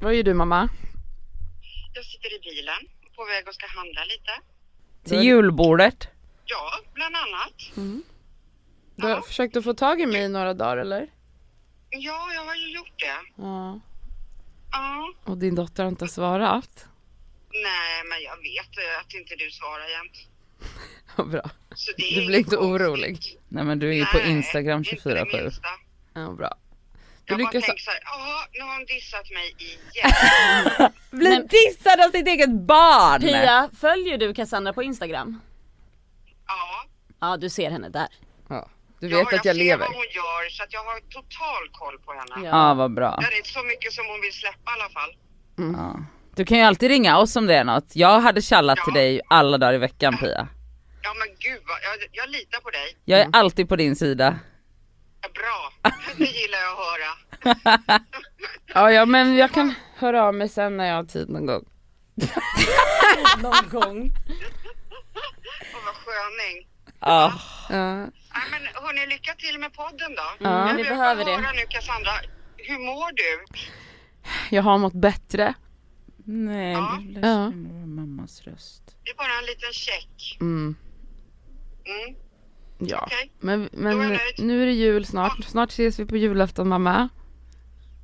[0.00, 0.68] Vad gör du mamma?
[1.94, 4.30] Jag sitter i bilen på väg och ska handla lite.
[5.04, 6.08] Till julbordet.
[6.44, 7.52] Ja, bland annat.
[8.96, 9.22] Du har Ja.
[9.22, 11.06] försökt att få tag i mig i några dagar eller?
[11.90, 13.42] Ja, jag har ju gjort det.
[13.42, 13.80] Ja.
[14.72, 15.12] Ja.
[15.24, 16.86] Och din dotter har inte svarat?
[17.52, 20.28] Nej, men jag vet att inte du svarar jämt.
[21.16, 21.50] Vad bra.
[21.74, 22.70] Så det är Du blir inte konstigt.
[22.80, 23.38] orolig?
[23.48, 25.42] Nej men du är ju på Instagram inte det 24-7.
[25.42, 25.68] minsta.
[26.14, 26.54] Ja, bra.
[27.36, 27.66] Du Jag bara lyckas...
[27.66, 30.92] tänker såhär, ja nu har hon dissat mig igen.
[31.10, 33.20] Blir Men- dissad av sitt eget barn!
[33.20, 35.40] Pia, följer du Cassandra på Instagram?
[36.46, 36.84] ja.
[37.20, 38.08] Ja du ser henne där.
[38.48, 38.68] Ja.
[39.00, 39.86] Du ja, vet att jag ser lever.
[39.86, 42.46] vad hon gör så att jag har total koll på henne.
[42.48, 42.68] Ja.
[42.68, 43.16] Ja vad bra.
[43.20, 45.16] Det är inte så mycket som hon vill släppa i alla fall.
[45.56, 46.04] Ja.
[46.36, 47.96] Du kan ju alltid ringa oss om det är något.
[47.96, 49.00] Jag hade tjallat till Ja.
[49.00, 50.48] dig alla dagar i veckan Pia.
[51.02, 52.96] Ja men gud vad, jag, jag litar på dig.
[53.04, 54.38] Jag är alltid på din sida.
[55.34, 58.00] Bra, det gillar jag att höra.
[58.74, 61.64] Ja, ja, men jag kan höra av mig sen när jag har tid någon gång.
[63.42, 64.10] Någon gång.
[65.74, 66.68] Åh vad sköning.
[67.00, 67.32] Ja.
[67.70, 67.94] Ja.
[67.96, 68.10] Nej
[68.50, 70.22] men hörni, lycka till med podden då.
[70.38, 70.68] Ja.
[70.68, 71.42] jag vi behöver bara det.
[71.42, 72.10] höra nu Cassandra,
[72.56, 73.44] hur mår du?
[74.56, 75.54] Jag har mått bättre.
[76.24, 76.98] Nej, Ja.
[77.08, 77.86] ledsen ja.
[77.86, 78.82] mammas röst.
[79.04, 80.38] Det är bara en liten check.
[80.40, 80.76] Mm.
[81.84, 82.16] Mm.
[82.80, 83.02] Ja.
[83.06, 83.30] Okej.
[83.40, 84.20] Men, är men nöjd.
[84.38, 85.44] nu är det jul snart.
[85.44, 87.08] Snart ses vi på julafton mamma.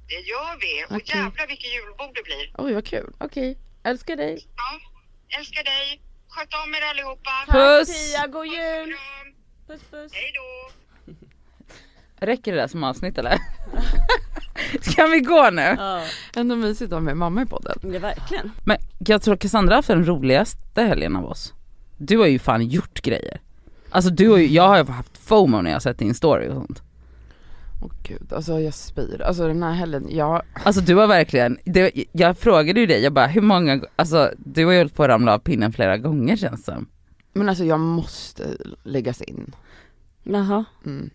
[0.08, 0.84] Det gör vi.
[0.84, 1.16] Och Okej.
[1.16, 2.54] jävlar vilket julbord det blir.
[2.58, 3.12] Oj vad kul.
[3.18, 3.58] Okej.
[3.82, 4.46] Älskar dig.
[4.56, 4.80] Ja,
[5.38, 6.00] älskar dig.
[6.28, 7.30] Sköt om er allihopa.
[7.48, 8.12] Puss!
[8.12, 8.96] Pia, god jul!
[9.66, 10.12] Puss puss.
[10.14, 10.72] Hej då.
[12.26, 13.38] Räcker det där som avsnitt eller?
[14.80, 15.74] Ska vi gå nu?
[15.78, 16.04] Ja,
[16.36, 17.78] Ändå mysigt att ha med mamma i podden.
[17.82, 18.52] det är verkligen.
[18.64, 21.54] Men jag tror Cassandra har haft den roligaste helgen av oss.
[21.98, 23.40] Du har ju fan gjort grejer.
[23.96, 26.54] Alltså du ju, jag har ju haft FOMO när jag har sett din story och
[26.54, 26.82] sånt.
[27.82, 29.22] Åh gud, alltså jag spyr.
[29.22, 33.12] Alltså den här helgen, jag, Alltså du har verkligen, det, jag frågade ju dig, jag
[33.12, 36.36] bara hur många, alltså du har ju hållit på att ramla av pinnen flera gånger
[36.36, 36.86] känns det som.
[37.32, 38.42] men alltså jag måste
[38.82, 39.54] läggas in.
[40.22, 40.64] Jaha.
[40.86, 41.10] Mm.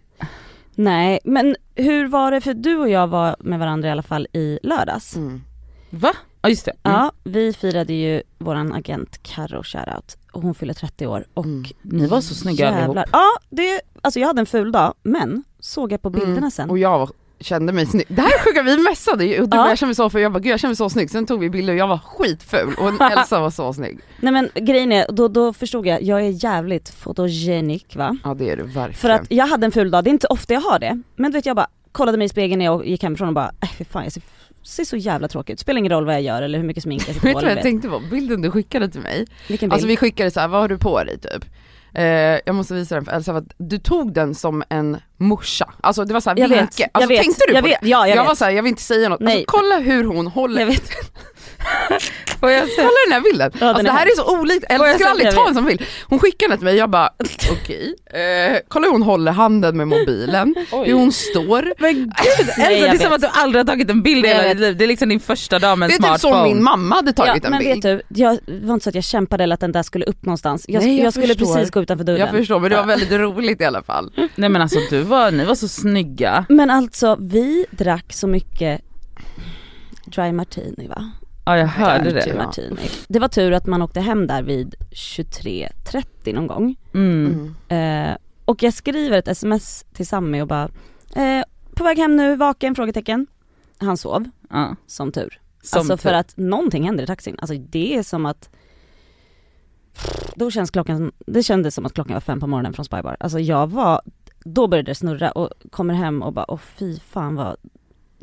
[0.76, 4.28] Nej, men hur var det, för du och jag var med varandra i alla fall
[4.34, 5.16] i lördags.
[5.16, 5.42] Mm.
[5.90, 6.12] Va?
[6.42, 6.72] Ja just det.
[6.84, 6.98] Mm.
[6.98, 11.64] Ja, vi firade ju våran agent Carro shoutout och hon fyller 30 år och Mm.
[11.82, 12.86] Ni var så snygga allihop.
[12.88, 13.06] jävlar.
[13.12, 16.52] Ja, det, alltså jag hade en ful dag men såg jag på bilderna Mm.
[16.52, 16.70] sen.
[16.70, 17.10] Och jag var-
[17.40, 18.06] kände mig snygg.
[18.10, 19.70] Det här är sjuka, vi mässade ju och du Ja.
[19.70, 21.10] jag kände mig så för jag bara gud jag kände mig så snygg.
[21.12, 24.00] Sen tog vi bilder och jag var skitful och Elsa var så snygg.
[24.20, 28.18] Nej men grejen är, då, då förstod jag, jag är jävligt fotogenik va.
[28.24, 28.94] Ja det är du verkligen.
[28.94, 31.02] För att jag hade en ful dag, det är inte ofta jag har det.
[31.16, 33.52] Men du vet jag bara kollade mig i spegeln när jag gick hemifrån och bara,
[33.80, 34.24] äh, fan jag ser,
[34.64, 35.60] ser så jävla tråkig ut.
[35.60, 37.40] Spelar ingen roll vad jag gör eller hur mycket smink jag sätter Vet på.
[37.40, 38.00] du vad jag tänkte på?
[38.00, 39.26] Bilden du skickade till mig.
[39.48, 39.74] Vilken bild?
[39.74, 41.46] Alltså vi skickade så här, vad har du på dig typ?
[41.94, 42.04] Eh,
[42.46, 45.74] jag måste visa den för Elsa, för att du tog den som en morsa.
[45.82, 46.90] Alltså det var såhär vet, vinke.
[46.92, 47.88] Alltså jag vet, tänkte du jag på vet, det?
[47.90, 48.28] ja jag, Jag, vet.
[48.28, 49.20] var såhär, jag vill inte säga något.
[49.20, 49.34] Nej.
[49.38, 50.84] Alltså kolla hur hon håller, Jag vet.
[52.40, 53.52] Får jag kolla den här bilden.
[53.60, 55.82] Ja, alltså det här är så olikt, jag skulle aldrig ta en sån bild.
[56.08, 57.10] Hon skickade den till mig, jag bara
[57.52, 57.96] okej.
[58.06, 60.56] Eh, kolla hur hon håller handen med mobilen,
[60.86, 61.74] hur hon står.
[61.78, 62.10] Men gud
[62.58, 64.78] Elsa, det är som att du aldrig har tagit en bild i hela ditt liv.
[64.78, 66.34] Det är liksom din första dag med en Det är typ smartphone.
[66.36, 67.84] som min mamma hade Ja, tagit en men bild.
[67.86, 70.06] vet du, jag, det var inte så att jag kämpade eller att den där skulle
[70.06, 70.66] upp någonstans.
[70.68, 72.20] Jag, Nej, jag jag, skulle precis gå utanför dörren.
[72.20, 74.12] Jag förstår men det var väldigt roligt i alla fall.
[74.36, 76.46] Nej men alltså du var, ni var så snygga.
[76.50, 78.82] Men alltså vi drack så mycket
[80.06, 81.12] dry martini va?
[81.46, 82.28] Ja jag hörde det.
[82.28, 82.36] Ja.
[82.36, 82.90] Martini.
[83.08, 86.76] Det var tur att man åkte hem där vid 23.30 någon gång.
[86.94, 87.56] Mm.
[87.68, 90.70] Eh, och jag skriver ett sms till Sammy och bara,
[91.16, 91.44] eh,
[91.76, 92.76] på väg hem nu, vaken?
[92.76, 93.28] Frågetecken.
[93.78, 94.76] Han sov, Ja.
[94.88, 95.42] som tur.
[95.64, 96.16] Som alltså för tur.
[96.16, 97.36] att någonting händer i taxin.
[97.40, 98.50] Alltså det är som att
[100.36, 103.18] då känns klockan, det kändes som att klockan var fem på morgonen från Spybar.
[103.20, 104.02] Alltså jag var,
[104.44, 107.56] då började det snurra och kommer hem och bara, åh fy fan vad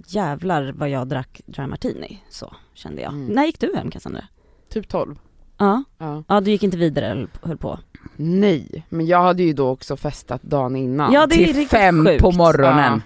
[0.06, 2.22] jävlar vad jag drack dry martini.
[2.28, 3.12] Så kände jag.
[3.12, 3.26] Mm.
[3.26, 4.24] När gick du hem Cassandra?
[4.72, 5.18] Typ 12.
[5.58, 6.24] Ja, Ja.
[6.28, 7.78] ja du gick inte vidare eller höll på?
[8.16, 11.12] Nej, men jag hade ju då också festat dagen innan.
[11.12, 12.22] Ja det är Till fem sjukt.
[12.22, 13.02] på morgonen.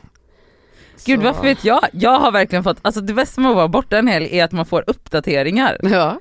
[1.07, 1.81] Gud Så- varför vet jag?
[1.93, 4.53] Jag har verkligen fått, alltså det bästa med att vara borta en helg är att
[4.53, 5.79] man får uppdateringar.
[5.83, 6.19] Ja.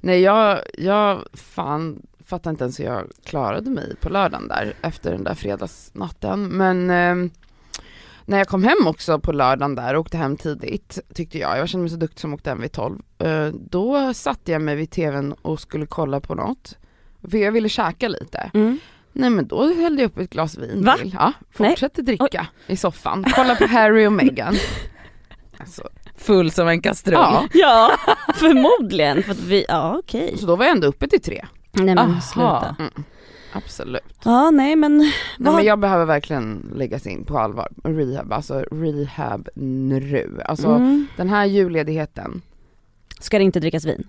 [0.00, 5.12] Nej jag, jag fan fattar inte ens hur jag klarade mig på lördagen där efter
[5.12, 6.48] den där fredagsnatten.
[6.48, 7.30] Men eh,
[8.24, 11.68] när jag kom hem också på lördagen där och åkte hem tidigt tyckte jag, jag
[11.68, 12.98] kände mig så duktig som åkte hem vid 12.
[13.18, 16.76] Eh, då satte jag mig vid tvn och skulle kolla på något.
[17.30, 18.50] För jag ville käka lite.
[18.54, 18.78] Mm.
[19.12, 20.96] Nej men då hällde jag upp ett glas vin Va?
[20.98, 21.16] till.
[21.18, 23.24] Ja, fortsatte dricka i soffan.
[23.34, 24.54] Kolla på Harry och Meghan.
[25.58, 27.14] Alltså, Full som en kastrull.
[27.14, 27.48] ja.
[27.52, 27.90] Ja,
[28.34, 29.22] förmodligen.
[29.22, 30.38] För att vi, ja okej.
[30.38, 31.44] Så då var jag ändå uppe till tre.
[31.72, 32.20] Nej men Aha.
[32.20, 32.76] sluta.
[33.52, 34.18] Absolut.
[34.24, 38.64] Ja nej men, Nej vad, men jag behöver verkligen läggas in på allvar, rehab, alltså
[38.70, 40.42] rehab nu.
[40.44, 41.06] Alltså mm.
[41.16, 42.42] den här julledigheten,
[43.22, 44.08] Ska det inte drickas vin?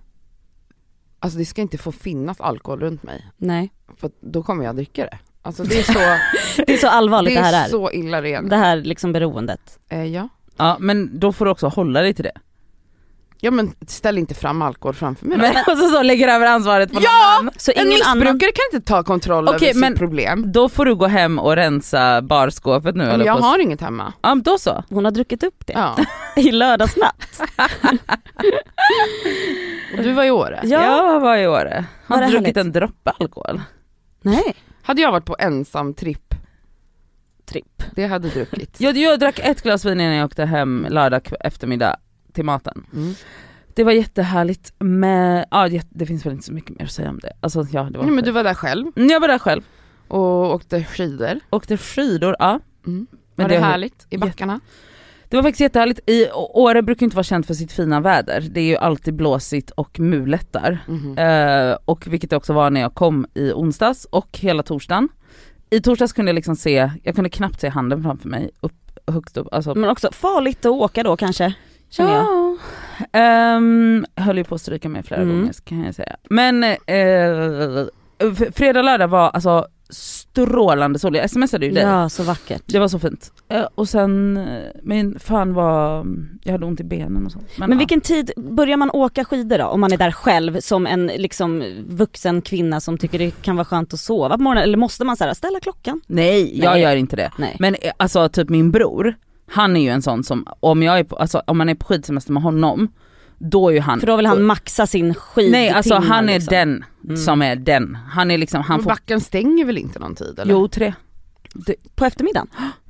[1.20, 3.72] Alltså det ska inte få finnas alkohol runt mig, Nej.
[3.98, 5.18] för då kommer jag dricka det.
[5.42, 6.00] Alltså det är så,
[6.68, 7.70] Det är så allvarligt det det, är här är.
[7.70, 8.50] så illa redan.
[8.50, 9.80] Det här liksom beroendet.
[9.90, 10.30] Eh, ja.
[10.58, 12.40] Ja men då får du också hålla dig till det.
[13.44, 15.44] Ja men ställ inte fram alkohol framför mig då.
[15.44, 17.10] Men och så, så lägger över ansvaret på Ja!
[17.12, 17.54] någon annan.
[17.58, 18.40] Så En ingen missbrukare annan...
[18.40, 20.52] kan inte ta kontroll Okej, över men- sitt problem.
[20.52, 23.44] Då får du gå hem och rensa barskåpet nu Men eller jag på...
[23.46, 24.14] har inget hemma.
[24.22, 24.84] Ja men då så.
[24.90, 25.96] Hon har druckit upp det Ja.
[26.42, 27.42] i lördagsnatt.
[29.98, 30.60] Och du var i Åre.
[30.64, 30.84] Ja.
[30.84, 31.86] Jag var i Åre.
[32.08, 32.58] Har Var det druckit härligt?
[32.58, 33.62] en droppe alkohol.
[34.22, 34.56] Nej.
[34.84, 36.36] Hade jag varit på ensam tripp,
[37.46, 37.84] Tripp.
[37.96, 38.76] det hade druckit.
[38.82, 41.96] Jag, jag drack ett glas vin innan jag åkte hem lördag kv- eftermiddag
[42.34, 42.86] till maten.
[42.94, 43.14] Mm.
[43.76, 47.20] Det var jättehärligt med, ja det, finns väl inte så mycket mer att säga om
[47.20, 47.32] det.
[47.40, 49.62] Alltså ja det var Nej, men du var där själv Mm, Jag var där själv,
[50.08, 51.40] och åkte skidor.
[51.50, 52.60] åkte skidor, ja.
[52.88, 53.08] Mm.
[53.36, 54.60] Men Var det, det- härligt i backarna?
[55.30, 56.00] Det var faktiskt jättehärligt.
[56.10, 58.42] I Åre brukar inte vara känt för sitt fina väder.
[58.52, 60.80] Det är ju alltid blåsigt och mulet där.
[60.88, 61.18] Mhm.
[61.18, 65.10] Eh, och vilket det också var när jag kom i onsdags och hela torsdagen.
[65.70, 69.38] I torsdags kunde jag liksom se, jag kunde knappt se handen framför mig upp, högst
[69.38, 69.48] upp.
[69.52, 71.54] Alltså, Men också farligt att åka då kanske,
[71.94, 72.26] känner jag.
[72.26, 72.56] ja.
[73.20, 75.36] Ehm, höll ju på att stryka mig flera Mm.
[75.40, 76.16] gånger kan jag säga.
[76.30, 81.16] Men f- fredag, lördag var alltså strålande sol.
[81.16, 81.84] Jag smsade ju dig.
[81.84, 82.62] Ja, så vackert.
[82.66, 83.32] Det var så fint.
[83.50, 86.06] Eh, och sen, eh, min fan var,
[86.44, 87.48] jag hade ont i benen och sånt.
[87.58, 87.78] Men ja.
[87.78, 89.66] vilken tid börjar man åka skidor då?
[89.66, 93.66] Om man är där själv som en liksom vuxen kvinna som tycker det kan vara
[93.66, 96.02] skönt att sova på morgonen eller måste man så här, ställa klockan?
[96.08, 96.82] Nej, jag Nej.
[96.82, 97.32] gör inte det.
[97.38, 97.56] Nej.
[97.60, 99.16] Men alltså typ min bror,
[99.54, 101.86] han är ju en sån som, om jag är på, alltså om man är på
[101.86, 102.88] skidsemester med honom,
[103.38, 106.34] då är ju han För då vill han maxa sin skid Nej alltså han är
[106.34, 106.52] liksom.
[106.52, 107.18] den Mm.
[107.18, 107.96] som är den.
[108.10, 110.52] Han är liksom, han Men får, backen stänger väl inte någon tid eller?
[110.54, 110.94] jo tre.
[111.96, 112.48] På eftermiddagen?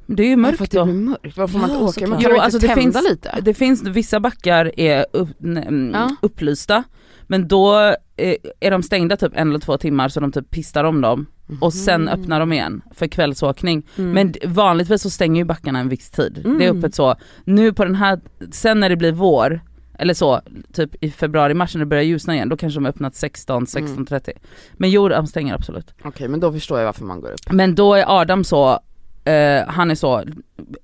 [0.07, 0.85] Det är ju mörkt det då.
[0.85, 1.37] blir mörkt.
[1.37, 1.93] Varför får man Ja, inte åka?
[1.93, 2.09] såklart.
[2.09, 3.39] Man Jo, väl alltså inte det tända finns- lite?
[3.41, 6.15] Det finns, vissa backar är upp, mm, Ja.
[6.21, 6.83] upplysta,
[7.27, 7.73] men då
[8.17, 11.25] är, är de stängda typ en eller två timmar så de typ pistar om dem
[11.61, 12.19] och sen Mm.
[12.21, 13.83] öppnar de igen för kvällsåkning.
[13.97, 14.11] Mm.
[14.11, 16.41] Men vanligtvis så stänger ju backarna en viss tid.
[16.45, 16.57] Mm.
[16.57, 17.15] Det är öppet så.
[17.43, 18.19] Nu på den här,
[18.51, 19.61] sen när det blir vår,
[19.99, 20.41] eller så,
[20.73, 23.65] typ i februari, mars när det börjar ljusna igen, då kanske de har öppnat 16,
[23.65, 24.29] 16.30.
[24.73, 25.93] Men jo, de stänger absolut.
[26.03, 27.51] Okej men då förstår jag varför man går upp.
[27.51, 28.79] Men då är Adam så,
[29.23, 30.23] eh, han är så,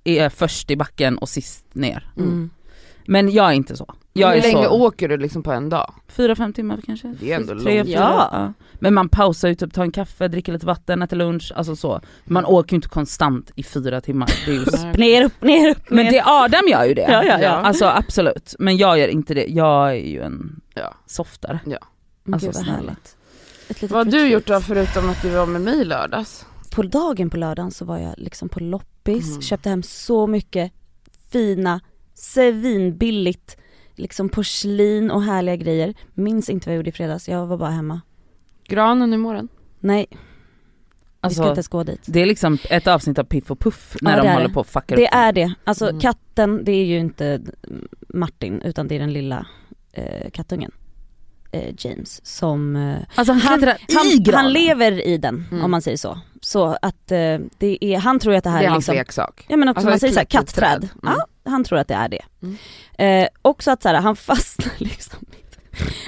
[0.04, 2.12] är först i backen och sist ner.
[2.18, 2.50] Mm.
[3.10, 3.94] Men jag är inte så.
[4.14, 5.94] Jag Hur är länge så, åker du liksom på en dag?
[6.08, 7.16] fyra, fem timmar kanske.
[7.20, 7.88] Det är ändå Tre, långt.
[7.88, 8.30] fyra, Ja.
[8.32, 8.54] ja.
[8.74, 12.02] Men man pausar ju typ, tar en kaffe, dricker lite vatten, äter lunch, alltså så.
[12.26, 14.30] Man åker ju inte konstant i fyra timmar.
[14.46, 14.94] Det är ju Nej.
[14.98, 16.12] Ner, upp, ner, upp, Men ner.
[16.12, 17.02] det Adam gör ju det.
[17.12, 17.50] Ja, ja, ja.
[17.50, 18.56] Alltså absolut.
[18.60, 19.46] Men jag gör inte det.
[19.46, 20.94] Jag är ju en Ja.
[21.06, 21.60] softare.
[21.66, 21.78] Gud,
[22.34, 22.72] alltså, vad snälla.
[22.72, 23.16] härligt.
[23.70, 24.32] Ett litet Vad har du retreat.
[24.34, 26.46] gjort då förutom att du var med mig i lördags?
[26.76, 29.42] På dagen på lördagen så var jag liksom på loppis, Mm.
[29.42, 30.72] köpte hem så mycket
[31.32, 31.80] fina,
[32.20, 33.58] svinbilligt
[33.96, 35.94] liksom porslin och härliga grejer.
[36.14, 38.02] Minns inte vad jag gjorde i fredags, jag var bara hemma.
[38.68, 39.48] Granen imorgon?
[39.80, 40.22] Nej, vi ska
[41.22, 42.02] Alltså, inte ens gå dit.
[42.06, 44.54] det är liksom ett avsnitt av Piff och Puff när Ja, de det håller det.
[44.54, 45.54] på och fuckar Det upp är det.
[45.64, 46.00] Alltså Mm.
[46.00, 47.42] katten, det är ju inte
[48.14, 49.46] Martin utan det är den lilla
[49.94, 50.72] eh, kattungen.
[51.52, 55.64] Eh, James som eh, Alltså han han, i han, han lever i den Mm.
[55.66, 56.20] om man säger så.
[56.42, 58.84] Så att eh, det är, han tror ju att det här det är är hans
[58.88, 59.46] liksom leksak.
[59.50, 60.82] Ja men också Alltså man säger såhär litet kattträd.
[60.82, 60.90] träd.
[61.04, 61.16] Mm.
[61.18, 62.22] Ja, han tror att det är det.
[62.44, 62.56] Mm.
[63.24, 65.20] Eh, också att såhär, han fastnar liksom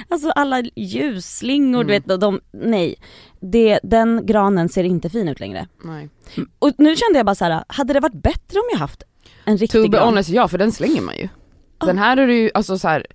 [0.08, 2.02] Alltså alla ljusslingor du Mm.
[2.02, 2.94] vet, och de, nej.
[3.40, 5.66] Det, den granen ser inte fin ut längre.
[5.84, 6.08] Nej.
[6.58, 9.02] Och nu kände jag bara så här: hade det varit bättre om jag haft
[9.44, 10.08] en riktig To be gran?
[10.08, 11.28] honest, ja för den slänger man ju.
[11.86, 13.06] Den här är du ju, alltså så här.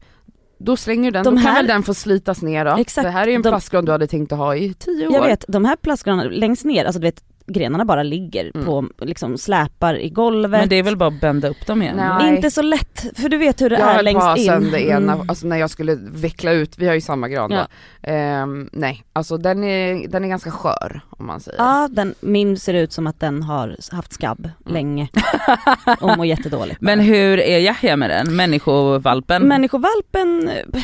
[0.59, 2.71] Då slänger du den, De då kan här- väl den få slitas ner då.
[2.71, 5.07] Exakt, Det här är ju en de- plastgran du hade tänkt att ha i tio
[5.07, 5.13] år.
[5.13, 8.65] Jag vet, de här plastgranarna längst ner, alltså du vet grenarna bara ligger Mm.
[8.65, 10.51] på, liksom släpar i golvet.
[10.61, 11.95] Men det är väl bara att bända upp dem igen?
[11.97, 12.35] Nej.
[12.35, 14.45] Inte så lätt, för du vet hur det jag är längst in.
[14.45, 15.29] sönder ena, Mm.
[15.29, 17.57] alltså när jag skulle veckla ut, vi har ju samma gran Ja.
[18.01, 18.09] då.
[18.11, 21.57] Ehm, nej, alltså den är, den är ganska skör om man säger.
[21.59, 24.73] Ja, den, min ser ut som att den har haft skabb Mm.
[24.73, 25.07] länge
[26.01, 26.81] och mår jättedåligt.
[26.81, 28.35] Men hur är Yahya med den?
[28.35, 29.43] Människovalpen?
[29.47, 30.81] Människovalpen, eh,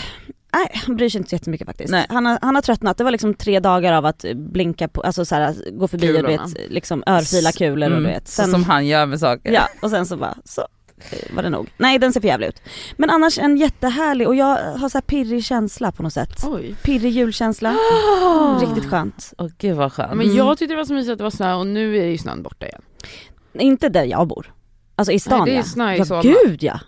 [0.54, 1.92] nej han bryr sig inte så jättemycket faktiskt.
[1.92, 2.06] Nej.
[2.10, 5.26] Han, har, han har tröttnat, det var liksom tre dagar av att blinka på, alltså
[5.26, 6.46] så här, gå förbi och du Kulorna.
[6.46, 8.28] vet, liksom örfila kulor och du vet.
[8.28, 9.52] Så som han gör med saker.
[9.52, 10.62] ja, och sen så bara, så
[11.36, 11.70] var det nog.
[11.78, 12.62] Nej den ser för jävligt ut.
[12.98, 16.44] Men annars en jättehärlig och jag har så här pirrig känsla på något sätt.
[16.46, 16.76] Oj.
[16.84, 18.60] Pirrig julkänsla, Oh.
[18.68, 19.34] riktigt skönt.
[19.38, 20.10] Åh gud vad skönt.
[20.14, 20.38] Men Mm.
[20.38, 22.44] jag tyckte det var så mysigt att det var snö och nu är ju snön
[22.44, 22.82] borta igen.
[23.60, 24.54] Inte där jag bor.
[24.96, 26.22] Alltså i stan Nej, det är snö i ja Solna.
[26.22, 26.80] gud ja.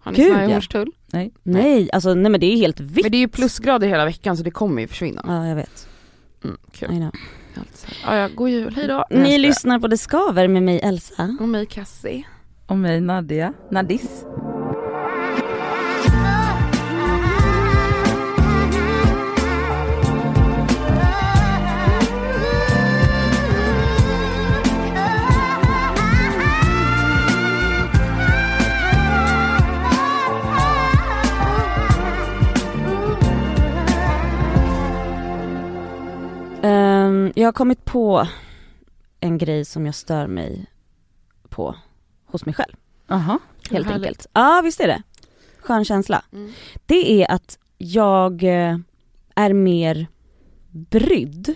[0.00, 0.52] Har ni Gud, snö i ja.
[0.54, 0.90] Hornstull?
[1.12, 1.32] Nej.
[1.42, 3.04] Nej, alltså nej men det är helt vitt.
[3.04, 5.22] Men det är ju plusgrader hela veckan så det kommer ju försvinna.
[5.26, 5.88] Ja jag vet,
[6.44, 6.92] Mm, kul.
[6.92, 7.10] I know.
[7.54, 7.86] Alltså.
[8.06, 9.04] Ja, ja, god jul, hejdå.
[9.10, 11.36] Ni lyssnar på Det Skaver med mig Elsa.
[11.40, 12.24] Och mig Cassie.
[12.66, 13.52] Och mig Nadia.
[13.70, 14.24] Nadis.
[37.46, 38.28] Har kommit på
[39.20, 40.66] en grej som jag stör mig
[41.48, 41.74] på
[42.26, 42.72] hos mig själv.
[43.06, 43.38] Jaha.
[43.70, 44.06] Helt Härligt.
[44.06, 44.26] enkelt.
[44.32, 45.02] Ja visst är det.
[45.60, 46.22] Skön känsla.
[46.32, 46.52] Mm.
[46.86, 48.78] Det är att jag eh,
[49.34, 50.06] är mer
[50.70, 51.54] brydd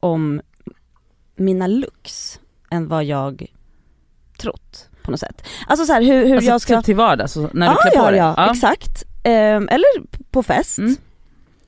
[0.00, 0.40] om
[1.36, 3.46] mina looks än vad jag
[4.38, 5.46] trott på något sätt.
[5.66, 6.76] Alltså så här, hur, hur Alltså jag ska...
[6.76, 8.18] typ till vardags, så när du ja, klär på ja, dig?
[8.18, 9.04] ja, exakt.
[9.22, 10.78] Ehm, eller på fest.
[10.78, 10.96] Mm.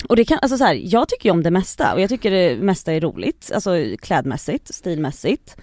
[0.08, 2.30] Och det kan, alltså så här, jag tycker ju om det mesta och jag tycker
[2.30, 3.70] det mesta är roligt, alltså
[4.02, 5.56] klädmässigt, stilmässigt.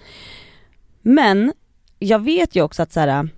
[1.02, 1.52] Men
[1.98, 3.28] jag vet ju också att så här,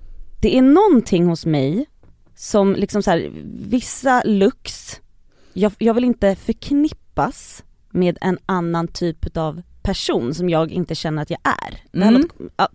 [0.40, 1.86] det är någonting hos mig
[2.34, 3.30] som liksom så här,
[3.68, 5.00] vissa looks,
[5.52, 11.22] jag, jag vill inte förknippas med en annan typ av person som jag inte känner
[11.22, 12.02] att jag är.
[12.04, 12.28] Mm.
[12.56, 12.68] ja,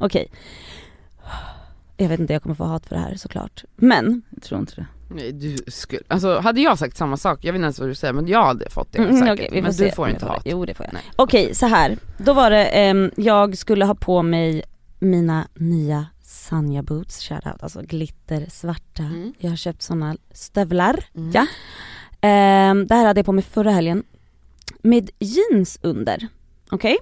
[0.00, 0.30] Okej.
[1.96, 3.64] Jag vet inte, jag kommer få hat för det här såklart.
[3.76, 4.86] Men, Jag tror inte det.
[5.10, 7.94] Nej du skulle, alltså hade jag sagt samma sak, jag vet inte ens vad du
[7.94, 9.32] säger men jag hade fått det Mm, säkert.
[9.34, 10.42] okej, vi får men se du får inte hat.
[10.44, 10.92] Jo det får jag.
[10.92, 11.02] Nej.
[11.16, 11.98] Okej så här.
[12.18, 14.62] då var det, ehm, jag skulle ha på mig
[14.98, 19.02] mina nya Sanja boots, shoutout, alltså glitter svarta.
[19.02, 19.32] Mm.
[19.38, 21.04] Jag har köpt såna stövlar.
[21.16, 21.30] Mm.
[21.34, 21.46] Ja.
[22.20, 24.02] Ehm, det här hade jag på mig förra helgen.
[24.82, 26.28] Med jeans under.
[26.70, 26.96] Okej?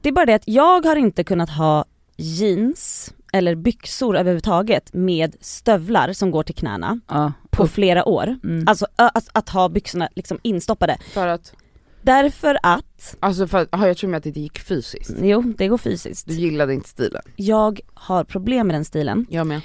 [0.00, 1.84] Det är bara det att jag har inte kunnat ha
[2.16, 7.32] jeans eller byxor överhuvudtaget med stövlar som går till knäna Ja.
[7.50, 8.36] på flera år.
[8.44, 8.68] Mm.
[8.68, 10.96] Alltså att, att ha byxorna liksom instoppade.
[11.12, 11.52] För att,
[12.02, 15.10] Därför att, alltså för att, aha, jag tror med att det gick fysiskt.
[15.22, 16.26] jo det går fysiskt.
[16.28, 17.22] Du gillade inte stilen.
[17.36, 19.26] Jag har problem med den stilen.
[19.30, 19.60] Jag med.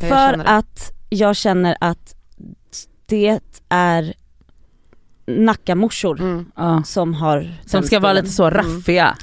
[0.00, 0.44] Jag För det.
[0.44, 2.14] att jag känner att
[3.06, 4.14] det är
[5.26, 6.84] Nackamorsor Mm.
[6.84, 8.24] Som har Som ska vara stilen.
[8.24, 9.16] lite så raffiga.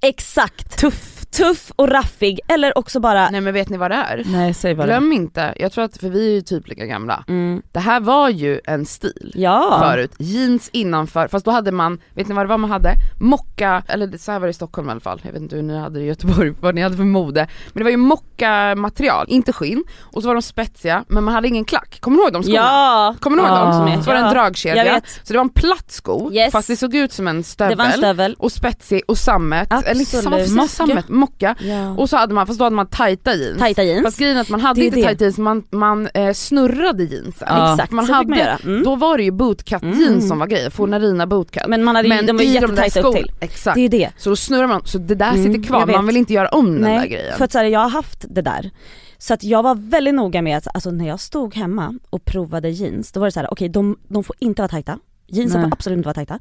[0.00, 0.78] Exakt!
[0.78, 1.21] Tuff.
[1.36, 4.22] Tuff och raffig eller också bara, Nej men vet ni vad det är?
[4.26, 4.92] Nej säg vad det.
[4.92, 8.00] Glöm inte, jag tror att, för vi är ju typ lika gamla, mm, det här
[8.00, 9.78] var ju en stil ja.
[9.82, 12.94] förut, jeans innanför, fast då hade man, vet ni vad det var man hade?
[13.20, 15.62] Mocka, eller så här var det i Stockholm i alla fall, jag vet inte hur
[15.62, 17.48] ni hade det i Göteborg, vad ni hade för mode.
[17.72, 21.34] Men det var ju mocka material, inte skinn, och så var de spetsiga, men man
[21.34, 21.96] hade ingen klack.
[22.00, 22.56] Kommer ni ihåg de skorna?
[22.56, 23.14] Ja!
[23.20, 23.64] Kommer ni ihåg Ja.
[23.64, 24.02] dem?
[24.02, 24.32] Så var det en ja.
[24.32, 26.52] dragkedja, så det var en platt sko, Yes.
[26.52, 27.78] fast det såg ut som en Det stövel.
[27.78, 28.34] var en stövel.
[28.38, 30.50] och spetsig och sammet, eller inte Absolut.
[30.50, 30.68] mocka.
[30.68, 31.54] sammet, mocka.
[31.60, 31.90] Ja.
[31.90, 33.58] Och så hade man, fast då hade man tajta jeans.
[33.58, 34.04] Tajta jeans.
[34.04, 35.04] Fast grejen att man hade Det inte det.
[35.04, 37.48] tajta jeans, man, man eh, snurrade jeansen.
[37.50, 37.72] Ja.
[37.72, 38.58] Exakt, Man så man hade- göra.
[38.64, 38.82] Mm.
[38.84, 40.00] Då var det ju bootcut Mm.
[40.00, 41.62] jeans som var grejen, Fornarina bootcut.
[41.68, 43.30] Men man hade ju, de var ju jättetajta upp till.
[43.40, 43.74] exakt.
[43.74, 44.10] Det är det.
[44.16, 46.72] Så då snurrar man, så det där Mm, sitter kvar, man vill inte göra om
[46.72, 47.36] den Nej, där grejen.
[47.38, 48.70] för att så här, jag har haft det där.
[49.18, 52.70] Så att jag var väldigt noga med att, alltså när jag stod hemma och provade
[52.70, 54.98] jeans, då var det så här: okej de, de får inte vara tajta.
[55.26, 55.70] Jeansen Nej.
[55.70, 56.38] får absolut inte vara tajta.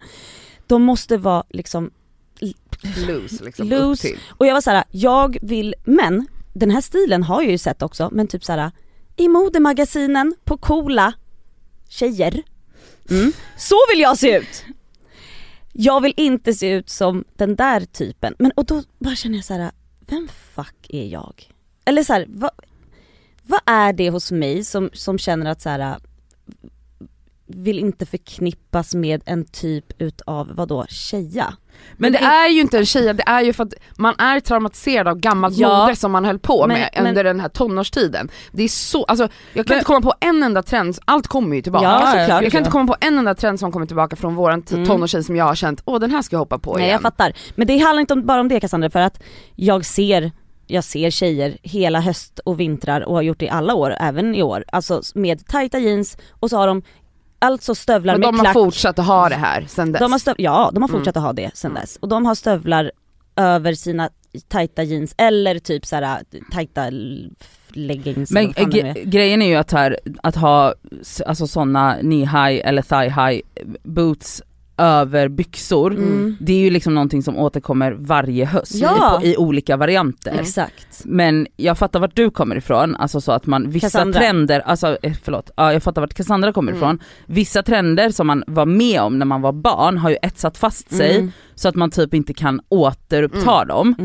[0.67, 1.91] De måste vara liksom,
[3.07, 4.07] Loose liksom, Loose.
[4.07, 4.19] upp till.
[4.27, 7.81] och jag var så här: jag vill, men den här stilen har jag ju sett
[7.81, 8.71] också, men typ så här
[9.15, 11.13] i modemagasinen, på coola
[11.89, 12.43] tjejer.
[13.09, 13.33] Mm.
[13.57, 14.65] Så vill jag se ut!
[15.73, 18.35] Jag vill inte se ut som den där typen.
[18.39, 21.51] Men och då bara känner jag så här: vem fuck är jag?
[21.85, 22.51] Eller så här, vad,
[23.43, 25.99] vad är det hos mig som, som känner att så här
[27.45, 31.57] vill inte förknippas med en typ utav, vadå, tjeja?
[31.97, 35.07] Men det är ju inte en tjej, det är ju för att man är traumatiserad
[35.07, 35.81] av gammalt Ja.
[35.83, 38.29] mode som man höll på Men- med men- under den här tonårstiden.
[38.51, 41.61] Det är så, alltså jag kan inte komma på en enda trend, allt kommer ju
[41.61, 41.85] tillbaka.
[41.85, 42.43] Ja, ja, såklart.
[42.43, 44.85] Jag kan inte komma på en enda trend som kommer tillbaka från våran Mm.
[44.85, 46.91] tonårstid som jag har känt, åh den här ska jag hoppa på Nej igen.
[46.91, 47.33] jag fattar.
[47.55, 49.23] Men det handlar inte bara om det Cassandra för att
[49.55, 50.31] jag ser
[50.67, 54.35] jag ser tjejer hela höst och vintrar och har gjort det i alla år, även
[54.35, 56.81] i år, alltså med tajta jeans och så har de
[57.41, 58.53] alltså stövlar Men med de har klack.
[58.53, 59.99] fortsatt att ha det här sen dess.
[59.99, 60.99] De har stöv- ja, de har Mm.
[60.99, 61.97] fortsatt att ha det sen dess.
[62.01, 62.91] Och de har stövlar
[63.35, 64.09] över sina
[64.47, 66.19] tajta jeans eller typ såhär
[66.51, 67.31] tajta l-
[67.73, 68.53] leggings Men
[69.05, 70.73] grejen är ju att, här, att ha
[71.25, 73.41] alltså sådana knee high eller thigh high
[73.83, 74.41] boots
[74.77, 76.37] över byxor, Mm.
[76.39, 79.21] det är ju liksom någonting som återkommer varje höst Ja.
[79.23, 80.37] i, i olika varianter.
[80.39, 81.01] Exakt.
[81.05, 84.19] Men jag fattar vart du kommer ifrån, alltså så att man, vissa Cassandra.
[84.19, 86.79] trender, alltså eh, förlåt, ja jag fattar vart Cassandra kommer Mm.
[86.83, 86.99] ifrån.
[87.25, 90.95] Vissa trender som man var med om när man var barn har ju etsat fast
[90.95, 91.31] sig Mm.
[91.55, 93.95] så att man typ inte kan återuppta dem.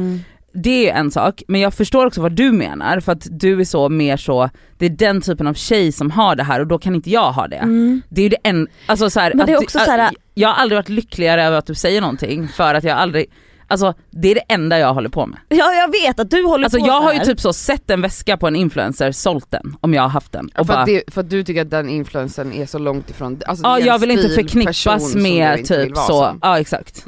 [0.57, 0.63] Mm.
[0.63, 3.65] Det är en sak, men jag förstår också vad du menar för att du är
[3.65, 6.79] så mer så, det är den typen av tjej som har det här och då
[6.79, 7.57] kan inte jag ha det.
[7.57, 8.03] Mm.
[8.09, 9.99] Det är ju det en, alltså så här, Men det är att- också så här-
[9.99, 13.27] att- jag har aldrig varit lyckligare över att du säger någonting för att jag aldrig,
[13.67, 15.39] alltså det är det enda jag håller på med.
[15.49, 17.91] Ja jag vet att du håller Alltså på jag så har ju typ så sett
[17.91, 20.47] en väska på en influencer, sålt den om jag har haft den.
[20.47, 23.11] Och för, bara, att det, för att du tycker att den influensen är så långt
[23.11, 26.39] ifrån, alltså ja jag vill inte förknippas du med typ så, som.
[26.43, 27.07] ja exakt.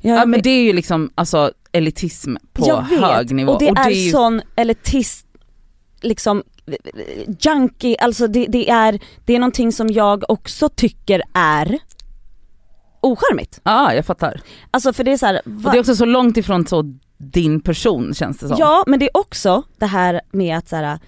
[0.00, 3.00] Ja, Ja men det är ju liksom alltså elitism på jag vet.
[3.00, 3.52] hög nivå.
[3.52, 5.26] Och det är, ju, sån elitist,
[6.00, 6.42] liksom
[7.40, 11.78] junkie, alltså det, det, är, det är någonting som jag också tycker är
[13.00, 13.60] ocharmigt.
[13.64, 14.40] Ja jag fattar.
[14.70, 16.94] Alltså för det är så här, Och va- det är också så långt ifrån så
[17.18, 18.56] din person känns det som.
[18.60, 20.98] Ja men det är också det här med att så här.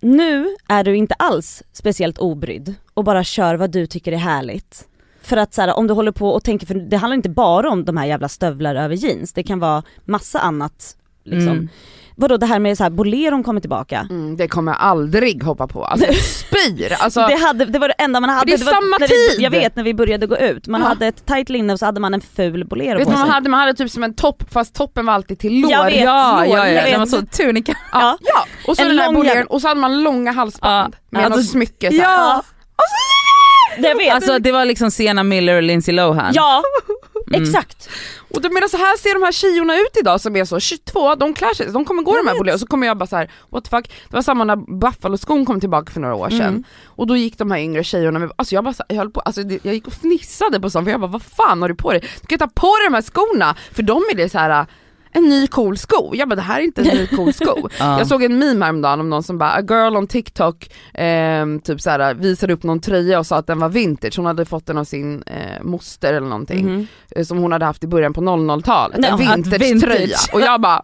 [0.00, 4.88] nu är du inte alls speciellt obrydd och bara kör vad du tycker är härligt.
[5.22, 7.70] För att så här, om du håller på och tänker, för det handlar inte bara
[7.70, 11.48] om de här jävla stövlar över jeans, det kan vara massa annat liksom.
[11.52, 11.68] Mm.
[12.16, 14.06] Vadå det här med så här, boleron kommer tillbaka.
[14.10, 16.92] Mm, det kommer jag aldrig hoppa på, alltså jag spyr!
[16.98, 18.46] Alltså, Det, hade, det var det enda man hade.
[18.56, 19.44] det är var samma när vi, tid!
[19.44, 20.86] Jag vet när vi började gå ut, man Ja.
[20.86, 23.20] hade ett tight linne och så hade man en ful bolero vet på sig.
[23.20, 25.70] man, hade, man hade typ som en topp fast toppen var alltid till lår.
[25.72, 25.94] Jag vet.
[26.04, 26.92] Ja, ja, jag ja, vet.
[26.92, 27.76] det var så tunika.
[27.92, 28.18] Ja.
[28.20, 31.24] Ja, och så En den där jävla- och så hade man långa halsband Ja, med
[31.24, 32.02] alltså- något smycke så här.
[32.18, 32.42] Ja,
[33.78, 34.14] Jag vet.
[34.14, 36.32] alltså det var liksom Sienna Miller och Lindsay Lohan.
[36.34, 36.62] ja,
[37.34, 37.42] Mm.
[37.42, 37.88] exakt.
[38.34, 41.14] Och då medan så här ser de här tjejerna ut idag som är så 22,
[41.14, 43.16] de klär sig, de kommer gå de här boleros och så kommer jag bara så
[43.16, 46.40] här: what the fuck, det var samma när Buffalo-skon kom tillbaka för några år sedan
[46.40, 46.64] Mm.
[46.86, 49.20] och då gick de här yngre tjejerna med, alltså jag bara så, jag höll på,
[49.20, 51.74] alltså det, jag gick och fnissade på sånt för jag bara vad fan har du
[51.74, 52.00] på dig?
[52.20, 54.66] Du kan ta på dig de här skorna, för de är det så här
[55.12, 56.10] en ny cool sko.
[56.14, 57.68] Jag bara det här är inte en ny cool sko.
[57.78, 57.98] Ja.
[57.98, 61.80] Jag såg en meme häromdagen om någon som bara, a girl on TikTok ehm, typ
[61.80, 64.66] så här, visade upp någon tröja och sa att den var vintage, hon hade fått
[64.66, 68.20] den av sin eh, moster eller någonting eh, som hon hade haft i början på
[68.20, 70.30] 00-talet, Nej, en vintage-tröja vintage.
[70.34, 70.82] och jag bara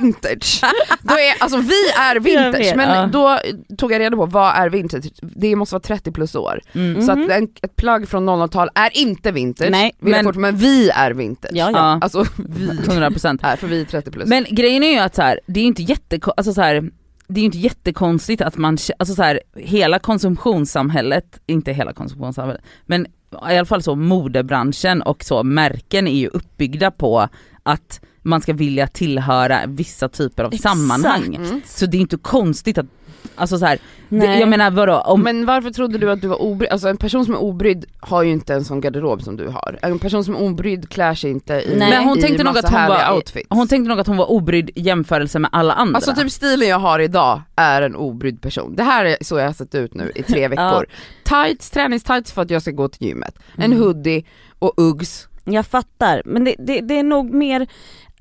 [0.00, 0.60] vintage.
[1.02, 3.06] Då är, alltså vi är vintage vet, men ja.
[3.06, 3.38] då
[3.76, 6.60] tog jag reda på vad är vintage, det måste vara 30 plus år.
[6.72, 7.02] Mm.
[7.02, 10.90] Så att en, ett plagg från 00-tal är inte vintage, Nej, men- fort, men vi
[10.90, 11.50] är vintage.
[11.54, 11.98] Ja, ja.
[12.02, 13.38] Alltså vi 100%.
[13.42, 14.28] är, för vi är 30 plus.
[14.28, 16.90] Men grejen är ju att så här, det är inte jätte, alltså så här,
[17.28, 22.62] det är ju inte jättekonstigt att man, alltså så här, hela konsumtionssamhället, inte hela konsumtionssamhället,
[22.86, 27.28] men i alla fall så modebranschen och så märken är ju uppbyggda på
[27.62, 30.74] att man ska vilja tillhöra vissa typer av Exakt.
[30.74, 31.34] sammanhang.
[31.34, 31.60] Mm.
[31.66, 32.86] Så det är inte konstigt att,
[33.34, 33.78] alltså så här,
[34.08, 36.70] det, jag menar vadå, om, Men varför trodde du att du var obrydd?
[36.70, 39.78] Alltså en person som är obrydd har ju inte en sån garderob som du har.
[39.82, 41.90] En person som är obrydd klär sig inte i, Nej.
[41.90, 43.46] Men hon i tänkte massa att hon härliga var- outfits.
[43.50, 45.96] hon tänkte nog att hon var obrydd i jämförelse med alla andra.
[45.96, 48.74] Alltså typ stilen jag har idag är en obrydd person.
[48.76, 50.86] Det här är så jag har sett ut nu i tre veckor.
[51.24, 53.38] Tights, träningstights för att jag ska gå till gymmet.
[53.56, 53.78] En Mm.
[53.78, 54.24] hoodie
[54.58, 55.28] och Uggs.
[55.44, 57.66] Jag fattar, men det, det, det är nog mer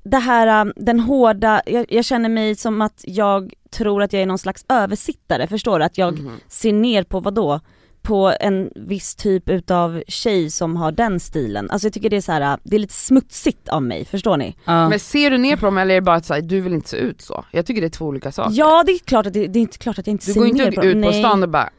[0.07, 4.21] det här, um, den hårda, jag, jag känner mig som att jag tror att jag
[4.21, 5.85] är någon slags översittare, förstår du?
[5.85, 6.31] Att jag Mhm.
[6.47, 7.59] ser ner på vad då?
[8.01, 11.69] På en viss typ utav tjej som har den stilen.
[11.71, 14.37] Alltså jag tycker det är så här, uh, det är lite smutsigt av mig, förstår
[14.37, 14.55] ni?
[14.65, 14.89] ja.
[14.89, 16.89] Men ser du ner på dem eller är det bara att säga du vill inte
[16.89, 17.45] se ut så?
[17.51, 18.51] Jag tycker det är två olika saker.
[18.55, 20.39] Ja det är klart att det, det är inte klart att jag inte du ser
[20.39, 21.19] går ner inte på ut på Nej.
[21.23, 21.69] stan och bara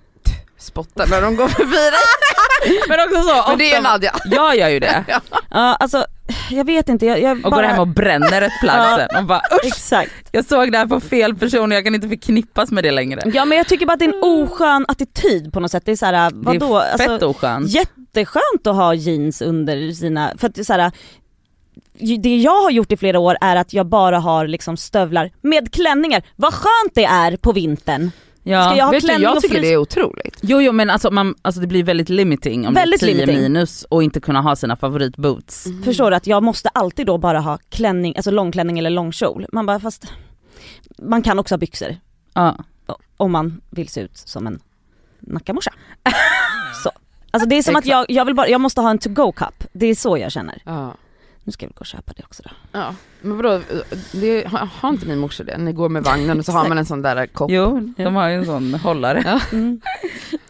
[0.58, 2.80] spottar när de går förbi dig.
[2.88, 4.14] Men också så, Men det är Nadja.
[4.24, 5.04] jag gör ju det.
[5.50, 6.04] Ja alltså,
[6.50, 7.56] jag vet inte, jag, jag Och bara...
[7.56, 10.12] går hem och bränner ett plagg sen och bara usch, Exakt.
[10.32, 13.22] jag såg det här på fel person och jag kan inte förknippas med det längre.
[13.34, 15.82] Ja men jag tycker bara att det är en oskön attityd på något sätt.
[15.86, 16.78] Det är såhär, vadå?
[16.78, 17.68] Det är fett Alltså, oskönt.
[17.70, 20.92] jätteskönt att ha jeans under sina, för att det är såhär,
[22.22, 25.72] det jag har gjort i flera år är att jag bara har liksom stövlar med
[25.72, 26.22] klänningar.
[26.36, 28.10] Vad skönt det är på vintern!
[28.50, 28.64] Ja.
[28.64, 30.38] Ska jag ha Vet du, jag och tycker frys- det är otroligt.
[30.42, 33.26] Jo jo men alltså, man, alltså det blir väldigt limiting om Väldigt det är 10
[33.26, 33.42] limiting.
[33.42, 35.66] minus och inte kunna ha sina favoritboots.
[35.84, 39.46] Förstår du att jag måste alltid då bara ha klänning, alltså långklänning eller långkjol.
[39.52, 40.06] Man bara fast,
[40.98, 41.96] man kan också ha byxor
[42.34, 42.56] Ja.
[43.16, 44.60] om man vill se ut som en
[45.20, 45.72] nackamorsa.
[46.82, 46.90] så.
[47.30, 47.90] Alltså det är som att Exakt.
[48.10, 49.64] jag, jag vill bara, jag måste ha en to-go cup.
[49.72, 50.62] Det är så jag känner.
[50.64, 50.94] Ja.
[51.48, 52.50] Nu ska jag väl gå och köpa det också då.
[52.72, 52.94] Ja.
[53.20, 53.60] Men vadå,
[54.12, 55.58] det, har, har inte ni morsor det?
[55.58, 57.50] Ni går med vagnen och så har man en sån där kopp.
[57.50, 59.40] Jo, de har ju en sån hållare.
[59.52, 59.80] Mm.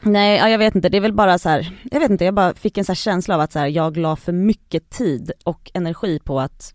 [0.01, 1.79] Nej, ja, jag vet inte, det är väl bara så här.
[1.91, 3.97] jag vet inte, jag bara fick en så här känsla av att så här, jag
[3.97, 6.75] la för mycket tid och energi på att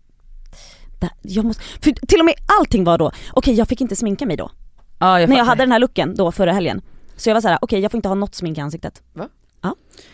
[1.22, 4.36] jag måste, för till och med allting var då, okej jag fick inte sminka mig
[4.36, 4.50] då.
[4.98, 6.82] Ja, jag när jag hade den här looken då förra helgen.
[7.16, 9.02] Så jag var så här: okej jag får inte ha något smink i ansiktet.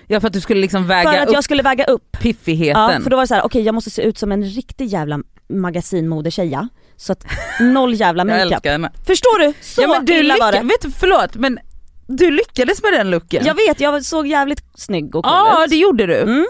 [0.06, 2.12] Ja för att du skulle liksom För väga att upp jag skulle väga upp.
[2.20, 2.82] piffigheten.
[2.82, 4.86] Ja, för då var det så här: okej jag måste se ut som en riktig
[4.86, 6.68] jävla magasinmodetjeja.
[6.96, 7.24] Så att
[7.60, 8.52] noll jävla jag makeup.
[8.52, 8.92] älskar henne.
[9.06, 9.52] Förstår du?
[9.60, 10.68] Så ja, men du illa var lycka, det.
[10.68, 11.58] vet du, förlåt men
[12.06, 13.46] du lyckades med den looken.
[13.46, 15.70] Jag vet, jag såg jävligt snygg och cool Ja ut.
[15.70, 16.16] det gjorde du.
[16.20, 16.46] Mm.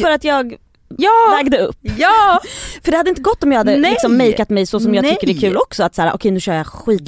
[0.00, 0.56] För att jag
[0.98, 1.36] Ja!
[1.36, 1.76] vägde upp.
[1.80, 2.40] Ja!
[2.84, 3.90] För det hade inte gått om jag hade Nej.
[3.90, 5.10] liksom makeat mig så som jag Nej.
[5.14, 7.00] tycker det är kul också att såhär, okej nu kör jag skit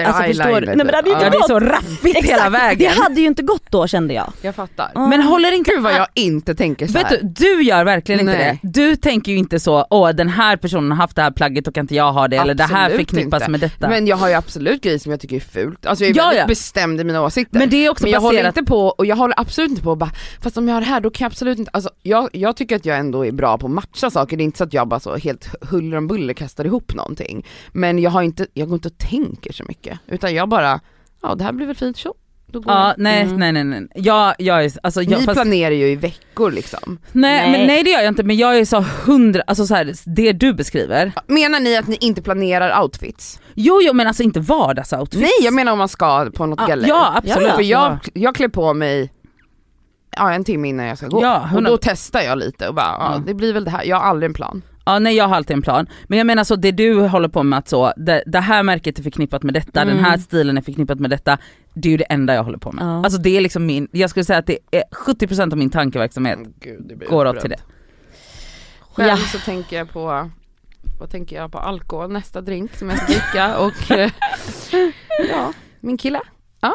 [0.00, 0.60] Glitter, Alltså, eyeliner.
[0.60, 0.66] du?
[0.66, 1.22] Nej, men det hade ju typ.
[1.22, 2.78] Ja inte det är så raffigt hela Exakt, vägen.
[2.96, 4.32] det hade ju inte gått då kände jag.
[4.42, 4.90] Jag fattar.
[4.94, 5.06] Ja.
[5.06, 7.18] Men håller inte Gud vad jag inte tänker så Vet här.
[7.22, 8.58] du, du gör verkligen inte Nej.
[8.62, 8.68] det.
[8.68, 11.74] Du tänker ju inte så, åh den här personen har haft det här plagget och
[11.74, 13.50] kan inte jag ha det eller det här Absolut förknippas inte.
[13.50, 13.76] med detta.
[13.80, 15.86] Men, Men jag har ju absolut grejer som jag tycker är fult.
[15.86, 16.46] Alltså jag är Ja, väldigt ja.
[16.46, 17.66] bestämd i mina åsikter.
[17.66, 19.92] det är också Men jag håller baserat, inte på, och jag håller absolut inte på
[19.92, 20.10] att bara,
[20.42, 22.76] fast om jag har det här då kan jag absolut inte, alltså jag, jag tycker
[22.76, 24.88] att jag ändå är bra på att matcha saker, det är inte så att jag
[24.88, 27.46] bara så helt huller om buller kastar ihop någonting.
[27.72, 30.80] Men jag har inte, jag går inte och tänker så mycket, utan jag bara,
[31.22, 32.14] ja det här blir väl fint, så.
[32.46, 33.36] Då går Ja, nej, Mm.
[33.36, 33.88] nej nej nej.
[33.94, 36.98] Jag, jag är, alltså, jag, Ni fast, planerar ju i veckor liksom.
[37.12, 37.58] nej, Nej.
[37.58, 40.32] Men, nej det gör jag inte men jag är så hundra, alltså så här, det
[40.32, 41.12] du beskriver.
[41.26, 43.40] Menar ni att ni inte planerar outfits?
[43.54, 45.20] Jo jo men alltså inte vardagsoutfits.
[45.22, 46.88] Nej jag menar om man ska på något Ja, galler.
[46.88, 47.52] ja, absolut.
[47.52, 47.98] För jag, Ja.
[48.14, 49.12] jag klär på mig
[50.16, 51.22] ja, en timme innan jag ska gå.
[51.22, 53.22] Ja, och då testar jag lite och bara, ja, Ja.
[53.26, 53.84] det blir väl det här.
[53.84, 54.62] Jag har aldrig en plan.
[54.86, 55.86] Ja nej jag har alltid en plan.
[56.08, 58.98] Men jag menar så det du håller på med att så, det, det här märket
[58.98, 59.94] är förknippat med detta, Mm.
[59.96, 61.38] den här stilen är förknippat med detta.
[61.74, 62.84] Det är ju det enda jag håller på med.
[62.84, 63.04] Ja.
[63.04, 66.38] Alltså det är liksom min, jag skulle säga att det är 70% av min tankeverksamhet
[66.60, 67.60] Gud, det blir går åt till det.
[68.94, 69.16] Själv Ja.
[69.16, 70.30] så tänker jag på,
[71.00, 71.58] vad tänker jag på?
[71.58, 73.72] Alkohol, nästa drink som jag ska dricka och
[75.30, 76.20] ja, min kille.
[76.60, 76.74] Ja.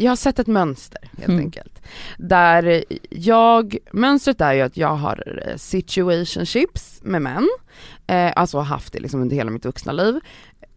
[0.00, 1.40] Jag har sett ett mönster helt Mm.
[1.40, 1.82] enkelt.
[2.18, 7.48] Där jag, mönstret är ju att jag har eh, situationships med män,
[8.06, 10.20] eh, alltså har haft det liksom under hela mitt vuxna liv.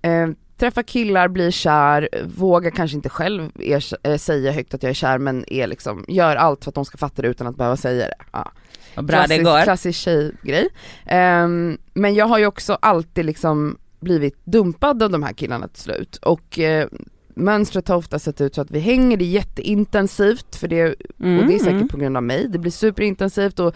[0.02, 4.90] Eh, träffar killar, blir kär, vågar kanske inte själv er, eh, säga högt att jag
[4.90, 7.56] är kär men är liksom, gör allt för att de ska fatta det utan att
[7.56, 8.14] behöva säga det.
[8.32, 8.52] Ja.
[8.96, 9.64] Vad bra det Klassisk- går.
[9.64, 10.70] Klassisk tjejgrej.
[11.06, 15.82] Ehm, men jag har ju också alltid liksom blivit dumpad av de här killarna till
[15.84, 16.88] slut och eh,
[17.36, 21.40] mönstret har ofta sett ut så att vi hänger, det är jätteintensivt för det, Mm,
[21.40, 21.88] och det är säkert mm.
[21.88, 23.76] på grund av mig, det blir superintensivt och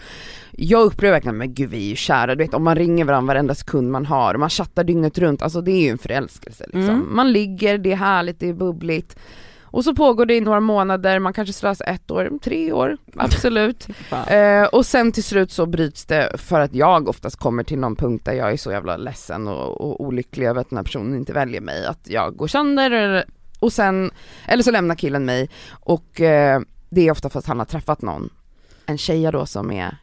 [0.52, 3.34] jag upplever verkligen, men gud vi är ju kära, du vet om man ringer varandra
[3.34, 6.82] varenda sekund man har, man chattar dygnet runt, alltså det är ju en förälskelse liksom.
[6.82, 7.16] Mm.
[7.16, 9.16] Man ligger, det är härligt, det är bubbligt
[9.76, 13.88] och så pågår det i några månader, man kanske slösar ett år, tre år, absolut.
[14.28, 17.96] Eh, och sen till slut så bryts det för att jag oftast kommer till någon
[17.96, 21.14] punkt där jag är så jävla ledsen och, och olycklig över att den här personen
[21.14, 23.24] inte väljer mig, att jag går sönder
[23.66, 24.10] och sen,
[24.46, 28.02] eller så lämnar killen mig och eh, det är ofta för att han har träffat
[28.02, 28.30] någon,
[28.86, 29.96] en tjeja då som är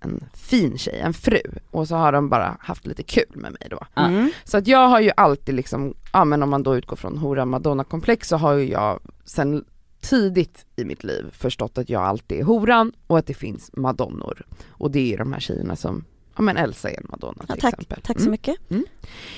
[0.00, 3.68] en fin tjej, en fru och så har de bara haft lite kul med mig
[3.70, 3.80] då.
[3.96, 4.30] Mm.
[4.44, 7.44] Så att jag har ju alltid liksom, ja men om man då utgår från hora
[7.44, 9.64] madonna komplex så har ju jag sen
[10.00, 14.46] tidigt i mitt liv förstått att jag alltid är horan och att det finns madonnor.
[14.68, 16.04] Och det är ju de här tjejerna som,
[16.36, 18.00] ja men Elsa är en madonna Ja, till tack, exempel.
[18.02, 18.30] tack så Mm.
[18.30, 18.70] mycket.
[18.70, 18.84] Mm.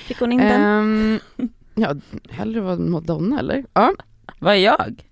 [0.06, 1.20] Fick hon in den?
[1.78, 1.94] Ja,
[2.30, 3.64] hellre vara madonna eller?
[3.72, 3.92] Ja,
[4.38, 5.02] Vad är jag?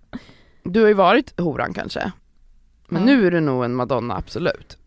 [0.64, 2.12] du har ju varit horan kanske.
[2.88, 3.06] Men Ja.
[3.06, 4.78] nu är du nog en madonna, absolut.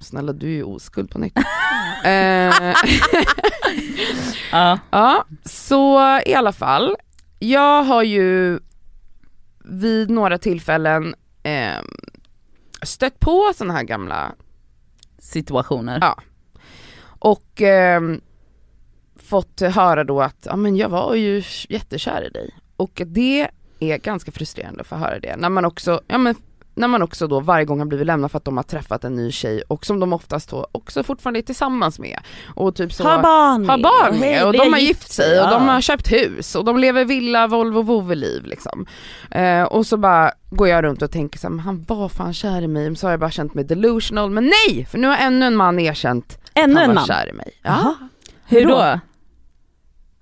[0.00, 1.38] Snälla du är ju oskuld på nytt.
[2.04, 2.52] Ehm,
[4.52, 4.78] Ja.
[4.90, 6.96] Ja, så i alla fall.
[7.38, 8.58] Jag har ju
[9.64, 11.80] vid några tillfällen eh,
[12.82, 14.32] stött på sådana här gamla
[15.18, 15.98] Situationer.
[16.00, 16.20] Ja.
[17.18, 18.20] och ehm,
[19.32, 23.48] fått höra då att ja, men jag var ju jättekär i dig och det
[23.80, 26.34] är ganska frustrerande att få höra det när man också, ja men
[26.74, 29.14] när man också då varje gång har blivit lämnad för att de har träffat en
[29.14, 32.18] ny tjej och som de oftast då också fortfarande är tillsammans med
[32.54, 35.68] och typ så har barn har barn med och de har gift sig och de
[35.68, 38.86] har köpt hus och de lever villa, Volvo, vovve-liv liksom.
[39.30, 42.34] Eh, och så bara går jag runt och tänker så här, men han var fan
[42.34, 44.86] kär i mig, så har jag bara känt mig delusional, men nej!
[44.90, 47.06] För nu har ännu en man erkänt att Ännu han en var man?
[47.06, 47.50] kär i mig.
[47.62, 47.94] Ja.
[48.44, 49.00] Hur då?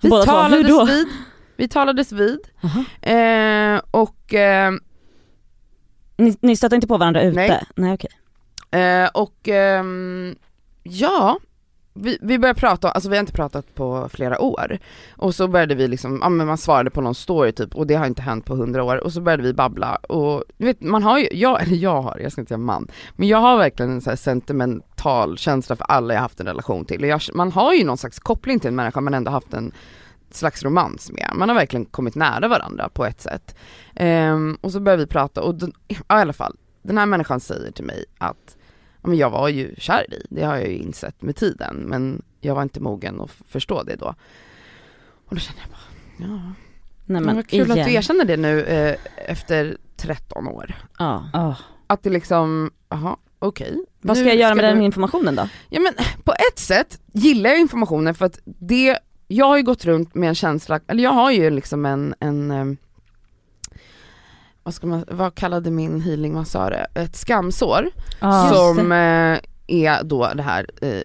[0.01, 0.85] Vi Båda två, hur talades då?
[0.85, 1.07] vid,
[1.57, 2.39] vi talades vid
[3.03, 4.73] eh, och eh,
[6.17, 7.37] Ni, ni stöter inte på varandra ute?
[7.37, 7.65] Nej.
[7.75, 8.11] Nej okej.
[8.81, 10.37] Eh, och ehm,
[10.83, 11.39] ja,
[11.94, 14.79] vi, vi började prata, alltså vi har inte pratat på flera år.
[15.16, 17.94] Och så började vi liksom, ja men man svarade på någon story typ och det
[17.94, 18.96] har inte hänt på hundra år.
[18.96, 22.18] Och så började vi babbla och du vet man har ju, jag, eller jag har,
[22.18, 25.85] jag ska inte säga man, men jag har verkligen en så här sentimental känsla för
[25.85, 27.03] alla jag haft en relation till.
[27.03, 29.72] Och jag, man har ju någon slags koppling till en människa man ändå haft en
[30.31, 31.31] slags romans med.
[31.35, 33.57] Man har verkligen kommit nära varandra på ett sätt.
[33.94, 37.40] Ehm, och så började vi prata och den, ja, i alla fall, den här människan
[37.40, 38.57] säger till mig att
[39.03, 42.55] men jag var ju kär i det har jag ju insett med tiden, men jag
[42.55, 44.15] var inte mogen att förstå det då.
[45.27, 46.55] Och då kände jag bara, ja, Nej
[47.05, 47.89] men men vad kul att du igen.
[47.89, 50.75] erkänner det nu eh, efter 13 år.
[50.99, 51.25] Ja.
[51.33, 51.55] Ah.
[51.87, 53.85] Att det liksom, jaha, okej.
[54.01, 55.49] Vad ska Nu jag göra med du- den informationen då?
[55.69, 59.85] Ja men på ett sätt gillar jag informationen för att det, jag har ju gått
[59.85, 62.77] runt med en känsla, eller jag har ju liksom en, en ehm,
[64.62, 68.53] vad ska man, vad kallade min healingmassöre, ett skamsår Ah.
[68.53, 71.03] Som eh, är då det här, eh,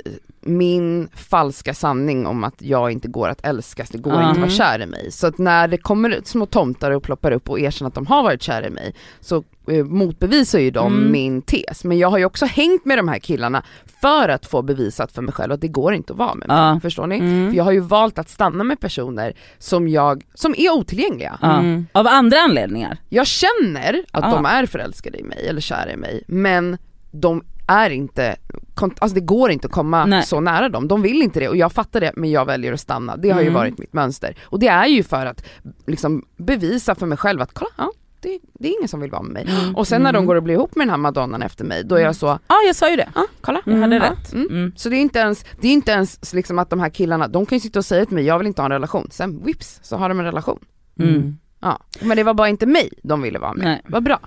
[0.47, 4.15] min falska sanning om att jag inte går att älskas, det går Ah.
[4.15, 4.49] inte att vara Mm.
[4.49, 5.11] kär i mig.
[5.11, 8.23] Så att när det kommer små tomtar och ploppar upp och erkänner att de har
[8.23, 11.11] varit kär i mig så eh, motbevisar ju de Mm.
[11.11, 11.83] min tes.
[11.83, 13.63] Men jag har ju också hängt med de här killarna
[14.01, 16.57] för att få bevisat för mig själv att det går inte att vara med mig.
[16.57, 16.79] Ja.
[16.81, 17.17] Förstår ni?
[17.19, 17.49] Mm.
[17.49, 21.39] För jag har ju valt att stanna med personer som jag, som är otillgängliga.
[21.41, 21.85] Mm.
[21.91, 22.97] Av andra anledningar?
[23.09, 26.77] Jag känner att de är förälskade i mig eller kära i mig men
[27.11, 28.35] de är inte,
[28.75, 30.23] alltså det går inte att komma Nej.
[30.23, 32.79] så nära dem, de vill inte det och jag fattar det men jag väljer att
[32.79, 33.17] stanna.
[33.17, 33.53] Det har ju Mm.
[33.53, 34.35] varit mitt mönster.
[34.43, 35.45] Och det är ju för att
[35.87, 39.21] liksom bevisa för mig själv att kolla, ja, det, det är ingen som vill vara
[39.21, 39.55] med mig.
[39.61, 39.75] Mm.
[39.75, 41.95] Och sen när de går och blir ihop med den här madonnan efter mig, då
[41.95, 43.09] är jag så, Ja jag sa ju det.
[43.15, 43.61] ja kolla.
[43.65, 44.33] Jag hade Ja, rätt.
[44.33, 44.47] mm.
[44.47, 44.71] Mm.
[44.75, 47.45] Så det är inte ens, det är inte ens liksom att de här killarna, de
[47.45, 49.07] kan ju sitta och säga till mig, jag vill inte ha en relation.
[49.11, 50.59] Sen whips så har de en relation.
[50.99, 51.37] Mm.
[51.59, 53.65] Ja, men det var bara inte mig de ville vara med.
[53.65, 53.81] Nej.
[53.87, 54.19] Vad bra.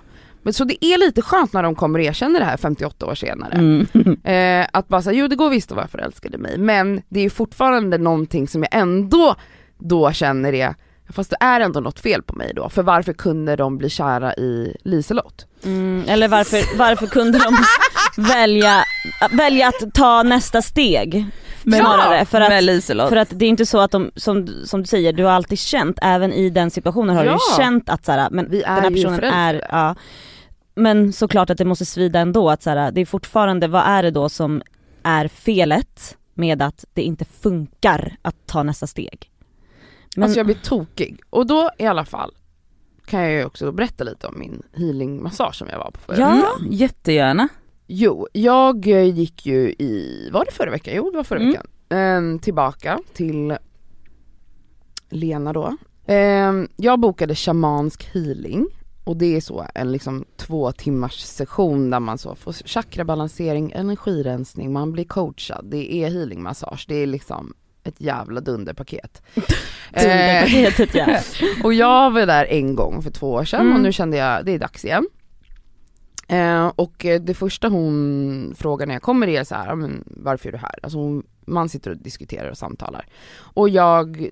[0.49, 3.15] Men så det är lite skönt när de kommer och erkänner det här 58 år
[3.15, 3.53] senare.
[3.53, 3.87] Mm.
[4.23, 7.19] Eh, att bara säga, jo det går visst att vara förälskad i mig, men det
[7.19, 9.35] är ju fortfarande någonting som jag ändå
[9.79, 10.75] då känner är
[11.13, 14.33] Fast det är ändå något fel på mig då, för varför kunde de bli kära
[14.33, 15.45] i Liselott?
[15.65, 17.57] Mm, eller varför, varför kunde de
[18.33, 18.83] välja,
[19.31, 21.25] välja att ta nästa steg?
[21.63, 22.49] snarare, för att.
[23.09, 25.59] För att det är inte så att de, som, som du säger, du har alltid
[25.59, 27.37] känt, även i den situationen har du Ja.
[27.57, 29.95] ju känt att såhär, men Vi är den här personen är, ja.
[30.79, 34.11] Men såklart att det måste svida ändå att såhär, det är fortfarande, vad är det
[34.11, 34.61] då som
[35.03, 39.31] är felet med att det inte funkar att ta nästa steg?
[40.15, 41.19] Men, Alltså jag blir tokig.
[41.29, 42.31] Och då i alla fall
[43.05, 46.55] kan jag ju också berätta lite om min healingmassage som jag var på förra Ja.
[46.59, 47.47] Mm, jättegärna.
[47.87, 50.93] Jo, jag eh, gick ju i, var det förra veckan?
[50.97, 51.51] Jo det var förra Mm.
[51.51, 51.67] veckan.
[51.89, 53.57] Ehm, tillbaka till
[55.09, 55.77] Lena då.
[56.07, 58.67] Ehm, jag bokade shamansk healing
[59.03, 64.73] och det är så en liksom två timmars session där man så får chakrabalansering, energirensning,
[64.73, 69.21] man blir coachad, det är healingmassage, det är liksom ett jävla dunderpaket.
[69.93, 71.19] Eh, Dunderpaketet ja.
[71.63, 73.73] och jag var där en gång för två år sedan Mm.
[73.75, 75.07] och nu kände jag det är dags igen.
[76.27, 80.03] Eh, och eh, det första hon frågar när jag kommer är så här, "Ja, men
[80.07, 80.75] varför är du här?
[80.83, 83.05] Alltså hon, man sitter och diskuterar och samtalar.
[83.37, 84.29] Och jag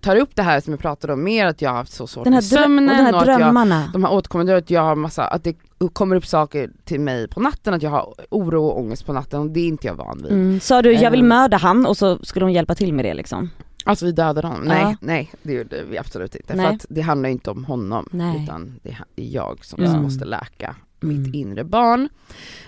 [0.00, 2.24] tar upp det här som jag pratade om mer, att jag har haft så svårt
[2.24, 3.90] med drö- och sömnen den här och att jag, drömmarna.
[3.92, 5.56] de här återkommande, att jag har massa, att det
[5.92, 9.40] kommer upp saker till mig på natten, att jag har oro och ångest på natten
[9.40, 10.32] och det är inte jag van vid.
[10.32, 10.60] Mm.
[10.60, 11.28] Sa du jag vill Ehm.
[11.28, 13.50] mörda han och så skulle hon hjälpa till med det liksom?
[13.84, 14.94] Alltså vi dödade honom, nej, Ja.
[15.00, 16.54] nej det gjorde vi absolut inte.
[16.54, 16.66] Nej.
[16.66, 18.42] För att det handlar inte om honom, Nej.
[18.44, 18.98] utan det är
[19.34, 20.02] jag som Mm.
[20.02, 21.22] måste läka Mm.
[21.22, 22.08] mitt inre barn.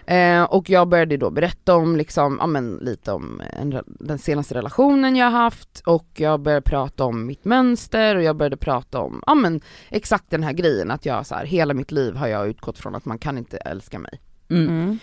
[0.06, 4.54] Eh, och jag började då berätta om liksom, ja men lite om en, den senaste
[4.54, 9.00] relationen jag har haft och jag började prata om mitt mönster och jag började prata
[9.00, 12.26] om, ja men exakt den här grejen att jag så här, hela mitt liv har
[12.26, 14.20] jag utgått från att man kan inte älska mig.
[14.50, 14.68] Mm.
[14.68, 14.98] Mm.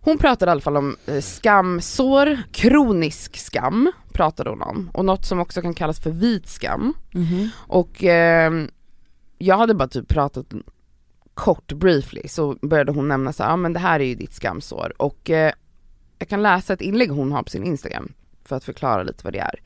[0.00, 5.24] Hon pratade i alla fall om eh, skamsår, kronisk skam pratade hon om och något
[5.24, 6.94] som också kan kallas för vit skam.
[7.12, 7.50] Mhm.
[7.56, 8.52] Och eh,
[9.38, 10.46] jag hade bara typ pratat
[11.38, 14.34] kort briefly så började hon nämna så ja ja men det här är ju ditt
[14.34, 15.52] skamsår och eh,
[16.18, 18.12] jag kan läsa ett inlägg hon har på sin Instagram
[18.44, 19.60] för att förklara lite vad det är.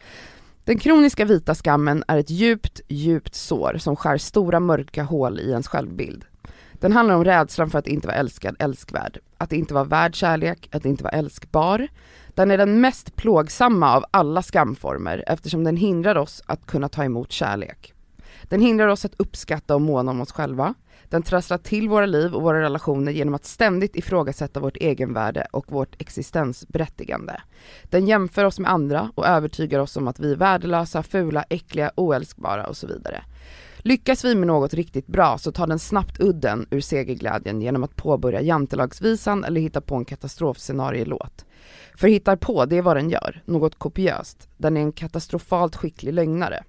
[0.65, 5.51] Den kroniska vita skammen är ett djupt, djupt sår som skär stora mörka hål i
[5.51, 6.25] ens självbild.
[6.73, 10.69] Den handlar om rädslan för att inte vara älskad, älskvärd, att inte vara värd kärlek,
[10.73, 11.89] att inte vara älskbar.
[12.29, 17.05] Den är den mest plågsamma av alla skamformer eftersom den hindrar oss att kunna ta
[17.05, 17.95] emot kärlek.
[18.43, 20.75] Den hindrar oss att uppskatta och måna om oss själva.
[21.13, 25.73] Den trasslar till våra liv och våra relationer genom att ständigt ifrågasätta vårt egenvärde och
[25.73, 27.41] vårt existensberättigande.
[27.85, 31.93] Den jämför oss med andra och övertygar oss om att vi är värdelösa, fula, äckliga,
[31.95, 33.25] oälskbara och så vidare.
[33.79, 37.97] Lyckas vi med något riktigt bra så tar den snabbt udden ur segerglädjen genom att
[37.97, 41.45] påbörja jantelagsvisan eller hitta på en katastrofscenarielåt.
[41.97, 44.49] För hittar på, det är vad den gör, något kopiöst.
[44.57, 46.65] Den är en katastrofalt skicklig lögnare.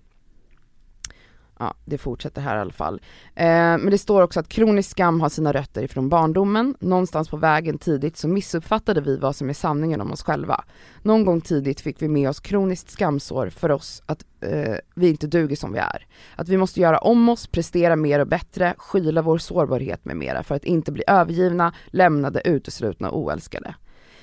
[1.60, 3.02] Ja, det fortsätter här i alla fall.
[3.36, 6.76] Eh, men det står också att kronisk skam har sina rötter ifrån barndomen.
[6.80, 10.64] Någonstans på vägen tidigt så missuppfattade vi vad som är sanningen om oss själva.
[11.02, 15.28] Någon gång tidigt fick vi med oss kroniskt skamsår för oss att eh, vi inte
[15.28, 16.08] duger som vi är.
[16.36, 20.44] Att vi måste göra om oss, prestera mer och bättre, skyla vår sårbarhet med mera
[20.44, 23.76] för att inte bli övergivna, lämnade, uteslutna och oälskade.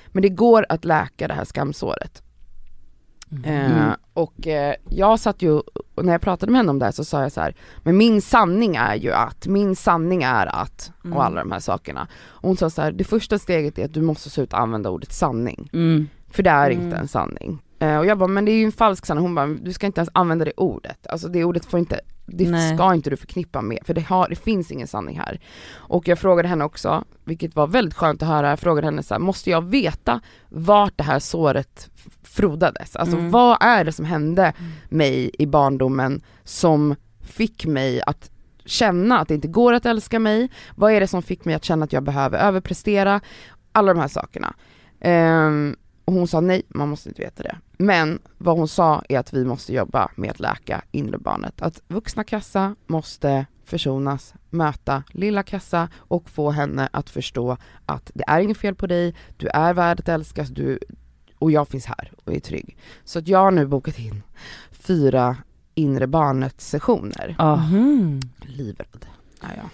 [0.07, 2.23] Men det går att läka det här skamsåret.
[3.45, 5.61] Eh, och eh, jag satt ju,
[6.01, 8.21] när jag pratade med henne om det här så sa jag så här, men min
[8.21, 11.17] sanning är ju att, min sanning är att, Mm.
[11.17, 12.07] och alla de här sakerna.
[12.27, 15.13] Och hon sa så här, det första steget är att du måste sluta använda ordet
[15.13, 15.69] sanning.
[15.73, 16.07] Mm.
[16.29, 16.83] För det är Mm.
[16.85, 17.61] inte en sanning.
[17.79, 19.21] Eh, och jag bara, men det är ju en falsk sanning.
[19.21, 21.07] Hon bara, du ska inte ens använda det ordet.
[21.07, 22.75] Alltså det ordet får inte, det Nej.
[22.77, 25.39] ska inte du förknippa med, för det, har, det finns ingen sanning här.
[25.73, 29.13] Och jag frågade henne också, vilket var väldigt skönt att höra, jag frågade henne så
[29.13, 31.89] här, måste jag veta vart det här såret
[32.31, 32.95] frodades?
[32.95, 33.31] Alltså Mm.
[33.31, 34.53] vad är det som hände
[34.89, 38.31] mig i barndomen som fick mig att
[38.65, 40.49] känna att det inte går att älska mig?
[40.75, 43.21] Vad är det som fick mig att känna att jag behöver överprestera?
[43.71, 44.53] Alla de här sakerna.
[44.99, 45.75] Ehm,
[46.05, 47.57] och hon sa nej, man måste inte veta det.
[47.77, 51.61] Men vad hon sa är att vi måste jobba med att läka inre barnet.
[51.61, 58.23] Att vuxna Kassa måste försonas, möta lilla Kassa och få henne att förstå att det
[58.27, 60.79] är inget fel på dig, du är värd att älskas, du,
[61.41, 62.77] och jag finns här och är trygg.
[63.03, 64.23] Så att jag har nu bokat in
[64.71, 65.37] fyra
[65.75, 67.35] inre barnet sessioner.
[67.39, 68.19] Mhm.
[68.41, 69.05] Livrädd
[69.41, 69.69] är jag.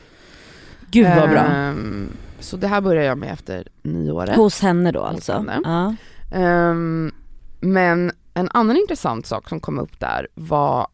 [0.92, 1.40] Gud vad bra.
[1.40, 2.10] Ehm,
[2.40, 4.36] så det här börjar jag med efter nyåret.
[4.36, 5.34] Hos henne då alltså?
[5.34, 5.62] henne.
[5.64, 5.96] Ja.
[6.38, 7.12] Ehm,
[7.60, 10.88] men en annan intressant sak som kom upp där var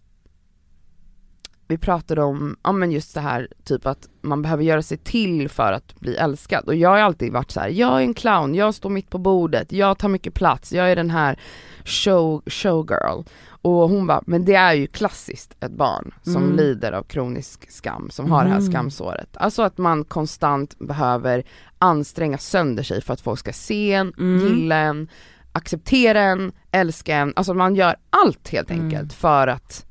[1.74, 5.50] vi pratade om, ja men just det här typ att man behöver göra sig till
[5.50, 8.56] för att bli älskad och jag har alltid varit så här: jag är en clown,
[8.56, 11.40] jag står mitt på bordet, jag tar mycket plats, jag är den här
[11.86, 13.24] show, showgirl.
[13.66, 16.56] Och hon bara, men det är ju klassiskt ett barn som Mm.
[16.56, 18.72] lider av kronisk skam, som har det här Mm.
[18.72, 19.30] skamsåret.
[19.38, 21.44] Alltså att man konstant behöver
[21.78, 24.48] anstränga sönder sig för att folk ska se en, Mm.
[24.48, 25.08] gilla en,
[25.52, 28.84] acceptera en, älska en, alltså man gör allt helt Mm.
[28.86, 29.86] enkelt för att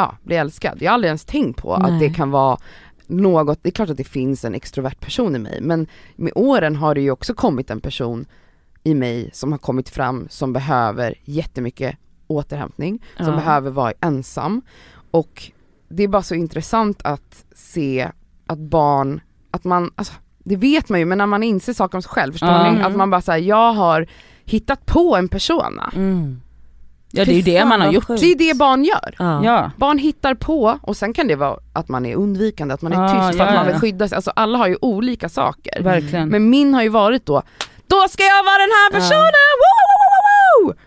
[0.00, 0.78] ja, bli älskad.
[0.82, 2.08] Jag har aldrig ens tänkt på att Nej.
[2.08, 2.58] det kan vara
[3.06, 5.86] något, det är klart att det finns en extrovert person i mig men
[6.16, 8.26] med åren har det ju också kommit en person
[8.84, 11.96] i mig som har kommit fram som behöver jättemycket
[12.26, 13.32] återhämtning, som Ja.
[13.36, 14.62] behöver vara ensam
[15.10, 15.50] och
[15.88, 18.08] det är bara så intressant att se
[18.46, 19.20] att barn,
[19.50, 22.32] att man, alltså det vet man ju men när man inser saker om sig själv,
[22.32, 22.72] förstår Ja.
[22.72, 22.82] ni?
[22.82, 24.06] Att man bara säger jag har
[24.44, 25.92] hittat på en persona.
[25.96, 26.40] Mm.
[27.12, 28.04] Ja det är ju det man har gjort.
[28.04, 28.20] sjukt.
[28.20, 29.14] Det är det barn gör.
[29.18, 29.70] Ja.
[29.76, 33.04] Barn hittar på och sen kan det vara att man är undvikande, att man är
[33.04, 34.16] Ah, tyst för ja, att man vill skydda sig.
[34.16, 35.82] Alltså alla har ju olika saker.
[35.82, 36.28] Verkligen.
[36.28, 37.42] Men min har ju varit då,
[37.86, 39.32] då ska jag vara den här personen!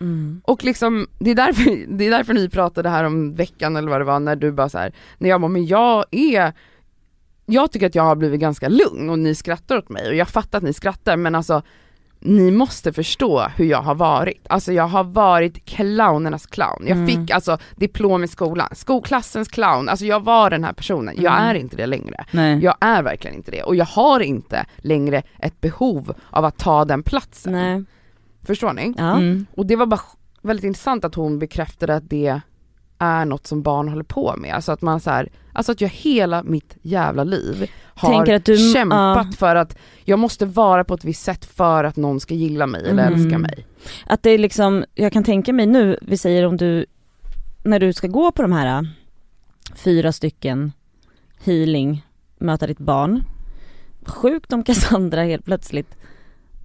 [0.00, 0.40] Mm.
[0.44, 4.00] Och liksom, det är, därför, det är därför ni pratade här om veckan eller vad
[4.00, 6.52] det var, när du bara så här, när jag bara, men jag är
[7.46, 10.28] jag tycker att jag har blivit ganska lugn och ni skrattar åt mig och jag
[10.28, 11.62] fattar att ni skrattar men alltså
[12.26, 14.46] ni måste förstå hur jag har varit.
[14.48, 16.84] Alltså jag har varit clownernas clown.
[16.86, 17.06] Jag Mm.
[17.06, 21.14] fick alltså diplom i skolan, skolklassens clown, alltså jag var den här personen.
[21.18, 21.48] Jag Mm.
[21.48, 22.24] är inte det längre.
[22.30, 22.58] Nej.
[22.58, 26.84] Jag är verkligen inte det och jag har inte längre ett behov av att ta
[26.84, 27.52] den platsen.
[27.52, 27.84] Nej.
[28.46, 28.94] Förstår ni?
[28.98, 29.12] Ja.
[29.16, 29.46] Mm.
[29.56, 30.00] Och det var bara
[30.42, 32.40] väldigt intressant att hon bekräftade att det
[32.98, 34.54] är något som barn håller på med.
[34.54, 39.26] Alltså att man så här, alltså att jag hela mitt jävla liv har du- kämpat
[39.30, 39.36] ja.
[39.36, 42.80] för att jag måste vara på ett visst sätt för att någon ska gilla mig
[42.88, 43.14] eller Mm.
[43.14, 43.66] älska mig.
[44.06, 46.86] Att det är liksom, jag kan tänka mig nu, vi säger om du,
[47.64, 48.82] när du ska gå på de här äh,
[49.74, 50.72] fyra stycken
[51.44, 52.06] healing,
[52.38, 53.22] möta ditt barn.
[54.06, 55.94] Sjukt om Cassandra helt plötsligt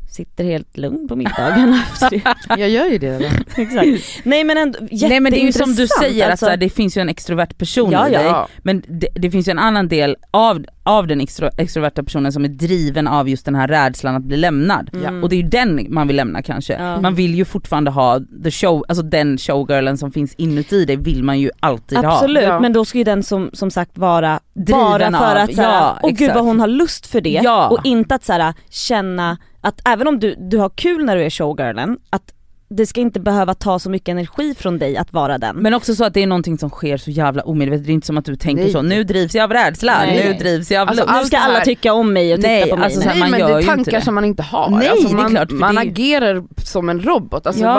[0.09, 2.61] sitter helt lugn på middagen efter det.
[2.61, 3.15] Jag gör ju det.
[3.57, 3.87] Exakt.
[4.23, 6.45] Nej men ändå Nej men det är ju som du säger, alltså.
[6.49, 8.23] att det finns ju en extrovert person Ja, i dig.
[8.23, 8.47] Ja.
[8.63, 12.45] Men det, det finns ju en annan del av, av den extro, extroverta personen som
[12.45, 14.89] är driven av just den här rädslan att bli lämnad.
[14.93, 15.23] Mm.
[15.23, 16.73] Och det är ju den man vill lämna kanske.
[16.73, 17.01] Ja.
[17.01, 21.23] Man vill ju fortfarande ha the show, alltså den showgirlen som finns inuti dig vill
[21.23, 22.13] man ju alltid ha.
[22.13, 22.59] Absolut, Ja.
[22.59, 24.79] men då ska ju den som, som sagt vara Driven
[25.11, 27.67] bara för av- att såhär, ja, åh gud vad hon har lust för det Ja.
[27.67, 31.29] och inte att såhär, känna att även om du, du har kul när du är
[31.29, 32.33] showgirlen, att
[32.71, 35.55] det ska inte behöva ta så mycket energi från dig att vara den.
[35.55, 38.07] Men också så att det är någonting som sker så jävla omedvetet, det är inte
[38.07, 38.71] som att du tänker Nej.
[38.71, 40.27] så, nu drivs jag av rädsla, Nej.
[40.31, 42.69] nu drivs jag av Alltså, nu ska här- alla tycka om mig och titta Nej,
[42.69, 42.85] på mig.
[42.85, 44.69] alltså så här, Nej man men gör det är tankar som man inte har.
[44.69, 47.67] Nej, alltså det är man, klart, för man det agerar som en robot, alltså Ja.
[47.69, 47.73] det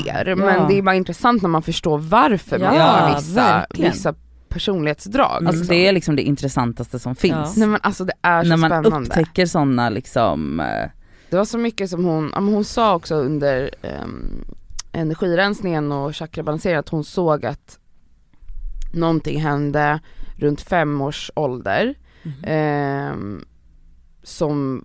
[0.00, 0.34] sker.
[0.34, 0.66] Men Ja.
[0.68, 4.14] det är bara intressant när man förstår varför man Ja, har vissa, vissa
[4.48, 5.30] personlighetsdrag.
[5.46, 5.66] Alltså liksom.
[5.76, 7.56] det är liksom det intressantaste som finns.
[7.56, 8.98] Nej men alltså det är så När man spännande.
[9.08, 10.66] upptäcker sådana liksom, eh,
[11.30, 14.44] Det var så mycket som hon, ja, men hon sa också under um,
[14.92, 17.78] energirensningen och chakrabalanseringen att hon såg att
[18.94, 20.00] någonting hände
[20.36, 21.94] runt fem års ålder.
[22.22, 22.44] Mhm.
[22.44, 23.44] ehm,
[24.22, 24.84] som,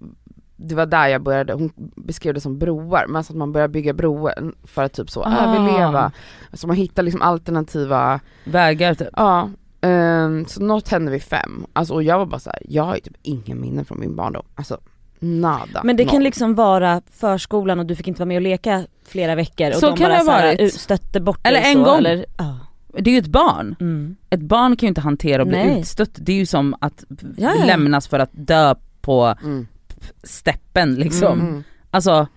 [0.56, 3.68] det var där jag började, hon beskrev det som broar, men alltså att man börjar
[3.68, 5.38] bygga broar för att typ så Ah.
[5.44, 6.12] överleva.
[6.54, 9.08] Så man hittar liksom alternativa, vägar typ.
[9.14, 9.50] ja.
[9.82, 12.96] ehm, så något hände vid fem, alltså, och jag var bara så här, jag har
[12.96, 14.46] ju typ ingen minnen från min barndom.
[14.56, 14.80] Alltså
[15.22, 15.82] nada.
[15.84, 16.24] Men det kan noll.
[16.24, 19.90] liksom vara förskolan och du fick inte vara med och leka flera veckor och Så
[19.90, 20.60] de kan bara det ha så här, varit.
[20.62, 21.98] ut- stötte bort Eller dig en så, gång.
[21.98, 22.58] Eller, ja.
[22.98, 23.76] Det är ju ett barn.
[23.80, 24.16] mm.
[24.30, 25.80] Ett barn kan ju inte hantera att bli Nej.
[25.80, 27.04] utstött, det är ju som att
[27.38, 27.66] Ja, ja.
[27.66, 29.68] lämnas för att dö på Mm.
[30.24, 31.40] steppen liksom.
[31.40, 31.64] Mm.
[31.92, 32.28] Alltså,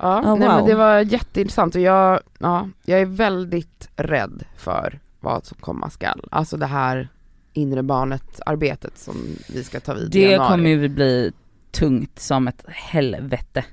[0.00, 0.56] Ja, Oh, nej, wow.
[0.56, 5.90] men det var jätteintressant och jag, ja, jag är väldigt rädd för vad som komma
[5.90, 6.28] skall.
[6.30, 7.08] Alltså det här
[7.52, 9.16] inre barnet arbetet som
[9.48, 10.50] vi ska ta vid i det januari.
[10.50, 11.32] kommer ju bli
[11.78, 13.64] tungt som ett helvete.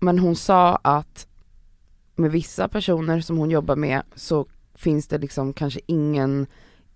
[0.00, 1.26] Men hon sa att
[2.16, 6.46] med vissa personer som hon jobbar med så finns det liksom kanske ingen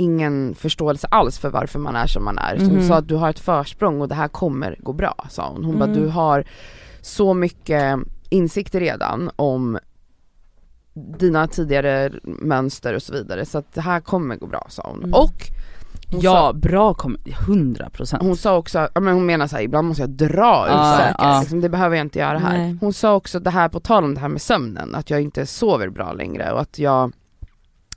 [0.01, 2.59] ingen förståelse alls för varför man är som man är.
[2.59, 2.89] Så hon Mhm.
[2.89, 5.65] sa att du har ett försprång och det här kommer gå bra sa hon.
[5.65, 6.01] Hon bara Mm.
[6.03, 6.45] du har
[7.01, 7.99] så mycket
[8.31, 9.79] insikter redan om
[11.19, 14.99] dina tidigare mönster och så vidare så att det här kommer gå bra sa hon.
[14.99, 15.15] Mm.
[15.15, 15.35] Och
[16.11, 18.23] hon ja, sa, bra kommer, 100 procent.
[18.23, 21.41] hon sa också, men hon menar såhär, ibland måste jag dra ur Ja, säkert, ja.
[21.41, 22.59] liksom, det behöver jag inte göra här.
[22.59, 22.77] Nej.
[22.81, 25.47] Hon sa också det här på tal om det här med sömnen, att jag inte
[25.47, 27.13] sover bra längre och att jag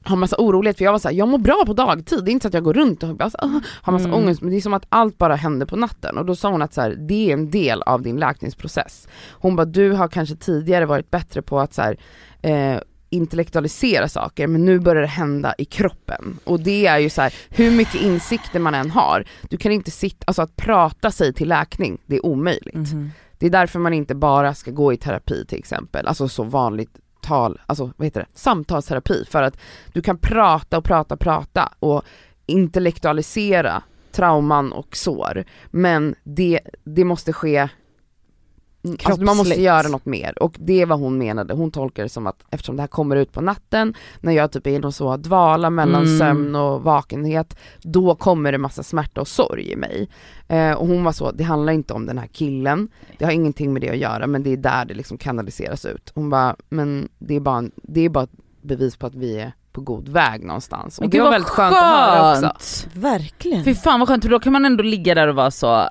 [0.03, 2.43] har massa orolighet för jag var såhär, jag mår bra på dagtid, det är inte
[2.43, 4.17] så att jag går runt och bara, så, "Åh", har massa Mm.
[4.19, 6.61] ångest, men det är som att allt bara händer på natten och då sa hon
[6.61, 9.07] att så här, det är en del av din läkningsprocess.
[9.31, 11.97] Hon bara, du har kanske tidigare varit bättre på att så här,
[12.41, 12.79] eh,
[13.11, 16.39] intellektualisera saker men nu börjar det hända i kroppen.
[16.43, 19.91] Och det är ju så här, hur mycket insikter man än har, du kan inte
[19.91, 22.75] sitta, alltså att prata sig till läkning, det är omöjligt.
[22.75, 23.11] Mhm.
[23.37, 26.99] Det är därför man inte bara ska gå i terapi till exempel, alltså så vanligt
[27.21, 29.57] tal, alltså vad heter det, samtalsterapi för att
[29.93, 32.03] du kan prata och prata och prata och
[32.45, 37.69] intellektualisera trauman och sår men det, det måste ske
[39.03, 42.09] Alltså man måste göra något mer och det är vad hon menade, hon tolkar det
[42.09, 44.91] som att eftersom det här kommer ut på natten, när jag typ är i någon
[44.91, 46.19] så dvala mellan Mm.
[46.19, 50.09] sömn och vakenhet, då kommer det massa smärta och sorg i mig.
[50.47, 53.73] Eh, och hon var så, det handlar inte om den här killen, det har ingenting
[53.73, 56.11] med det att göra men det är där det liksom kanaliseras ut.
[56.15, 58.29] Hon bara, men det är bara, en- det är bara ett
[58.61, 60.97] bevis på att vi är på god väg någonstans.
[60.97, 62.41] Och Men det gud, var väldigt skönt att höra också.
[62.41, 62.87] skönt.
[62.93, 63.63] Verkligen.
[63.63, 65.89] Fy fan vad skönt, för då kan man ändå ligga där och vara så,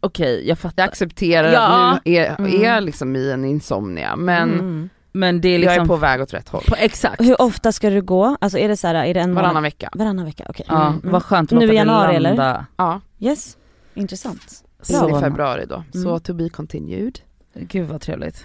[0.00, 0.82] okej jag fattar.
[0.82, 1.60] Jag accepterar Ja.
[1.92, 2.64] att nu är, Mm.
[2.64, 4.88] är liksom i en insomnia men Mm.
[5.12, 6.62] Men det är jag liksom, är på väg åt rätt håll.
[6.68, 7.20] på, exakt.
[7.22, 8.36] Hur ofta ska du gå?
[8.40, 9.62] Alltså är det så här, är det en Varannan månad?
[9.62, 9.90] vecka.
[9.94, 10.66] Varannan vecka, okej.
[10.68, 11.00] Ja, Mm.
[11.04, 12.64] vad skönt att Nu i januari, eller?
[12.76, 13.56] Ja, Yes,
[13.94, 14.64] intressant.
[14.88, 15.84] in i Så, februari då.
[15.92, 16.20] Så Mm.
[16.20, 17.18] to be continued.
[17.54, 18.44] gud vad trevligt.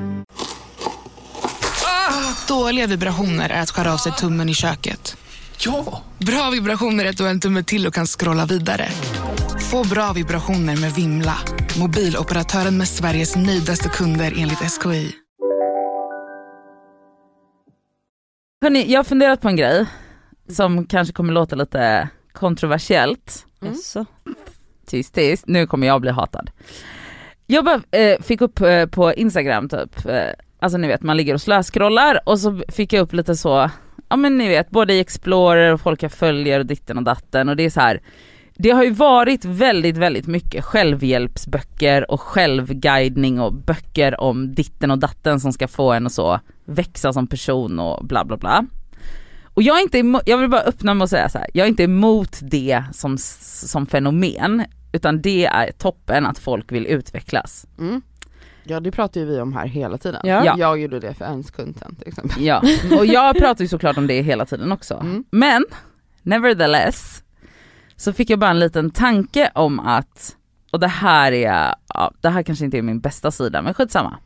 [2.51, 5.17] Dåliga vibrationer är att skära av sig tummen i köket.
[5.65, 6.01] Ja!
[6.17, 8.87] Bra vibrationer är att du har en tumme till och kan scrolla vidare.
[9.71, 11.37] Få bra vibrationer med Vimla.
[11.79, 15.11] Mobiloperatören med Sveriges nöjdaste kunder enligt SKI.
[18.61, 19.85] Hörni, jag har funderat på en grej
[20.49, 23.45] som kanske kommer låta lite kontroversiellt.
[23.61, 24.05] Mm.
[24.85, 26.51] Tyst tyst, nu kommer jag bli hatad.
[27.45, 30.29] Jag bara, eh, fick upp eh, på Instagram typ, eh,
[30.61, 33.69] alltså ni vet man ligger och slöskrollar och så fick jag upp lite så,
[34.09, 37.49] ja men ni vet både i Explorer och folk jag följer och ditten och datten
[37.49, 38.01] och det är så här.
[38.55, 44.99] Det har ju varit väldigt väldigt mycket självhjälpsböcker och självguidning och böcker om ditten och
[44.99, 48.65] datten som ska få en och så växa som person och bla bla bla.
[49.53, 51.47] Och jag är inte emot, jag vill bara öppna med att säga så här.
[51.53, 56.85] jag är inte emot det som, som fenomen, utan det är toppen att folk vill
[56.87, 57.67] utvecklas.
[57.79, 58.01] Mm.
[58.63, 60.21] Ja det pratar ju vi om här hela tiden.
[60.23, 60.55] Ja.
[60.57, 62.43] Jag gjorde det för en sekund sedan till exempel.
[62.43, 62.61] Ja,
[62.97, 64.93] och jag pratar ju såklart om det hela tiden också.
[64.93, 65.23] Mm.
[65.31, 65.65] Men,
[66.21, 67.23] nevertheless,
[67.95, 70.35] så fick jag bara en liten tanke om att,
[70.71, 74.17] och det här är, ja, det här kanske inte är min bästa sida, men skitsamma.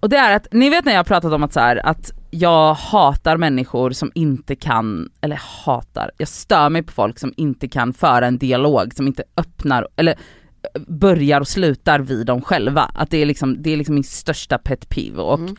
[0.00, 2.74] Och det är att, ni vet när jag pratat om att så här, att jag
[2.74, 7.92] hatar människor som inte kan, eller hatar, jag stör mig på folk som inte kan
[7.92, 10.18] föra en dialog, som inte öppnar, eller
[10.88, 12.82] börjar och slutar vid dem själva.
[12.94, 15.56] Att det är liksom, det är liksom min största pet peeve och Mm.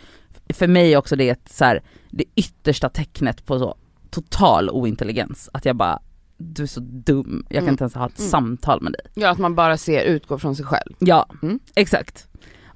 [0.50, 3.76] för mig är också det ett, så här, det yttersta tecknet på så
[4.12, 5.50] total ointelligens.
[5.54, 6.00] Att jag bara,
[6.38, 7.74] du är så dum, jag kan Mm.
[7.74, 8.30] inte ens ha ett Mm.
[8.32, 9.02] samtal med dig.
[9.14, 10.94] Ja att man bara ser, utgår från sig själv.
[11.00, 11.60] Ja, Mm.
[11.76, 12.28] exakt.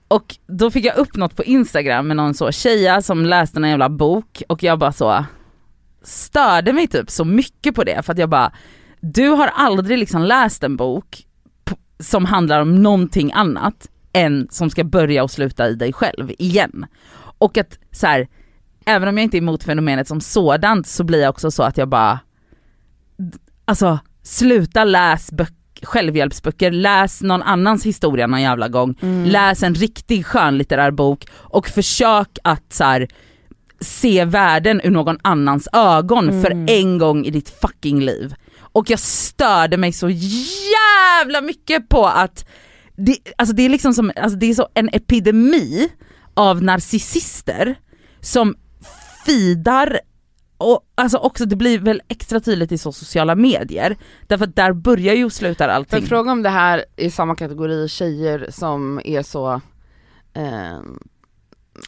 [0.08, 3.70] Och då fick jag upp något på Instagram med någon så tjeja som läste en
[3.70, 5.26] jävla bok och jag bara så
[6.04, 8.52] störde mig typ så mycket på det för att jag bara,
[9.00, 11.27] du har aldrig liksom läst en bok
[12.00, 16.86] som handlar om någonting annat än som ska börja och sluta i dig själv igen.
[17.38, 18.28] Och att så här,
[18.86, 21.78] även om jag inte är emot fenomenet som sådant så blir jag också så att
[21.78, 22.20] jag bara,
[23.66, 29.26] alltså sluta läs böcker självhjälpsböcker, läs någon annans historia någon jävla gång, Mm.
[29.26, 33.08] läs en riktig skönlitterär bok och försök att så här,
[33.80, 36.42] se världen ur någon annans ögon Mm.
[36.42, 38.36] för en gång i ditt fucking liv.
[38.78, 42.46] Och jag störde mig så jävla mycket på att
[42.96, 45.90] det, alltså det är liksom som, alltså det är så en epidemi
[46.34, 47.76] av narcissister
[48.22, 48.56] som
[49.26, 50.00] fidar
[50.58, 53.98] och alltså också det blir väl extra tydligt i så sociala medier,
[54.28, 56.04] därför att där börjar ju och slutar allting.
[56.04, 59.62] att fråga om det här är samma kategori tjejer som är så,
[60.34, 60.80] eh,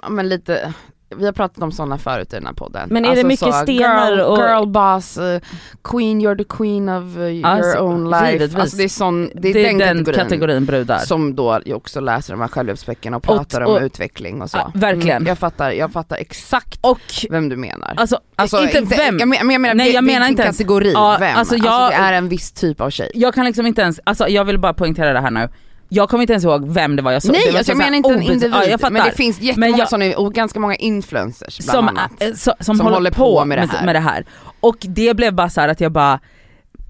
[0.01, 0.73] ja men lite
[1.15, 2.81] vi har pratat om sådana förut i den här podden.
[2.81, 5.41] Alltså Men är det mycket stenar girl, och- Girl boss, eh,
[5.83, 8.31] queen, you're the queen of eh, your Alltså, own life.
[8.31, 8.55] givetvis.
[8.59, 10.97] Alltså det är, sån, det är, det är den, den kategorin, kategorin brudar.
[10.97, 14.57] som då också läser de här självhjälpsböckerna och pratar Och- om och- utveckling och så.
[14.57, 15.17] Ja, verkligen.
[15.17, 16.99] Mm, jag, fattar, jag fattar exakt Och
[17.29, 17.93] vem du menar.
[17.97, 20.91] alltså, Alltså, inte, vem, Jag, men, jag menar, Nej, vil- jag menar inte ens- kategori,
[20.93, 21.35] Ja, vem?
[21.37, 23.11] alltså, Alltså, jag- det är en viss typ av tjej.
[23.13, 25.49] jag kan liksom inte ens, alltså jag vill bara poängtera det här nu.
[25.89, 27.31] Jag kommer inte ens ihåg vem det var jag såg.
[27.31, 28.93] Nej det var alltså, jag menar inte en individ, Ja, jag fattar.
[28.93, 32.11] men det finns jättemånga jag- sådana och ganska många influencers bland som, annat.
[32.19, 33.85] äh, så, som, håller, på med det, här.
[33.85, 34.25] med det här.
[34.59, 36.19] Och det blev bara så här att jag bara,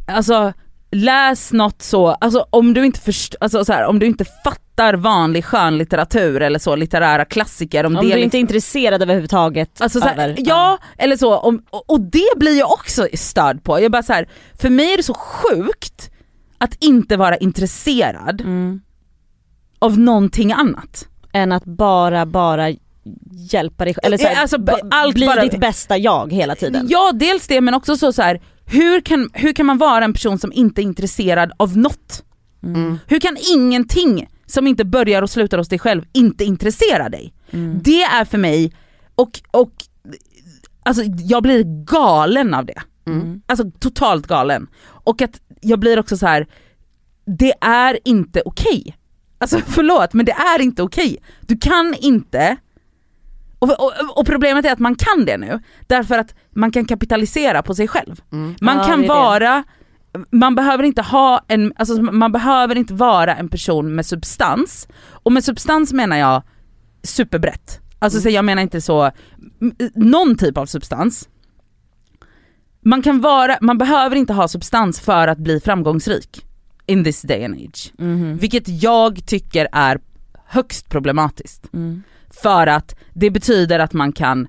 [0.07, 0.53] alltså
[0.91, 4.93] läs något så, alltså om du inte först, alltså så här, om du inte fattar
[4.93, 7.85] vanlig skönlitteratur eller så, litterära klassiker.
[7.85, 11.17] Om, Om det du liksom- inte är intresserad överhuvudtaget Alltså så här, över, ja, eller
[11.17, 13.81] så, om, och, och det blir jag också störd på.
[13.81, 14.29] Jag bara så här,
[14.61, 16.11] för mig är det så sjukt
[16.57, 18.81] att inte vara intresserad Mm.
[19.79, 21.07] Av någonting annat.
[21.33, 22.69] än att bara, bara
[23.31, 24.57] hjälpa dig eller så här, Ja, alltså,
[24.91, 26.87] allt bli bara- ditt bästa jag hela tiden.
[26.89, 30.13] Ja dels det men också så, så här, hur kan, hur kan man vara en
[30.13, 32.23] person som inte är intresserad av något?
[32.63, 32.99] Mm.
[33.07, 37.33] Hur kan ingenting som inte börjar och slutar hos dig själv inte intressera dig?
[37.51, 37.79] Mm.
[37.83, 38.73] Det är för mig,
[39.15, 39.71] och, och
[40.83, 42.81] alltså jag blir galen av det.
[43.07, 43.41] Mm.
[43.45, 44.67] Alltså totalt galen.
[44.85, 46.47] Och att jag blir också så här.
[47.25, 48.95] det är inte okej.
[49.41, 51.17] Alltså förlåt men det är inte okej.
[51.41, 52.57] Du kan inte,
[53.59, 57.63] och, och, och problemet är att man kan det nu, därför att man kan kapitalisera
[57.63, 58.21] på sig själv.
[58.31, 58.55] Mm.
[58.61, 59.63] Man Ja, kan vara,
[60.31, 64.87] man behöver inte ha en, alltså man behöver inte vara en person med substans.
[65.09, 66.43] Och med substans menar jag
[67.03, 67.79] superbrett.
[67.99, 69.11] Alltså så jag menar inte så,
[69.95, 71.29] någon typ av substans.
[72.81, 76.45] Man kan vara, man behöver inte ha substans för att bli framgångsrik
[76.89, 77.93] in this day and age.
[77.97, 78.37] Mhm.
[78.37, 79.99] Vilket jag tycker är
[80.45, 81.73] högst problematiskt.
[81.73, 82.03] Mm.
[82.29, 84.47] För att det betyder att man kan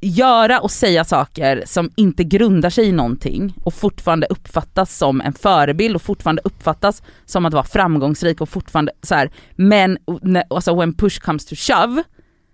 [0.00, 5.32] göra och säga saker som inte grundar sig i någonting och fortfarande uppfattas som en
[5.32, 9.30] förebild och fortfarande uppfattas som att vara framgångsrik och fortfarande så här.
[9.56, 9.98] men
[10.50, 12.02] alltså when push comes to shove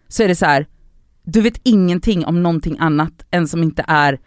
[0.08, 0.66] så är det så här.
[1.22, 4.18] du vet ingenting om någonting annat än som inte är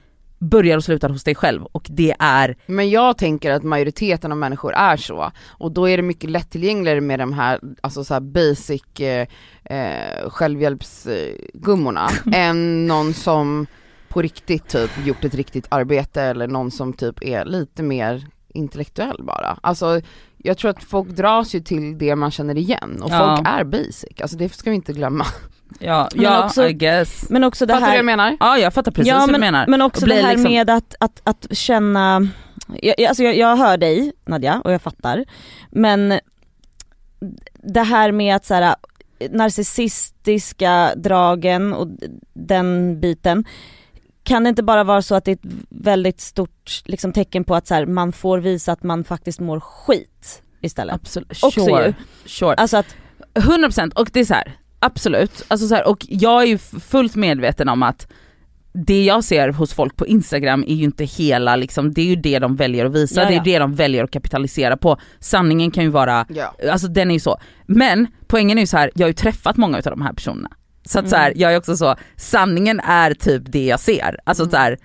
[0.42, 4.38] börjar och slutar hos dig själv och det är Men jag tänker att majoriteten av
[4.38, 8.22] människor är så, och då är det mycket lättillgängligare med de här, alltså så här
[8.22, 9.28] basic eh,
[9.64, 13.68] eh, självhjälpsgummorna, än någon som
[14.10, 19.24] på riktigt typ gjort ett riktigt arbete eller någon som typ är lite mer intellektuell
[19.24, 19.58] bara.
[19.64, 20.02] Alltså
[20.38, 23.36] jag tror att folk dras ju till det man känner igen och Ja.
[23.36, 25.26] folk är basic, alltså det ska vi inte glömma.
[25.80, 27.30] Ja, Men ja också- I guess.
[27.30, 28.38] Men också det Fattar du vad här jag menar?
[28.40, 29.68] Ja jag fattar precis ja, vad men, du menar.
[29.68, 32.28] Men också det här liksom- med att, att, att känna,
[32.82, 35.26] jag, jag- alltså jag, jag hör dig Nadja och jag fattar,
[35.70, 36.20] men
[37.64, 38.76] det här med att så här,
[39.30, 41.88] narcissistiska dragen och
[42.34, 43.46] den biten,
[44.24, 47.56] kan det inte bara vara så att det är ett väldigt stort liksom, tecken på
[47.56, 50.96] att så här, man får visa att man faktiskt mår skit istället?
[50.96, 51.94] Absolut, Också sure, ju.
[52.30, 52.54] sure.
[52.56, 52.96] Alltså att,
[53.34, 54.52] 100% och det är så här,
[54.82, 58.08] absolut, alltså så här, och jag är ju fullt medveten om att
[58.74, 62.16] det jag ser hos folk på Instagram är ju inte hela liksom, det är ju
[62.16, 64.98] det de väljer att visa, Ja, det är det de väljer att kapitalisera på.
[65.20, 66.54] Sanningen kan ju vara, Ja.
[66.72, 67.38] alltså den är ju så.
[67.66, 70.50] Men poängen är ju så här, jag har ju träffat många av de här personerna.
[70.86, 74.18] Så att så här, jag är också så, sanningen är typ det jag ser.
[74.24, 74.78] Alltså så här,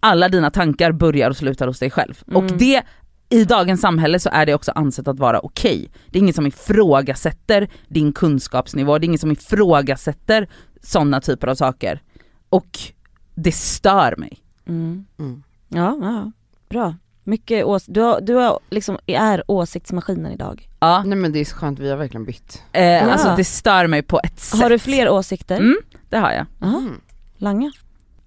[0.00, 2.22] alla dina tankar börjar och slutar hos dig själv.
[2.26, 2.58] Och Mm.
[2.58, 2.82] det,
[3.30, 5.90] i dagens samhälle så är det också ansett att vara okej.
[6.06, 10.48] Det är ingen som ifrågasätter din kunskapsnivå, det är ingen som ifrågasätter
[10.82, 12.02] sådana typer av saker.
[12.48, 12.78] Och
[13.34, 14.38] det stör mig.
[14.68, 15.04] mm.
[15.18, 15.42] Mm.
[15.68, 16.32] ja, ja,
[16.68, 16.94] bra.
[17.24, 20.68] Mycket ås- du, har, du har liksom, är åsiktsmaskinen idag.
[20.80, 22.62] Ja, Nej men det är så skönt, vi har verkligen bytt.
[22.72, 24.60] eh, alltså det stör mig på ett sätt.
[24.62, 25.56] Har du fler åsikter?
[25.56, 25.76] Mm,
[26.08, 26.46] det har jag.
[26.60, 27.00] Aha, Mm.
[27.36, 27.72] Langa?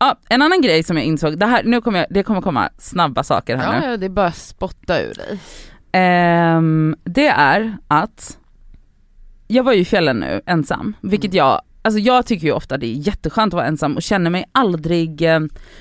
[0.04, 2.70] Ja, en annan grej som jag insåg, det, här, nu kommer jag, det kommer komma
[2.78, 3.86] snabba saker här nu.
[3.86, 5.40] Ja, ja, det är bara att spotta ur dig.
[5.92, 8.38] Ehm, det är att
[9.48, 12.86] jag var ju i fjällen nu ensam, vilket jag, alltså jag tycker ju ofta det
[12.86, 15.40] är jätteskönt att vara ensam och känner mig aldrig, eh,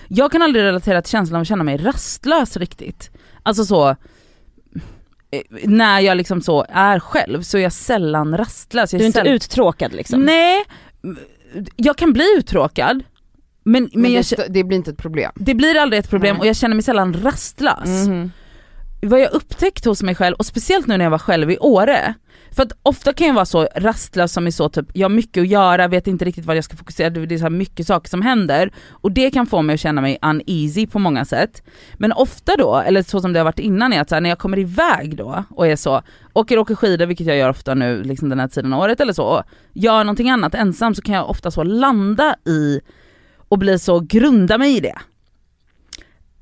[0.08, 3.10] jag kan aldrig relatera till känslan av att känna mig rastlös riktigt.
[3.42, 3.96] Alltså så, eh,
[5.64, 8.92] när jag liksom så är själv så är jag sällan rastlös.
[8.92, 10.20] Jag Du är inte sällan- uttråkad liksom?
[10.22, 10.64] Nej,
[11.76, 13.02] jag kan bli uttråkad,
[13.64, 15.32] men, men, Men jag, det, st- det blir inte ett problem.
[15.34, 16.40] det blir aldrig ett problem Nej.
[16.40, 18.06] och jag känner mig sällan rastlös.
[18.08, 18.32] Mhm.
[19.02, 22.14] vad jag upptäckt hos mig själv, och speciellt nu när jag var själv i Åre,
[22.56, 25.40] för att ofta kan jag vara så rastlös som är så typ, jag har mycket
[25.40, 28.22] att göra, vet inte riktigt vad jag ska fokusera, det är så mycket saker som
[28.22, 31.62] händer och det kan få mig att känna mig uneasy på många sätt.
[31.94, 34.38] Men ofta då, eller så som det har varit innan är att här, när jag
[34.38, 36.02] kommer iväg då och är så,
[36.32, 39.12] åker åker skidor vilket jag gör ofta nu liksom den här tiden av året eller
[39.12, 39.42] så, och
[39.72, 42.80] gör någonting annat ensam så kan jag ofta så landa i
[43.52, 44.98] och bli så, grunda mig i det.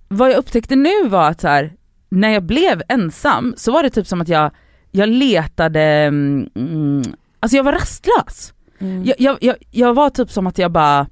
[0.08, 1.72] Vad jag upptäckte nu var att så här,
[2.08, 4.50] när jag blev ensam så var det typ som att jag,
[4.90, 7.02] jag letade, mm,
[7.40, 8.52] alltså jag var rastlös.
[8.78, 9.04] Mm.
[9.04, 11.06] Jag, jag, jag, jag var typ som att jag bara,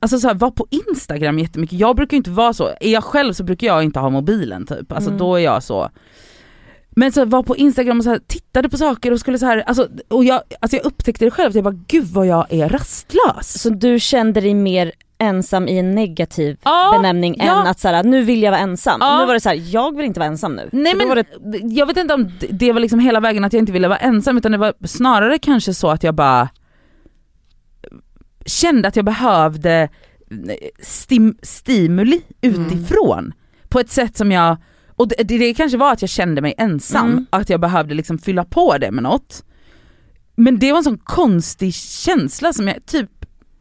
[0.00, 3.32] alltså så här, var på Instagram jättemycket, jag brukar inte vara så, är jag själv
[3.32, 5.18] så brukar jag inte ha mobilen typ, alltså Mm.
[5.18, 5.90] då är jag så
[6.96, 9.58] men så var på Instagram och så här, tittade på saker och skulle så här,
[9.66, 12.68] alltså, och jag, alltså jag upptäckte det själv, att jag bara gud vad jag är
[12.68, 13.62] rastlös.
[13.62, 17.60] Så du kände dig mer ensam i en negativ Ja, benämning ja.
[17.60, 18.98] än att såhär, nu vill jag vara ensam.
[19.00, 19.18] Ja.
[19.20, 20.68] Nu var det så här, jag vill inte vara ensam nu.
[20.72, 23.60] Nej Så men det, jag vet inte om det- var liksom hela vägen att jag
[23.62, 26.48] inte ville vara ensam utan det var snarare kanske så att jag bara
[28.46, 29.88] kände att jag behövde
[30.82, 33.32] stim, stimuli utifrån
[33.68, 34.56] på ett sätt som jag,
[35.02, 37.26] och det, det, kanske var att jag kände mig ensam, Mm.
[37.30, 39.44] att jag behövde liksom fylla på det med något.
[40.34, 43.10] Men det var en sån konstig känsla som jag typ,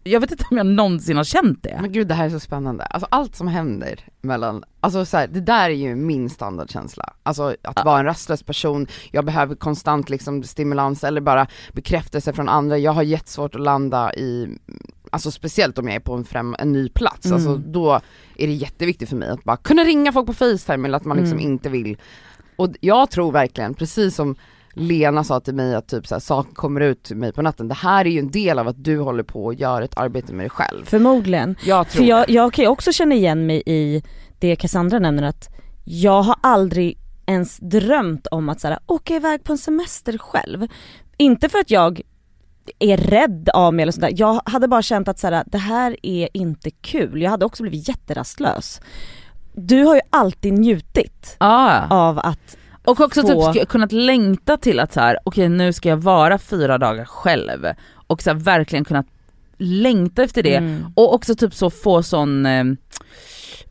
[0.04, 1.78] jag vet inte om jag någonsin har känt det.
[1.82, 5.28] Men gud det här är så spännande, alltså allt som händer mellan, alltså så här,
[5.28, 7.14] det där är ju min standardkänsla.
[7.24, 12.50] Alltså att vara en rastlös person, jag behöver konstant liksom stimulans eller bara bekräftelse från
[12.50, 14.58] andra, jag har jättesvårt att landa i,
[15.12, 17.36] alltså speciellt om jag är på en, främ, en ny plats, Mm.
[17.36, 17.94] alltså då
[18.38, 21.18] är det jätteviktigt för mig att bara kunna ringa folk på Facetime eller att man
[21.18, 21.52] liksom Mm.
[21.52, 21.98] inte vill,
[22.56, 24.36] och jag tror verkligen, precis som
[24.74, 27.68] Lena sa till mig att typ så här, saker kommer ut till mig på natten,
[27.68, 30.34] det här är ju en del av att du håller på och gör ett arbete
[30.34, 30.86] med dig själv.
[30.86, 31.56] förmodligen.
[31.66, 34.04] Jag tror För jag, jag kan ju också känna igen mig i
[34.40, 35.50] det Cassandra nämner att
[35.84, 40.68] jag har aldrig ens drömt om att så här, åka iväg på en semester själv.
[41.18, 42.02] Inte för att jag
[42.80, 45.96] är rädd av mig eller sådär, jag hade bara känt att så här, det här
[46.04, 47.22] är inte kul.
[47.22, 48.82] Jag hade också blivit jätterastlös.
[49.54, 51.88] Du har ju alltid njutit Ja.
[51.90, 55.90] av att Och också få- typ kunnat längta till att så här, okej nu ska
[55.90, 57.66] jag vara fyra dagar själv
[58.08, 59.06] och så här, verkligen kunnat
[59.58, 60.86] längta efter det Mm.
[60.96, 62.64] och också typ så få sån eh,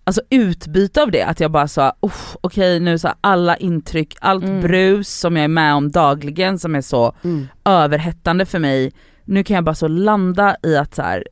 [0.04, 4.16] Alltså utbyte av det, att jag bara sa "Uff, okej nu så här, alla intryck,
[4.20, 4.60] allt Mm.
[4.60, 7.48] brus som jag är med om dagligen som är så Mm.
[7.64, 8.92] överhettande för mig,
[9.24, 11.24] nu kan jag bara så landa i att så här,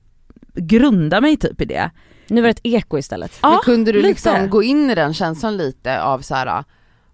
[0.55, 1.91] grunda mig typ i det.
[2.29, 3.39] Nu var det ett eko istället.
[3.43, 4.09] Men Ja, kunde du lite.
[4.09, 6.65] liksom gå in i den känslan lite av så här.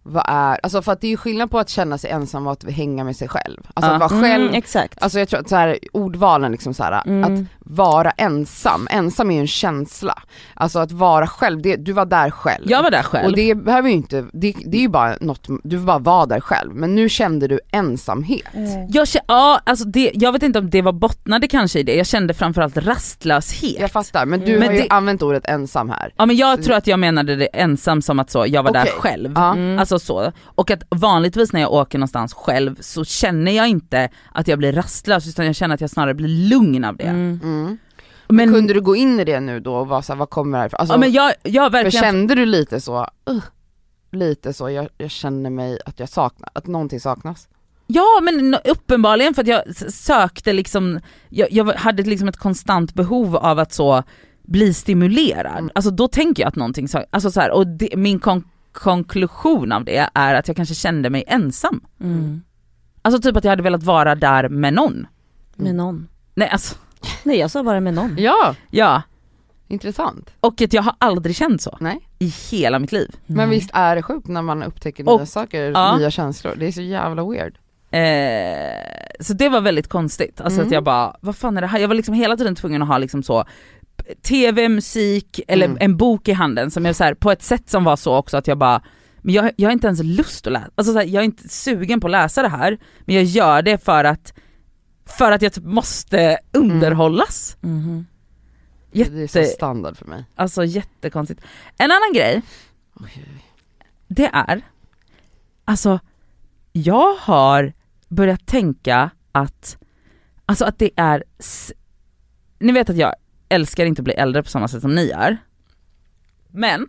[0.07, 2.53] Vad är, alltså för att det är ju skillnad på att känna sig ensam och
[2.53, 3.61] att hänga med sig själv.
[3.75, 3.95] Alltså Ja.
[4.05, 5.03] att vara själv, Mm, exakt.
[5.03, 7.35] alltså jag tror att så här, ordvalen liksom så här, Mm.
[7.35, 10.23] att vara ensam, ensam är ju en känsla.
[10.55, 12.65] Alltså att vara själv, det, du var där själv.
[12.71, 13.27] Jag var där själv.
[13.27, 16.27] Och det behöver ju inte, det, det är ju bara något, du får bara vara
[16.27, 16.75] där själv.
[16.75, 18.45] Men nu kände du ensamhet.
[18.89, 21.95] Jag, kä- ja, alltså det, jag vet inte om det var bottnade kanske i det,
[21.95, 23.81] jag kände framförallt rastlöshet.
[23.81, 26.13] Jag fattar, men du Men har ju det- använt ordet ensam här.
[26.17, 28.83] Ja men jag tror att jag menade det ensam som att så, jag var där
[28.83, 28.93] Okej.
[28.99, 29.33] själv.
[29.37, 29.53] Ja.
[29.53, 29.79] Mm.
[29.95, 30.33] Alltså så.
[30.45, 34.73] Och att vanligtvis när jag åker någonstans själv så känner jag inte att jag blir
[34.73, 37.05] rastlös utan jag känner att jag snarare blir lugn av det.
[37.05, 37.41] Mm.
[37.43, 37.79] Mm.
[38.29, 40.63] Men, Kunde du gå in i det nu då och vara såhär, vad kommer det
[40.63, 40.81] här ifrån?
[40.81, 43.43] Alltså, ja, men jag, jag För verkligen, kände du lite så, uh,
[44.13, 47.49] lite så, jag, jag känner mig att jag saknar, att någonting saknas?
[47.87, 53.37] ja men uppenbarligen för att jag sökte liksom, jag, jag hade liksom ett konstant behov
[53.37, 54.03] av att så
[54.43, 55.59] bli stimulerad.
[55.59, 55.71] Mm.
[55.75, 58.45] Alltså då tänker jag att någonting alltså så här, och det, min kon-
[58.75, 61.81] konklusion av det är att jag kanske kände mig ensam.
[62.01, 62.43] Mm.
[63.03, 65.07] Alltså typ att jag hade velat vara där med någon.
[65.57, 66.09] Med någon.
[66.35, 66.77] Nej alltså,
[67.23, 68.15] Nej jag sa bara med någon.
[68.19, 69.03] Ja, ja.
[69.69, 70.31] intressant.
[70.41, 72.09] Och att jag har aldrig känt så Nej.
[72.19, 73.17] i hela mitt liv.
[73.27, 75.97] Men visst är det sjukt när man upptäcker Och- nya saker, ja.
[75.97, 77.59] nya känslor, det är så jävla weird.
[77.91, 80.67] Eh, så det var väldigt konstigt, alltså Mm.
[80.69, 81.79] att jag bara, vad fan är det här?
[81.79, 83.45] Jag var liksom hela tiden tvungen att ha liksom så
[84.23, 85.79] TV, musik eller Mm.
[85.81, 88.37] en bok i handen som jag så här, på ett sätt som var så också
[88.37, 88.83] att jag bara
[89.23, 91.49] men jag, jag har inte ens lust att läsa, alltså så här, jag är inte
[91.49, 94.33] sugen på att läsa det här men jag gör det för att
[95.07, 97.57] för att jag typ måste underhållas.
[97.61, 98.07] Mhm.
[98.93, 100.25] Det är så Jätte, standard för mig.
[100.35, 101.41] alltså jättekonstigt.
[101.79, 102.43] En annan grej,
[104.09, 104.63] det är,
[105.65, 105.99] alltså
[106.73, 107.73] jag har
[108.09, 109.77] börjat tänka att,
[110.47, 111.25] alltså att det är,
[112.59, 113.15] ni vet att jag
[113.55, 115.37] älskar inte att bli äldre på samma sätt som ni är.
[116.51, 116.87] Men,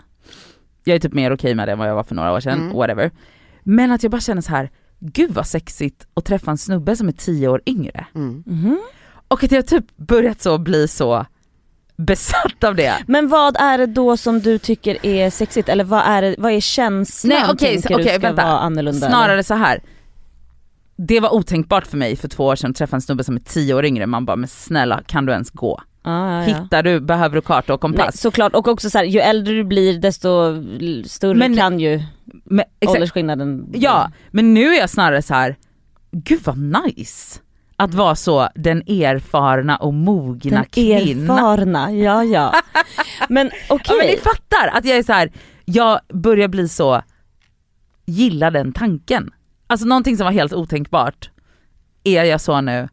[0.83, 2.59] jag är typ mer okej med det än vad jag var för några år sedan,
[2.61, 2.75] Mm.
[2.75, 3.11] whatever.
[3.63, 7.07] Men att jag bara känner så här, gud vad sexigt att träffa en snubbe som
[7.07, 8.05] är tio år yngre.
[8.15, 8.43] Mm.
[8.45, 8.79] Mhm.
[9.27, 11.25] Och att jag typ börjat så bli så
[11.97, 12.95] besatt av det.
[13.07, 16.51] Men vad är det då som du tycker är sexigt eller vad är, det, vad
[16.51, 18.43] är känslan Nej, okej, tänker så- du ska vänta.
[18.45, 19.07] vara annorlunda?
[19.09, 19.43] Snarare eller?
[19.43, 19.79] så här.
[20.97, 23.39] Det var otänkbart för mig för två år sedan att träffa en snubbe som är
[23.39, 25.81] tio år yngre, man bara men snälla kan du ens gå?
[26.05, 26.63] Ja, ja, ja.
[26.63, 28.21] Hittar du, behöver du karta och Nej, kompass?
[28.21, 30.29] såklart och också så här, ju äldre du blir desto
[31.09, 32.03] större Men- kan ju
[32.43, 33.79] men, exakt, åldersskillnaden bli.
[33.79, 35.55] ja, men nu är jag snarare så här.
[36.11, 37.39] gud vad nice
[37.77, 41.33] att vara så den erfarna och mogna Den kvinna.
[41.33, 42.53] erfarna, ja ja.
[43.29, 43.85] Men okej.
[43.89, 45.31] Ja men ni fattar att jag är så här.
[45.65, 47.01] jag börjar bli så,
[48.05, 49.29] gilla den tanken.
[49.67, 51.29] Alltså någonting som var helt otänkbart,
[52.03, 52.87] är jag så nu,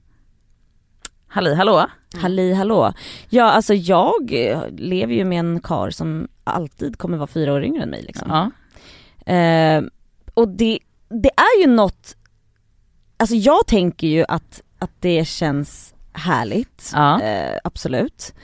[1.32, 1.86] halli hallå?
[2.16, 2.92] Halli hallå.
[3.28, 7.64] Ja alltså jag eh, lever ju med en kar som alltid kommer vara fyra år
[7.64, 8.28] yngre än mig liksom.
[8.30, 8.50] Ja.
[9.32, 9.82] Eh,
[10.34, 10.78] och det,
[11.08, 12.16] det är ju något,
[13.16, 17.20] alltså jag tänker ju att, att det känns härligt, Ja.
[17.22, 18.34] eh, absolut.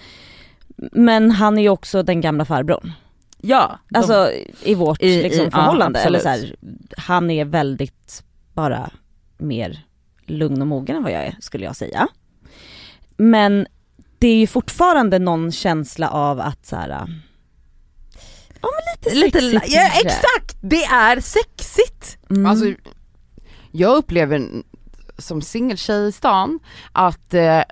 [0.93, 2.93] Men han är ju också den gamla farbrorn.
[3.41, 4.31] Ja, de- Alltså
[4.63, 6.01] i vårt I- liksom, i- ja, förhållande.
[6.01, 6.57] eller så här,
[6.97, 8.23] han är väldigt
[8.55, 8.91] bara
[9.39, 9.83] mer
[10.27, 12.09] lugn och mogen än vad jag är skulle jag säga.
[13.19, 13.67] Men
[14.19, 16.89] det är ju fortfarande någon känsla av att så här.
[18.61, 20.09] Ja men lite lite, sexigt ja, kanske.
[20.09, 22.19] exakt, det är sexigt!
[22.31, 22.47] Mm.
[22.47, 22.75] Alltså,
[23.73, 24.49] jag upplever
[25.19, 26.59] som singeltjej i stan
[26.93, 27.63] att eh,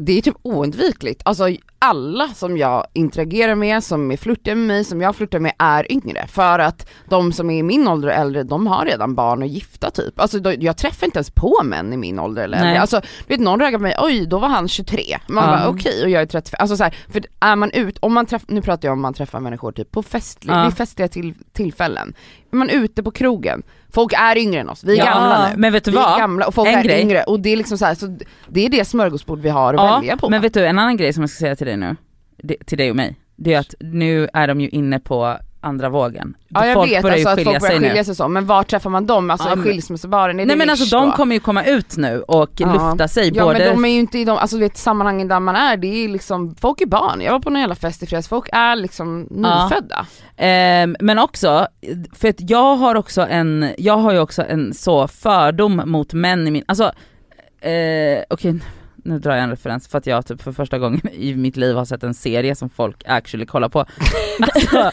[0.00, 1.22] det är typ oundvikligt.
[1.24, 5.52] Alltså alla som jag interagerar med, som är flörtiga med mig, som jag flörtar med
[5.58, 6.26] är yngre.
[6.26, 9.48] För att de som är i min ålder och äldre, de har redan barn och
[9.48, 10.20] gifta typ.
[10.20, 12.80] Alltså då, jag träffar inte ens på män i min ålder eller äldre.
[12.80, 15.18] Alltså du vet någon raggar mig, oj då var han 23.
[15.28, 15.50] Man Ja.
[15.50, 16.58] bara okej och jag är 35.
[16.60, 19.14] Alltså så här, för är man ut, om man träffar, nu pratar jag om man
[19.14, 20.64] träffar människor typ på festlig, Ja.
[20.64, 22.14] vid festliga till, tillfällen.
[22.52, 23.62] Är man ute på krogen,
[23.92, 25.56] folk är yngre än oss, vi är Ja, gamla nu.
[25.56, 26.14] men vet du vi vad?
[26.14, 27.00] är gamla och folk En är grej.
[27.02, 28.18] yngre och det är liksom så här, så
[28.48, 30.30] det är det smörgåsbord vi har att välja på.
[30.30, 31.96] men vet du en annan grej som jag ska säga till dig nu,
[32.42, 35.88] det, till dig och mig, det är att nu är de ju inne på andra
[35.88, 36.34] vågen.
[36.48, 38.62] ja jag folk vet börjar alltså att folk börjar sig skilja sig så, men var
[38.62, 39.30] träffar man dem?
[39.30, 41.16] Alltså Ja, men- skilsmässobaren, Nej men alltså de då?
[41.16, 42.72] kommer ju komma ut nu och Ja.
[42.72, 45.28] lufta sig Ja både men de är ju inte i de, alltså du vet sammanhangen
[45.28, 47.20] där man är, det är liksom, folk är barn.
[47.20, 49.64] Jag var på en jävla fest i fredags, folk är liksom Ja.
[49.64, 50.06] nyfödda.
[50.36, 51.66] Ehm, men också,
[52.12, 56.46] för att jag har också en, jag har ju också en så fördom mot män
[56.48, 56.84] i min, alltså
[57.60, 58.60] eh, okej
[59.08, 61.76] nu drar jag en referens för att jag typ för första gången i mitt liv
[61.76, 63.84] har sett en serie som folk actually kollar på.
[64.40, 64.90] Alltså,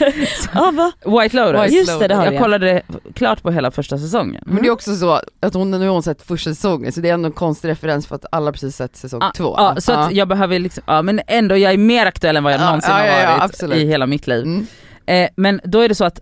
[0.54, 0.92] Ja, va?
[1.22, 1.64] White Lotus.
[1.64, 2.82] White Just det, det jag kollade
[3.14, 4.44] klart på hela första säsongen.
[4.46, 7.10] Men det är också så att hon, nu har hon sett första säsongen så det
[7.10, 9.56] är ändå en konstig referens för att alla precis sett säsong Ja, två.
[9.58, 12.54] Ja, så att jag behöver liksom, ja men ändå jag är mer aktuell än vad
[12.54, 14.44] jag Ja, någonsin har ja, ja, varit i hela mitt liv.
[14.44, 14.68] Mm.
[15.06, 16.20] Eh, men då är det så att,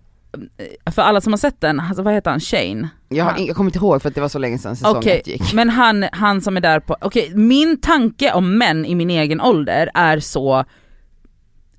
[0.91, 2.89] för alla som har sett den, alltså, vad heter han, Shane?
[3.09, 5.27] Jag, har, jag kommer inte ihåg för att det var så länge sedan säsong ett
[5.27, 5.53] gick.
[5.53, 9.41] men han, han som är där på, okej min tanke om män i min egen
[9.41, 10.65] ålder är så,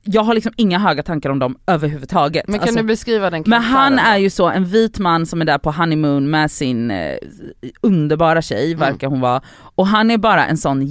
[0.02, 2.44] jag har liksom inga höga tankar om dem överhuvudtaget.
[2.48, 5.40] Men kan Alltså, du beskriva den men han är ju så, en vit man som
[5.40, 7.16] är där på honeymoon med sin eh,
[7.80, 8.78] underbara tjej, Mm.
[8.80, 9.42] verkar hon vara,
[9.74, 10.86] och han är bara en sån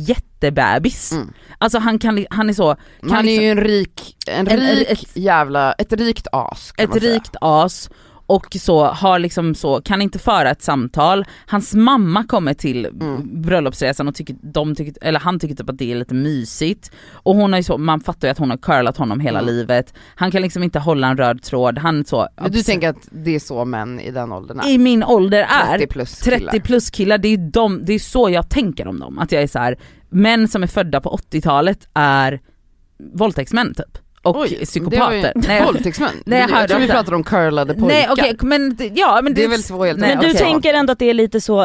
[0.48, 1.12] jättebebis.
[1.12, 1.34] Mm.
[1.58, 4.58] Alltså han kan, han är så, kan Han är liksom- ju en rik, en En-
[4.60, 7.14] rik ett- jävla, ett rikt as kan ett man säga.
[7.16, 7.90] rikt as
[8.26, 11.26] och så har liksom så, kan inte föra ett samtal.
[11.48, 13.42] Hans mamma kommer till Mm.
[13.42, 16.92] bröllopsresan och tycker, de tycker, eller han tycker typ att det är lite mysigt.
[17.14, 19.54] Och hon har ju så, man fattar ju att hon har curlat honom hela Mm.
[19.56, 19.94] livet.
[20.16, 22.28] Han kan liksom inte hålla en röd tråd, han så...
[22.42, 24.70] Men du tänker att det är så män i den åldern är?
[24.70, 26.60] I min ålder är 30 plus 30 killar.
[26.60, 29.20] plus killar, det är, de, det är så jag tänker om dem.
[29.20, 29.78] Att jag är så här,
[30.14, 32.40] män som är födda på 80-talet är
[33.14, 33.98] våldtäktsmän typ.
[34.22, 35.22] Och Oj, psykopater.
[35.22, 36.10] Det ju, Nej, våldtäktsmän?
[36.26, 37.88] Nej, jag jag tror vi pratar om curlade pojkar.
[37.88, 40.38] Nej okej men det- ja men Det är väl två helt Men du okej.
[40.40, 41.62] tänker ändå att det är lite så,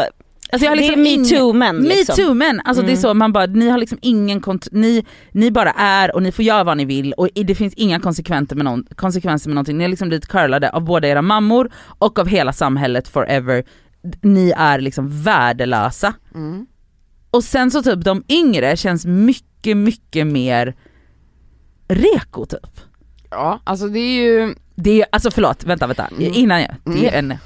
[0.53, 2.15] Alltså jag har det är liksom metoo-män liksom.
[2.19, 3.03] Me too men, alltså det är Mm.
[3.03, 6.45] så, man bara, ni har liksom ingen kont- ni, ni bara är och ni får
[6.45, 9.79] göra vad ni vill och det finns inga konsekvenser med, någon, konsekvenser med någonting.
[9.79, 13.65] Ni har liksom blivit curlade av både era mammor och av hela samhället forever.
[14.23, 16.15] Ni är liksom värdelösa.
[16.35, 16.67] Mm.
[17.31, 20.75] Och sen så typ de yngre känns mycket, mycket mer
[21.89, 22.81] reko typ.
[23.31, 24.55] Ja, alltså det är ju...
[24.75, 26.33] Det är, alltså förlåt, vänta vänta, Mm.
[26.35, 27.31] innan jag, det är Mm.
[27.31, 27.39] en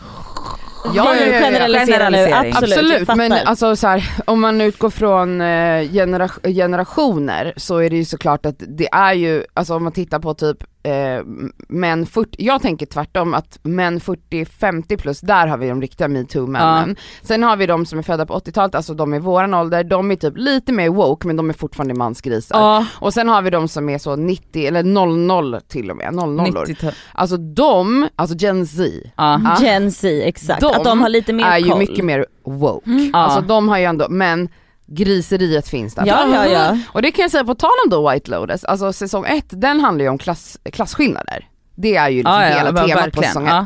[0.94, 2.32] Ja, ja, ja, Generalisering.
[2.34, 7.90] absolut, Absolut, men alltså så här, om man utgår från eh, genera generationer så är
[7.90, 11.24] det ju såklart att det är ju, alltså om man tittar på typ eh,
[11.68, 16.96] män 40, jag tänker tvärtom att män 40-50 plus, där har vi de riktiga metoo-männen.
[17.22, 20.10] Sen har vi de som är födda på 80-talet, alltså de i våran ålder, de
[20.10, 22.58] är typ lite mer woke men de är fortfarande mansgrisar.
[22.60, 26.14] Ja, Och sen har vi de som är så 90 eller 00 till och med,
[26.14, 26.66] 00 år.
[26.66, 26.94] 90 typ.
[27.12, 28.82] Alltså de, alltså Gen Z,
[29.16, 29.40] Ja.
[29.44, 29.56] Ja.
[29.66, 30.60] Gen Z, exakt.
[30.60, 31.78] De att de har lite mer är ju koll.
[31.78, 32.90] mycket mer woke.
[33.12, 33.18] Ja.
[33.18, 34.48] Alltså de har ju ändå, men
[34.94, 36.06] griseriet finns där.
[36.06, 36.78] Ja ja ja.
[36.92, 39.80] Och det kan jag säga på tal om då White Lotus, alltså säsong ett den
[39.80, 41.48] handlar ju om klass, klasskillnader.
[41.74, 43.28] Det är ju liksom Ja, ja, hela temat på verkligen.
[43.28, 43.64] säsong ett.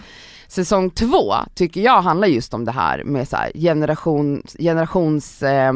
[0.49, 5.73] Säsong två tycker jag handlar just om det här med så här generation, generations, eh,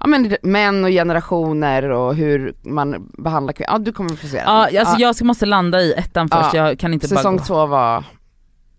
[0.00, 3.70] ja men män och generationer och hur man behandlar kvinnor.
[3.72, 4.44] Ja du kommer få se den.
[4.46, 6.68] Ja, alltså jag måste landa i ettan först, Ja.
[6.68, 7.44] jag kan inte Säsong bara gå.
[7.46, 8.04] två var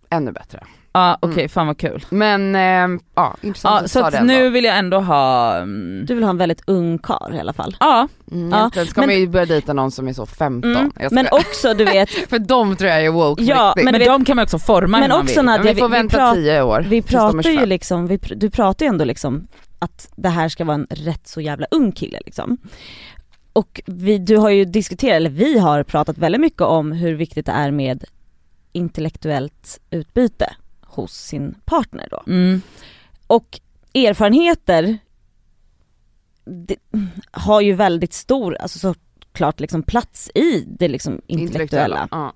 [0.09, 0.63] ännu bättre.
[0.97, 1.49] Ja okej, Mm.
[1.49, 2.05] fan vad kul.
[2.09, 4.49] Men eh, ja, intressant Ja, att så att det nu ändå.
[4.49, 7.75] vill jag ändå ha, mm, Du vill ha en väldigt ung karl i alla fall.
[7.79, 10.75] ja, Mm, Ja, egentligen ska men- man ju börja dejta någon som är så 15.
[10.75, 10.91] Mm.
[11.11, 13.83] Men också du vet, För de tror jag är woke Ja, riktigt.
[13.85, 15.45] men, men vet- de kan man också forma men man också vill.
[15.45, 16.85] när- Men vi vi- får vi vänta prat- 10 år.
[16.89, 17.69] vi pratar ju 25.
[17.69, 19.47] liksom, vi, pr- du pratar ju ändå liksom
[19.79, 22.57] att det här ska vara en rätt så jävla ung kille liksom.
[23.53, 27.45] Och vi, du har ju diskuterat, eller vi har pratat väldigt mycket om hur viktigt
[27.45, 28.03] det är med
[28.71, 30.53] intellektuellt utbyte
[30.95, 32.23] hos sin partner då.
[32.27, 32.61] Mm.
[33.27, 33.59] Och
[33.93, 34.97] erfarenheter
[37.31, 42.07] har ju väldigt stor, alltså såklart liksom plats i det liksom intellektuella.
[42.11, 42.33] Ja.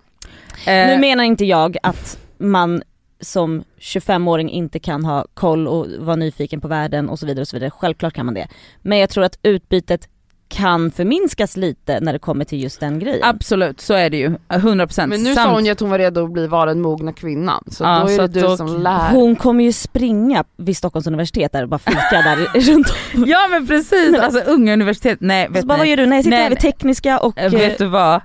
[0.72, 2.84] Eh, Nu menar inte jag att man
[3.22, 7.48] som 25-åring inte kan ha koll och vara nyfiken på världen och så vidare och
[7.48, 7.72] så vidare.
[7.72, 8.48] Självklart kan man det.
[8.82, 10.10] Men jag tror att utbytet
[10.50, 13.20] kan förminskas lite när det kommer till just den grejen.
[13.24, 14.30] Absolut, så är det ju.
[14.50, 15.08] 100%.
[15.08, 17.14] Men nu Samt- sa hon ju att hon var redo att bli vara den mogna
[17.14, 17.64] kvinnan.
[17.68, 19.12] Så Ja, då är så det du som lär.
[19.12, 22.36] Hon kommer ju springa vid Stockholms universitet där och bara fika där
[22.72, 23.24] runt om.
[23.28, 26.06] Ja men precis, alltså unga universitet, nej Så vet bara, vad ni, gör du?
[26.06, 27.40] Nej jag sitter Nej, här vid tekniska och...
[27.40, 28.22] Eh, vet du vad?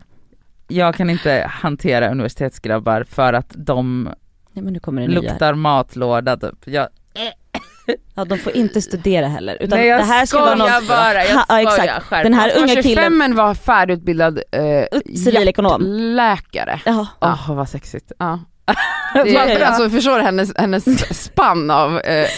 [0.68, 4.08] Jag kan inte hantera universitetsgrabbar för att de
[4.52, 5.20] Nej men nu kommer det nya.
[5.20, 6.54] luktar matlåda typ.
[6.64, 6.88] Jag,
[8.14, 9.56] Ja de får inte studera heller.
[9.60, 10.86] Utan nej jag det här ska vara någon...
[10.88, 12.02] bara, jag Ha, exakt.
[12.02, 15.82] Skärp Den här unga killen, 25 var färdigutbildad eh, civilekonom.
[16.16, 16.80] läkare.
[16.84, 17.06] Ja.
[17.20, 18.12] Åh vad sexigt.
[18.18, 18.40] Ja.
[19.14, 19.66] Det ja, är, ja.
[19.66, 22.28] Alltså förstår du hennes, hennes spann av eh,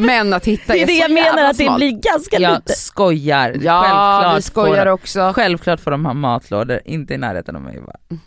[0.00, 2.72] män att hitta Det är det jag menar att det blir ganska Jag lite.
[2.72, 3.56] skojar.
[3.62, 5.32] Ja självklart vi skojar får också.
[5.34, 8.18] Självklart får de ha matlådor, inte i närheten av mig bara.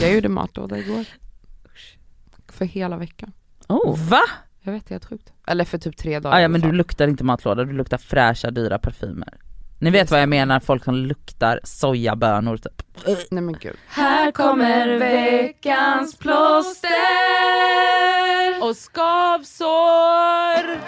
[0.00, 1.04] Jag gjorde matlåda igår.
[2.52, 3.32] För hela veckan.
[3.68, 3.98] Oh.
[4.08, 4.22] Va?
[4.62, 5.32] Jag vet, det är helt sjukt.
[5.50, 8.50] Eller för typ tre dagar Ah, ja men du luktar inte matlåda, du luktar fräscha
[8.50, 9.34] dyra parfymer.
[9.78, 12.82] Ni vet vad jag menar, folk som luktar sojabönor typ.
[13.30, 13.76] Nej men gud.
[13.88, 16.90] Här kommer veckans plåster
[18.60, 20.78] och skavsår.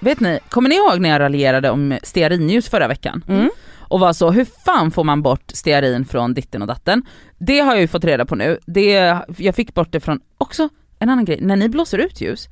[0.00, 3.24] Vet ni, kommer ni ihåg när jag raljerade om stearinljus förra veckan?
[3.28, 3.50] Mm.
[3.78, 7.02] Och var så, hur fan får man bort stearin från ditten och datten?
[7.38, 8.58] Det har jag ju fått reda på nu.
[8.66, 10.68] Det, jag fick bort det från, också
[10.98, 12.48] en annan grej, när ni blåser ut ljus,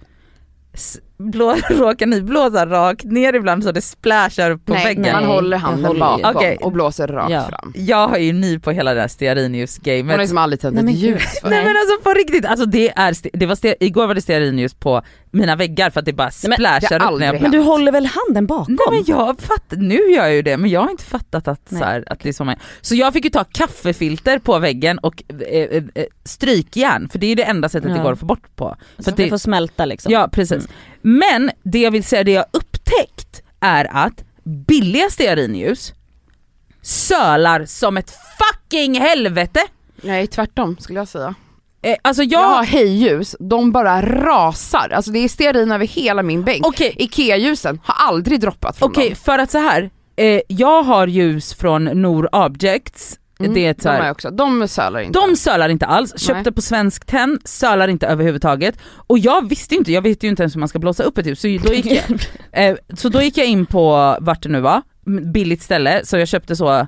[1.20, 5.12] blå, råkar ni blåsa rakt ner ibland så det splashar på Nej, väggen?
[5.12, 6.22] man Nej, håller handen håller ju.
[6.22, 6.56] bakom Okej.
[6.60, 7.42] och blåser rakt Ja.
[7.48, 7.72] fram.
[7.76, 10.18] Jag har ju ny på hela det här Hon har stearinljus-gamet.
[10.18, 11.50] liksom aldrig tänt Nej, ett ljus för.
[11.50, 15.02] Nej men alltså på riktigt, alltså det är, det var igår var det stearinljus på
[15.32, 17.42] mina väggar för att det bara det splashar upp när jag hänt.
[17.42, 18.74] Men du håller väl handen bakom?
[18.74, 21.60] Nej men jag fattar, nu gör jag ju det men jag har inte fattat att,
[21.70, 24.58] Nej, så, här, att det är så man Så jag fick ju ta kaffefilter på
[24.58, 28.02] väggen och eh, eh, eh, strykjärn för det är det enda sättet det Ja.
[28.02, 28.76] går att få bort på.
[28.96, 30.12] Så För att det det, får smälta liksom.
[30.12, 30.68] ja precis.
[31.02, 34.24] Men det jag vill säga, det jag upptäckt är att
[34.66, 35.92] billiga stearinljus
[36.82, 39.60] sölar som ett fucking helvete!
[40.02, 41.34] Nej tvärtom skulle jag säga.
[41.82, 44.90] Eh, alltså Jag har jag, hejljus, de bara rasar.
[44.90, 46.66] Alltså det är stearin över hela min bänk.
[46.66, 49.16] okej Ikea-ljusen har aldrig droppat från Okej, dem.
[49.16, 49.90] för att så här.
[50.16, 54.30] Eh, jag har ljus från Nor Objects, Mm, det är ett de jag också.
[54.30, 55.18] De sölar inte.
[55.20, 58.78] de sölar inte alls, köpte på Svensk Tenn, sölar inte överhuvudtaget.
[59.06, 61.26] Och jag visste inte, jag vet ju inte ens hur man ska blåsa upp ett
[61.26, 62.20] ljus, så då gick jag,
[62.70, 64.82] eh, så då gick jag in på vart det nu var,
[65.32, 66.86] billigt ställe, så jag köpte så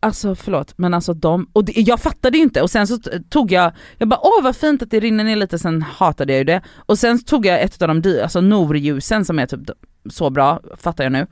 [0.00, 2.98] Alltså förlåt men alltså de, och det, jag fattade ju inte och sen så
[3.28, 6.38] tog jag, jag bara åh vad fint att det rinner ner lite, sen hatade jag
[6.38, 6.60] ju det.
[6.76, 9.60] Och sen tog jag ett av de dyra, alltså Nor-ljusen som är typ
[10.10, 11.26] så bra, fattar jag nu.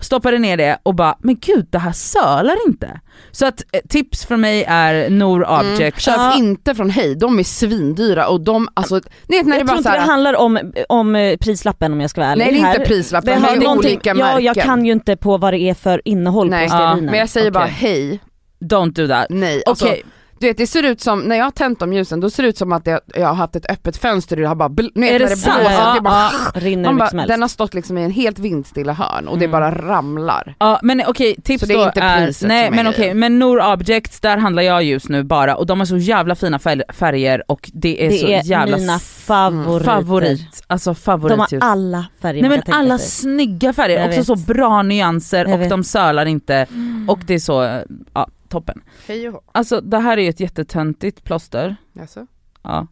[0.00, 3.00] Stoppade ner det och bara, men gud det här sölar inte.
[3.30, 5.72] Så att eh, tips från mig är Nor Mm.
[5.74, 6.00] Object.
[6.00, 6.36] Köp Ja.
[6.36, 9.78] inte från Hej, de är svindyra och de, alltså, vet när det Jag bara tror
[9.78, 12.44] inte det handlar om, om eh, prislappen om jag ska vara ärlig.
[12.44, 14.44] nej det är inte prislappen, det det är någonting- olika ja, märken.
[14.44, 16.66] jag kan ju inte på vad det är för innehåll Nej.
[16.68, 17.04] på stearinen.
[17.04, 17.74] Men jag säger bara Okej.
[17.78, 18.20] hej,
[18.60, 19.26] Don't do that.
[19.30, 19.62] nej.
[19.66, 19.94] Alltså,
[20.40, 22.48] du vet det ser ut som, när jag har tänt de ljusen då ser det
[22.48, 24.90] ut som att jag, jag har haft ett öppet fönster och det har bara, bl-
[24.94, 27.28] vet, Är det det blåser, Ja, det bara, Rinner hur mycket bara som helst.
[27.32, 29.52] den har stått liksom i en helt vindstilla hörn och det Mm.
[29.60, 30.54] bara ramlar.
[30.58, 32.98] Ja men okej, tips Så det är då inte är, priset nej är men okej,
[33.00, 33.18] grejen.
[33.18, 36.58] men Nor Objects där handlar jag just nu bara och de har så jävla fina
[36.58, 39.84] färg, färger och det är så det är jävla mina s- favoriter.
[39.84, 41.64] favorit, alltså favorit De har just.
[41.64, 43.08] alla färger Nej men alla sig.
[43.08, 44.26] snygga färger, Jag också vet.
[44.26, 45.70] så bra nyanser Jag och vet.
[45.70, 46.66] de sölar inte
[47.08, 47.82] och det är så,
[48.14, 48.80] ja toppen.
[49.06, 49.44] Hej och.
[49.52, 52.26] Alltså det här är ju ett jättetöntigt plåster, Jaså?
[52.62, 52.86] ja.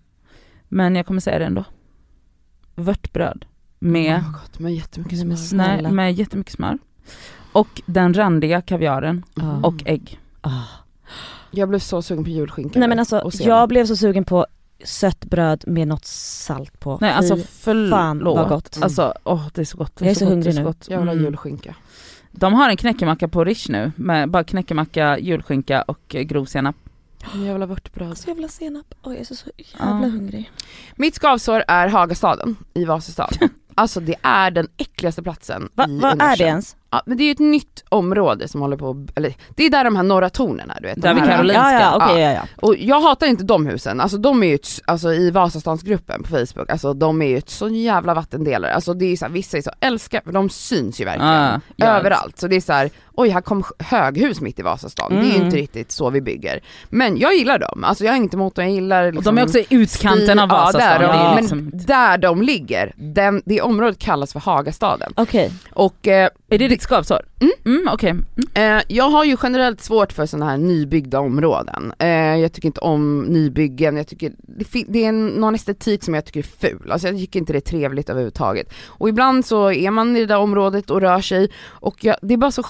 [0.69, 1.65] Men jag kommer säga det ändå.
[2.75, 3.45] Vörtbröd.
[3.79, 5.29] med, Oh, gott, med jättemycket smör.
[5.29, 5.91] nej, snälla.
[5.91, 6.79] med jättemycket smör.
[7.53, 9.61] Och den randiga kaviaren Ja.
[9.63, 10.21] och ägg.
[10.41, 10.51] Ah.
[11.51, 12.79] Jag blev så sugen på julskinka.
[12.79, 14.47] Nej men alltså jag blev så sugen på
[14.85, 16.99] sött bröd med något salt på.
[17.01, 17.91] Nej alltså förlåt.
[17.91, 18.79] fan vad gott.
[18.83, 19.97] Alltså åh det är så gott.
[19.97, 20.67] Det Jag är så gott, hungrig det nu.
[20.67, 20.87] gott.
[20.89, 21.25] Jag vill ha Mm.
[21.25, 21.75] julskinka.
[22.37, 26.77] De har en knäckemacka på Rish nu med bara knäckemacka, julskinka och eh, grovsenap.
[27.35, 28.09] Jag vill ha vörtbröd.
[28.09, 29.65] Alltså jag vill ha senap, Oj, jag är så, så Ja.
[29.79, 30.51] jävla hungrig.
[30.97, 33.29] Mitt skavsår är Hagastaden i Vasastan.
[33.79, 36.77] Alltså det är den äckligaste platsen Va, i vad är det ens?
[36.97, 39.85] Ja, men det är ju ett nytt område som håller på, eller det är där
[39.85, 41.03] de här norra tornen är du vet.
[41.03, 41.73] Där de vid Karolinska.
[41.73, 42.31] Ja ja okej ja.
[42.33, 42.43] ja.
[42.57, 46.29] Och jag hatar inte de husen, alltså de är ju ett, alltså i Vasastansgruppen på
[46.29, 49.57] Facebook, alltså de är ju ett så jävla vattendelare, alltså det är så här, vissa
[49.59, 51.33] är så älskar, för de syns ju verkligen.
[51.33, 51.87] Ah, ja.
[51.87, 55.23] Överallt, så det är så här, oj här kom höghus mitt i Vasastan, det är
[55.25, 55.45] ju Mm.
[55.45, 56.61] inte riktigt så vi bygger.
[56.91, 59.41] Men jag gillar dem, alltså jag har inget emot dem, jag gillar Och liksom, de
[59.41, 60.81] är också i utkanten av Ja, Vasastan.
[60.81, 65.13] där, det är men liksom, där de ligger, den, det området kallas för Hagastaden.
[65.17, 65.53] Okej.
[65.73, 67.21] Och eh, är det skavsår?
[67.41, 67.53] Mm.
[67.65, 68.11] mm okej.
[68.11, 68.27] Mm.
[68.79, 71.93] Eh, jag har ju generellt svårt för sådana här nybyggda områden.
[71.99, 76.15] Eh, jag tycker inte om nybyggen, jag tycker det, det är en, någon estetik som
[76.15, 76.91] jag tycker är ful.
[76.93, 78.73] Alltså jag tycker inte det är trevligt överhuvudtaget.
[78.87, 82.35] Och ibland så är man i det där området och rör sig och jag, det
[82.35, 82.65] är bara så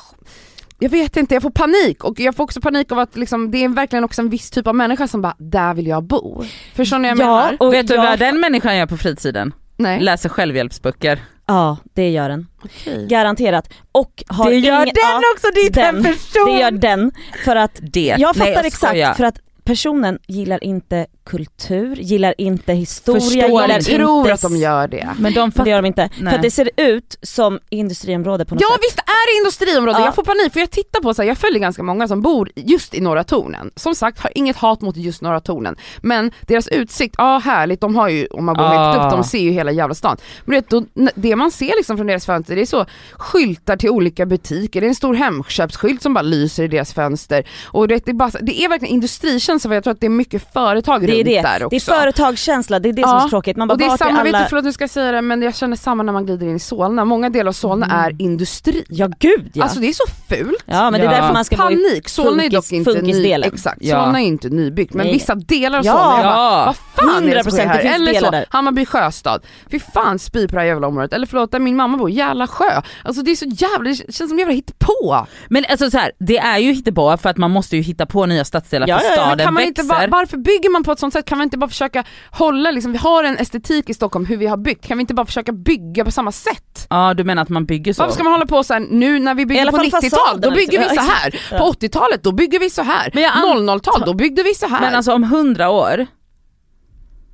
[0.78, 3.64] jag vet inte, jag får panik och jag får också panik av att liksom, det
[3.64, 6.44] är verkligen också en viss typ av människa som bara, där vill jag bo.
[6.74, 7.56] Förstår ni vad jag menar?
[7.60, 9.52] och Vet du jag- vad den människan gör på fritiden?
[9.76, 10.00] Nej.
[10.00, 11.20] Läser självhjälpsböcker.
[11.46, 12.46] Ja det gör den.
[12.64, 13.06] Okej.
[13.06, 13.72] Garanterat.
[13.92, 15.96] Och har det gör ingen, den ja, också, det är den.
[15.96, 16.46] en person!
[16.46, 17.12] Det gör den
[17.44, 18.14] för att det.
[18.18, 19.14] jag fattar Nej, jag exakt skojar.
[19.14, 24.56] för att personen gillar inte kultur, gillar inte historia, Förstår gillar tror inte att de
[24.56, 25.08] gör det.
[25.18, 26.10] Men de Men det gör de inte.
[26.20, 26.30] Nej.
[26.30, 28.80] För att det ser ut som industriområde på något Ja sätt.
[28.82, 30.04] visst är det industriområde, Ja.
[30.04, 32.50] jag får panik för jag tittar på så här, jag följer ganska många som bor
[32.54, 33.70] just i Norra Tornen.
[33.76, 35.76] Som sagt, har inget hat mot just Norra Tornen.
[36.00, 39.06] Men deras utsikt, ja härligt, de har ju, om man bor högt Ah.
[39.06, 40.16] upp, de ser ju hela jävla stan.
[40.44, 43.90] Men vet, då, det man ser liksom från deras fönster, det är så skyltar till
[43.90, 47.44] olika butiker, det är en stor Hemköpsskylt som bara lyser i deras fönster.
[47.64, 50.06] Och du vet, det, är bara, det är verkligen industrikänsla för jag tror att det
[50.06, 51.48] är mycket företag Det är runt det.
[51.58, 51.68] där också.
[51.68, 53.20] Det är företagskänsla, det är det som är Ja.
[53.20, 53.56] så tråkigt.
[53.56, 54.42] Man bara, och det är samma, vet alla...
[54.44, 56.56] du, förlåt nu ska jag säga det, men jag känner samma när man glider in
[56.56, 57.04] i Solna.
[57.04, 57.98] Många delar av Solna Mm.
[57.98, 58.84] är industri.
[58.88, 59.62] Ja gud ja.
[59.62, 60.62] Alltså det är så fult.
[60.66, 61.18] ja men det är Ja.
[61.20, 61.76] därför man ska bo i...
[61.76, 63.50] Panik, Solna är dock inte ny, funkisdelen.
[63.54, 64.04] exakt, Ja.
[64.04, 65.14] Solna är inte nybyggt men Nej.
[65.14, 65.92] vissa delar av Ja.
[65.92, 66.64] Solna, jag bara, Ja.
[66.66, 67.76] vad fan är det som 100% sker här?
[67.76, 68.46] det finns Eller så, där.
[68.50, 71.12] Hammarby sjöstad, fy fan spy på det här jävla området.
[71.12, 72.82] Eller förlåt, där min mamma bor, jävla sjö.
[73.04, 75.26] Alltså det är så jävla, det känns som jävla hittepå.
[75.48, 78.26] Men alltså så här, det är ju hittepå för att man måste ju hitta på
[78.26, 79.82] nya stadsdelar Ja, för ja, ja, men staden Kan man växer.
[79.82, 81.24] inte bara, varför bygger man på ett sånt sätt?
[81.24, 84.46] Kan man inte bara försöka hålla, liksom, vi har en estetik i Stockholm hur vi
[84.46, 86.86] har byggt, kan vi inte bara försöka bygga på samma sätt?
[86.90, 88.02] Ja du menar att man bygger så?
[88.02, 90.50] Varför ska man hålla på så här, nu när vi bygger på fall 90-tal, då
[90.50, 91.58] bygger vi så här.
[91.58, 93.10] På 80-talet, då bygger vi så här.
[93.14, 94.80] Men jag an- 00-tal, då byggde vi så här.
[94.80, 96.06] Men alltså om hundra år,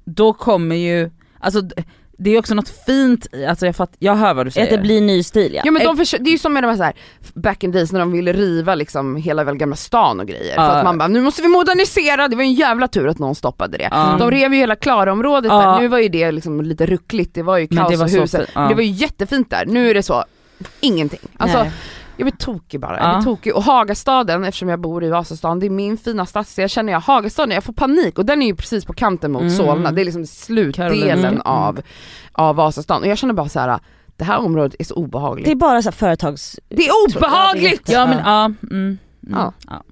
[0.04, 1.60] då kommer ju, alltså
[2.18, 4.66] det är också något fint i, alltså jag, fatt, jag hör vad du säger.
[4.66, 5.62] Att det blir ny stil ja.
[5.64, 6.92] Ja men de det är ju som med de här, så här
[7.34, 10.54] back in days när de ville riva liksom hela väl gamla stan och grejer.
[10.54, 10.70] För Ja.
[10.70, 13.34] att man bara, nu måste vi modernisera, det var ju en jävla tur att någon
[13.34, 13.88] stoppade det.
[13.90, 14.16] Ja.
[14.18, 15.60] De rev ju hela Klara-området Ja.
[15.72, 18.06] där, nu var ju det liksom lite ruckligt, det var ju Men kaos det var
[18.22, 18.46] och.
[18.54, 20.24] Men Det var ju jättefint där, nu är det så,
[20.80, 21.20] ingenting.
[21.36, 21.72] Alltså Nej.
[22.16, 23.04] Jag blir tokig bara, Ja.
[23.12, 23.54] jag blir tokig.
[23.56, 27.54] Och Hagastaden, eftersom jag bor i Vasastan, det är min fina stadsdel, känner jag Hagastaden,
[27.54, 29.54] jag får panik och den är ju precis på kanten mot Mm.
[29.56, 31.42] Solna, det är liksom slutdelen Karolinska.
[31.50, 31.80] Av,
[32.32, 33.02] av Vasastan.
[33.02, 33.78] Och jag känner bara så här.
[34.16, 35.46] det här området är så obehagligt.
[35.46, 36.60] Det är bara så här företags...
[36.68, 37.88] Det är obehagligt!
[37.88, 39.52] Ja men ja, mm, mm, Ja.
[39.68, 39.82] ja.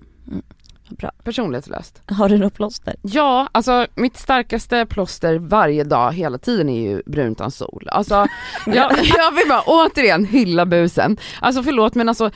[0.91, 1.11] Bra.
[1.25, 2.03] Personlighetslöst.
[2.07, 2.95] Har du något plåster?
[3.03, 7.89] Ja, alltså mitt starkaste plåster varje dag hela tiden är ju brunt utan sol.
[7.93, 8.15] Alltså
[8.67, 11.17] jag, jag vill bara återigen hylla busen.
[11.41, 12.31] Alltså förlåt men alltså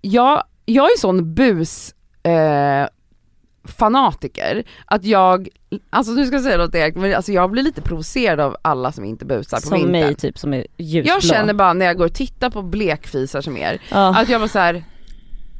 [0.00, 2.88] jag, jag är sån bus eh,
[3.64, 5.48] fanatiker att jag,
[5.90, 9.04] alltså du ska säga något Erik, men alltså jag blir lite provocerad av alla som
[9.04, 9.90] inte busar på Som vintern.
[9.92, 11.12] mig typ som är ljusblå.
[11.14, 14.16] jag känner bara när jag går och tittar på blekfisar som er, ja.
[14.20, 14.84] att jag bara så här.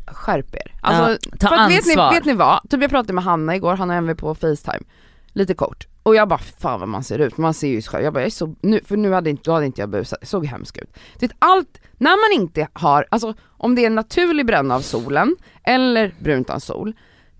[0.07, 0.74] Skärp er.
[0.80, 2.70] Alltså, Ta för att vet, ni, vet ni vad?
[2.70, 4.84] Typ jag pratade med Hanna igår, Hanna MV på Facetime,
[5.32, 5.86] lite kort.
[6.02, 8.26] Och jag bara fan vad man ser ut, man ser ju själv, jag bara jag
[8.26, 10.96] är så, nu, för nu hade inte, då hade inte jag busat, såg hemskt ut.
[11.18, 15.36] Det allt, när man inte har, alltså om det är en naturlig bränna av solen
[15.64, 16.92] eller brunt av sol,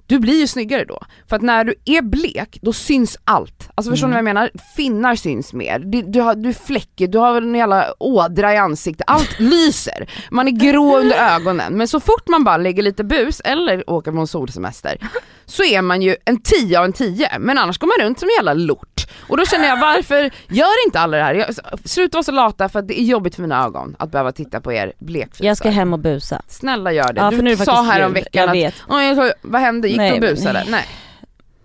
[0.07, 1.01] du blir ju snyggare då.
[1.29, 3.71] För att när du är blek, då syns allt.
[3.75, 4.51] Alltså förstår ni vad jag menar?
[4.77, 8.57] Finnar syns mer, du, du, har, du är fläckig, du har en jävla ådra i
[8.57, 10.11] ansiktet, allt lyser.
[10.31, 11.73] Man är grå under ögonen.
[11.77, 14.99] Men så fort man bara lägger lite bus eller åker på en solsemester
[15.47, 18.29] så är man ju en 10 av en 10 men annars går man runt som
[18.29, 19.07] en jävla lort.
[19.29, 21.35] Och då känner jag varför gör inte alla det här?
[21.35, 21.49] Jag,
[21.85, 24.73] sluta vara så lata för det är jobbigt för mina ögon att behöva titta på
[24.73, 25.45] er blekfisar.
[25.45, 26.43] Jag ska hem och busa.
[26.49, 27.21] Snälla gör det.
[27.21, 28.75] Ja, nu du sa här om veckan Jag att vet.
[28.89, 29.89] Jag vad hände?
[29.89, 30.65] Gick Nej, du och busade?
[30.69, 30.85] Nej.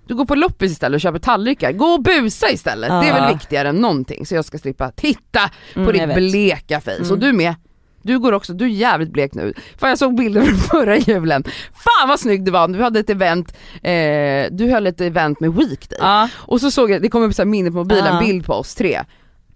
[0.07, 2.89] Du Du går på loppis istället och köper tallrikar, gå och busa istället.
[2.89, 3.13] Det är Ja.
[3.13, 6.91] väl viktigare än någonting så jag ska slippa titta på Mm, ditt bleka face.
[6.97, 7.11] Mm.
[7.11, 7.55] Och du med.
[8.01, 9.53] Du går också, du är jävligt blek nu.
[9.77, 11.43] Fan jag såg bilder från förra julen.
[11.73, 15.53] Fan vad snygg du var, du hade ett event, eh, du höll ett event med
[15.53, 15.97] Weekday.
[16.01, 16.29] Ja.
[16.35, 18.19] Och så såg jag, det kom upp så här minne på mobilen, Ja.
[18.19, 19.01] bild på oss tre.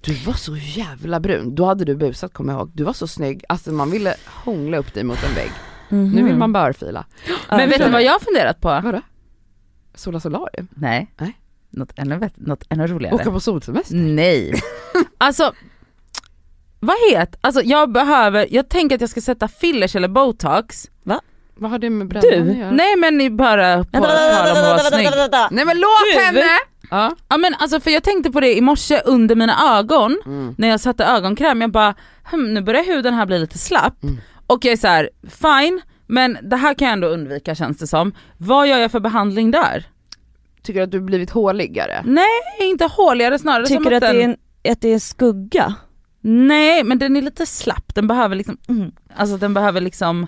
[0.01, 2.71] Du var så jävla brun, då hade du busat kommer jag ihåg.
[2.73, 5.51] Du var så snygg, alltså man ville hångla upp dig mot en vägg.
[5.89, 6.11] Mhm.
[6.11, 7.05] Nu vill man bara örfila.
[7.49, 8.67] Men vet du vad jag har funderat på?
[8.83, 9.01] Vadå?
[9.95, 10.67] Sola solarium?
[10.75, 11.11] Nej.
[11.17, 11.39] Nej.
[11.69, 13.15] Något ännu, något ännu roligare.
[13.15, 13.95] Åka på solsemester?
[13.95, 14.53] Nej.
[15.17, 15.53] alltså,
[16.85, 20.85] vad heter, alltså jag behöver, jag tänker att jag ska sätta fillers eller botox.
[21.57, 22.71] Vad har det med brännan att göra?
[22.71, 25.07] Nej men ni bara på tal om att vara snygg.
[25.51, 26.45] Nej men låt Du- henne!
[26.91, 27.15] Ja.
[27.29, 30.55] Ja men alltså för jag tänkte på det i morse under mina ögon, Mm.
[30.57, 31.93] när jag satte ögonkräm, jag bara
[32.31, 34.03] hm, nu börjar huden här bli lite slapp.
[34.03, 34.17] Mm.
[34.47, 37.87] Och jag är så här: fine, men det här kan jag ändå undvika känns det
[37.87, 38.13] som.
[38.37, 39.85] Vad gör jag för behandling där?
[40.63, 42.01] Tycker du att du blivit håligare?
[42.05, 42.25] Nej
[42.61, 44.15] inte håligare snarare som Tycker du att den...
[44.15, 45.73] det, är en, att det är skugga?
[46.27, 50.27] Nej men den är lite slapp, den behöver liksom, mm, alltså den behöver liksom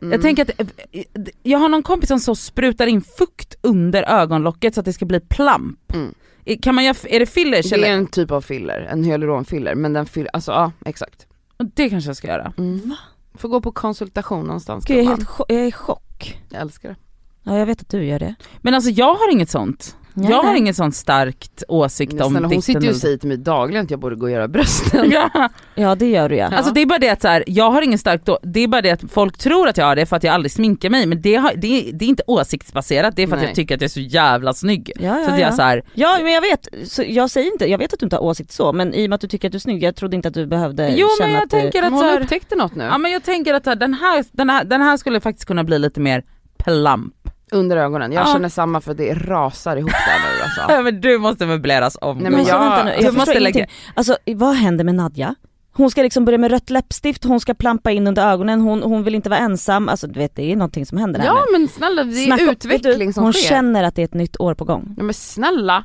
[0.00, 0.12] Mm.
[0.12, 0.60] Jag tänker att,
[0.92, 1.04] eh,
[1.42, 5.04] jag har någon kompis som så sprutar in fukt under ögonlocket så att det ska
[5.04, 5.92] bli plamp.
[5.92, 6.14] Mm.
[6.62, 7.88] Kan man göra, är det fillers Det är eller?
[7.92, 11.26] en typ av filler, en hyaluronfiller men den fyller, alltså ja exakt.
[11.74, 12.52] Det kanske jag ska göra.
[12.58, 12.94] Mm.
[13.34, 16.40] Får gå på konsultation någonstans Gud, jag, är helt jag är i chock.
[16.50, 16.96] Jag älskar det.
[17.42, 18.34] Ja jag vet att du gör det.
[18.58, 19.96] Men alltså jag har inget sånt.
[20.14, 20.58] Nej, jag har nej.
[20.58, 23.84] inget sånt starkt åsikt om snälla, hon ditten sitter ju och säger till mig dagligen
[23.84, 25.10] att jag borde gå och göra brösten.
[25.12, 25.48] Ja.
[25.74, 26.46] Ja det gör du ja.
[26.46, 28.82] Alltså det är bara det att så här, jag har ingen stark det är bara
[28.82, 31.22] det att folk tror att jag har det för att jag aldrig sminkar mig men
[31.22, 33.48] det, har, det, är, det är inte åsiktsbaserat, det är för att Nej.
[33.48, 34.92] jag tycker att jag är så jävla snygg.
[34.94, 35.52] Ja, så ja, att jag ja.
[35.52, 38.16] så här, ja men jag vet, så jag säger inte, jag vet att du inte
[38.16, 39.96] har åsikt så men i och med att du tycker att du är snygg, jag
[39.96, 42.20] trodde inte att du behövde jo känna men jag att tänker att så hon här,
[42.20, 42.84] upptäckte något nu.
[42.84, 45.64] ja men jag tänker att så den, här, den, här, den här skulle faktiskt kunna
[45.64, 46.24] bli lite mer
[46.58, 47.14] plamp.
[47.52, 48.32] Under ögonen, jag Ja.
[48.32, 50.60] känner samma för det rasar ihop där nu alltså.
[50.74, 52.18] Ja men du måste möbleras om.
[52.18, 53.66] Nej, men alltså, jag- vänta nu, du jag måste förstår lägga-.
[53.94, 55.34] Alltså vad händer med Nadja?
[55.72, 59.02] Hon ska liksom börja med rött läppstift, hon ska plampa in under ögonen, hon, hon
[59.02, 61.58] vill inte vara ensam, alltså du vet det är någonting som händer här Ja nu.
[61.58, 63.48] men snälla det är Snacka- utveckling du, som Hon sker.
[63.48, 64.94] känner att det är ett nytt år på gång.
[64.96, 65.84] Ja men snälla.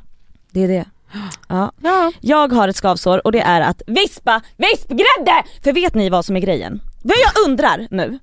[0.50, 0.84] Det är det.
[1.48, 1.72] Ja.
[1.82, 2.12] Ja.
[2.20, 5.42] Jag har ett skavsår och det är att vispa vispgrädde!
[5.64, 6.80] För vet ni vad som är grejen?
[7.02, 8.18] Vad jag undrar nu.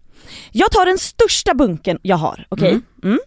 [0.51, 2.69] Jag tar den största bunken jag har, okej?
[2.69, 2.83] Mm.
[3.03, 3.19] Mm.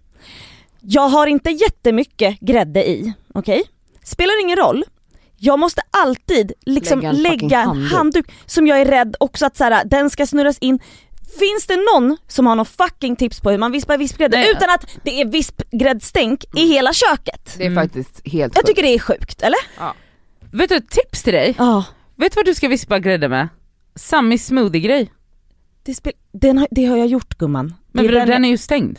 [0.87, 3.63] Jag har inte jättemycket grädde i, okej?
[4.05, 4.85] Spelar ingen roll.
[5.37, 7.93] Jag måste alltid liksom Lägga en lägga, en handduk.
[7.93, 8.27] handduk.
[8.47, 10.79] som jag är rädd också att så här, den ska snurras in.
[11.39, 14.51] Finns det någon som har någon fucking tips på hur man vispar vispgrädde Nej.
[14.51, 17.55] utan att det är vispgräddstänk i hela köket?
[17.59, 17.85] Det är Mm.
[17.85, 18.67] faktiskt helt Jag sjukt.
[18.67, 19.59] tycker det är sjukt, eller?
[20.57, 21.55] Vet du ett tips till dig?
[21.59, 21.85] Ja.
[22.17, 23.49] Vet du vad du ska vispa grädde med?
[23.95, 25.13] Samis smoothie-grej.
[25.83, 27.75] Det, spel, den har, det har jag gjort gumman.
[27.93, 28.99] Men det den, den är ju stängd.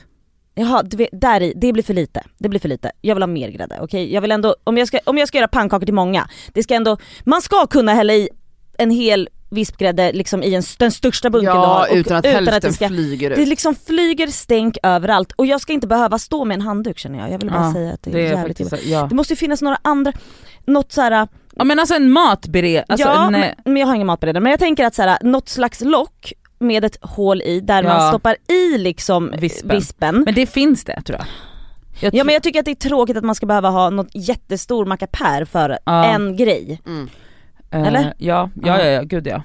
[0.56, 2.24] Jaha, du vet, där i, det blir för lite.
[2.38, 2.92] Det blir för lite.
[3.02, 4.14] Jag vill ha mer grädde, okej?
[4.14, 6.76] Jag vill ändå, om jag, ska, om jag ska göra pannkakor till många, det ska
[6.76, 8.30] ändå, man ska kunna hälla i
[8.78, 11.66] en hel vispgrädde liksom i en, den största bunken du har.
[11.88, 13.36] Ja och- utan att hälften det ska, flyger ut.
[13.38, 17.20] Det liksom flyger stänk överallt och jag ska inte behöva stå med en handduk känner
[17.20, 17.32] jag.
[17.32, 19.08] Jag vill bara Ja, säga att det är, Det är jävligt så, ja.
[19.10, 20.14] Det måste ju finnas några andra,
[20.66, 23.96] något såhär, ja men alltså en matbered, alltså ja en, eh, men, men jag har
[23.96, 27.84] ingen matberedare men jag tänker att såhär, något slags lock med ett hål i där
[27.84, 27.90] Ja.
[27.90, 29.70] man stoppar i liksom Vispen.
[29.78, 30.22] vispen.
[30.26, 31.28] men det finns det tror jag.
[32.00, 34.10] jag Ja men jag tycker att det är tråkigt att man ska behöva ha något
[34.14, 36.06] jättestor mackapär för Ja.
[36.06, 36.82] en grej.
[36.86, 37.10] Mm.
[37.72, 38.14] eh, eller?
[38.18, 39.44] Ja, ja, ja, ja, gud ja.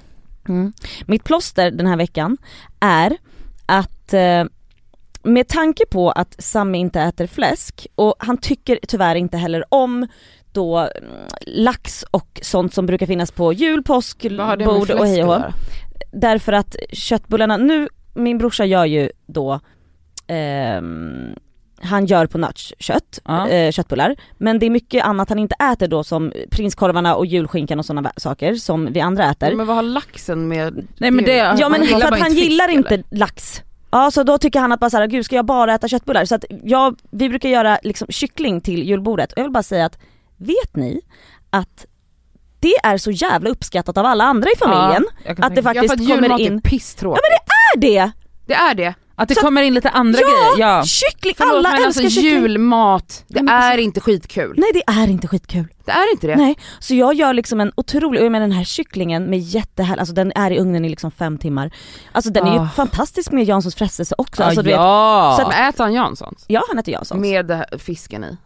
[1.05, 2.37] Mitt plåster den här veckan
[2.79, 3.17] är
[3.65, 4.43] att eh,
[5.23, 10.07] med tanke på att Sami inte äter fläsk och han tycker tyvärr inte heller om
[10.51, 10.89] då mm,
[11.47, 14.21] lax och sånt som brukar finnas på jul, påsk,
[14.65, 15.41] bord och hej och?
[16.11, 19.59] Därför att köttbullarna, nu, min brorsa gör ju då
[20.27, 21.35] ehm,
[21.83, 23.47] han gör på nötkött, Ja.
[23.49, 27.79] eh, köttbullar, men det är mycket annat han inte äter då som prinskorvarna och julskinkan
[27.79, 29.55] och sådana saker som vi andra äter.
[29.55, 32.29] Men vad har laxen med Nej men det, Ja men Han gillar för att han
[32.31, 33.05] inte gillar fisk, inte eller?
[33.09, 33.61] lax.
[33.91, 36.25] Ja så då tycker han att bara såhär, gud ska jag bara äta köttbullar?
[36.25, 39.85] Så att jag, vi brukar göra liksom kyckling till julbordet och jag vill bara säga
[39.85, 39.97] att,
[40.37, 41.01] vet ni
[41.49, 41.85] att
[42.61, 45.05] det är så jävla uppskattat av alla andra i familjen?
[45.25, 47.23] Ja, att det Ja faktiskt att kommer in, är pisstråkigt.
[47.75, 48.11] är det?
[48.45, 48.93] Det är det.
[49.15, 50.27] Att det Så- kommer in lite andra Ja!
[50.27, 50.83] grejer, ja.
[50.83, 52.41] Kyckling, Förlåt alla men älskar alltså kyckling.
[52.41, 54.53] julmat, det Nej, men är alltså- inte skitkul.
[54.57, 55.67] Nej det är inte skitkul.
[55.85, 56.35] Det är inte det.
[56.35, 59.99] Nej, så jag gör liksom en otrolig, och jag menar den här kycklingen med jättehärlig,
[59.99, 61.71] alltså den är i ugnen i liksom fem timmar.
[62.11, 62.69] Alltså den är ju Ah.
[62.75, 64.41] fantastisk med Janssons frestelse också.
[64.41, 65.33] Ja, Alltså, du vet, ja.
[65.39, 66.45] så att- Men äter han Janssons?
[66.47, 67.21] ja han heter Janssons.
[67.21, 68.37] Med det fisken i?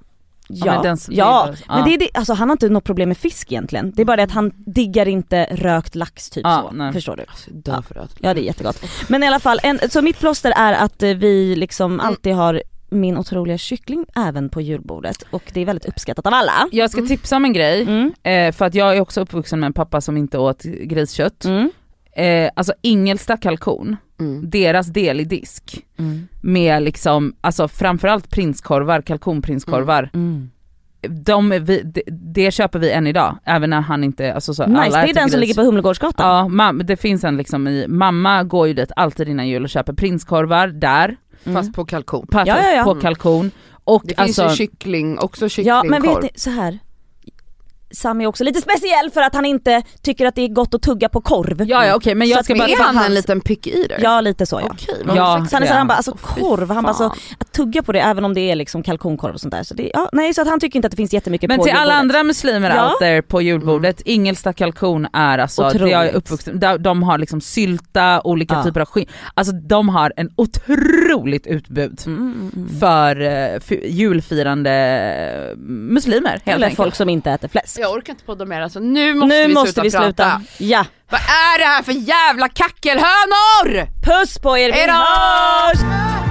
[0.49, 1.43] Ja, men den som- ja.
[1.47, 1.85] är- men ja.
[1.85, 3.91] det är det, alltså han har inte något problem med fisk egentligen.
[3.95, 6.75] Det är bara det att han diggar inte rökt lax typ Ja, så.
[6.75, 6.93] nej.
[6.93, 7.23] Förstår du?
[7.27, 7.83] Alltså, Ja.
[8.19, 8.83] Ja det är jättegott.
[9.07, 12.61] Men i alla fall, en, så mitt plåster är att eh, vi liksom alltid har
[12.89, 16.67] min otroliga kyckling även på julbordet och det är väldigt uppskattat av alla.
[16.71, 18.13] Jag ska tipsa om en grej, Mm.
[18.23, 21.45] eh, för att jag är också uppvuxen med en pappa som inte åt griskött.
[21.45, 21.71] Mm.
[22.15, 24.49] Eh, alltså Ingelsta kalkon, Mm.
[24.49, 26.27] deras del i disk Mm.
[26.41, 30.09] med liksom, alltså framförallt prinskorvar, kalkonprinskorvar.
[30.13, 30.49] Mm.
[31.09, 34.65] De, är vi, det, det köper vi än idag, även när han inte, alltså så
[34.65, 35.47] Nice, alla det är den som gris.
[35.47, 36.27] ligger på Humlegårdsgatan.
[36.27, 39.69] Ja, mam, det finns en liksom i, mamma går ju dit alltid innan jul och
[39.69, 41.55] köper prinskorvar där, Mm.
[41.55, 42.27] Fast på kalkon.
[42.27, 42.83] på, Ja, ja, ja.
[42.83, 43.51] på kalkon.
[43.83, 45.89] Och Det finns alltså, ju kyckling, också Ja kycklingkorv.
[45.89, 46.79] men vet ni, så här.
[47.95, 50.81] Sam är också lite speciell för att han inte tycker att det är gott att
[50.81, 51.61] tugga på korv.
[51.67, 53.99] ja ja okej men Så jag att ska bara är han en liten picky eater?
[54.01, 54.69] Ja lite så ja.
[54.71, 55.45] Okej, Ja, ja.
[55.49, 57.17] Sen är så han bara alltså fy korv, han bara så, fan.
[57.39, 59.63] att tugga på det även om det är liksom kalkonkorv och sånt där.
[59.63, 61.63] Så det, ja, nej så att han tycker inte att det finns jättemycket Men på
[61.63, 62.89] till alla andra muslimer Ja.
[62.89, 67.17] out there på julbordet, Ingelsta kalkon är alltså, det jag är uppvuxen, de, de har
[67.17, 68.63] liksom sylta, olika Ja.
[68.63, 72.79] typer av skinn, alltså de har en otroligt utbud Mm, mm, mm.
[72.79, 76.77] för, eh, för julfirande muslimer helt Eller enkelt.
[76.77, 77.79] folk som inte äter fläsk.
[77.85, 80.23] Jag orkar inte podda mer alltså, nu måste nu vi måste sluta vi sluta.
[80.23, 80.41] prata.
[80.57, 80.85] Ja.
[81.09, 83.87] Vad är det här för jävla kackelhönor?
[84.03, 86.24] Puss på er, vi hörs!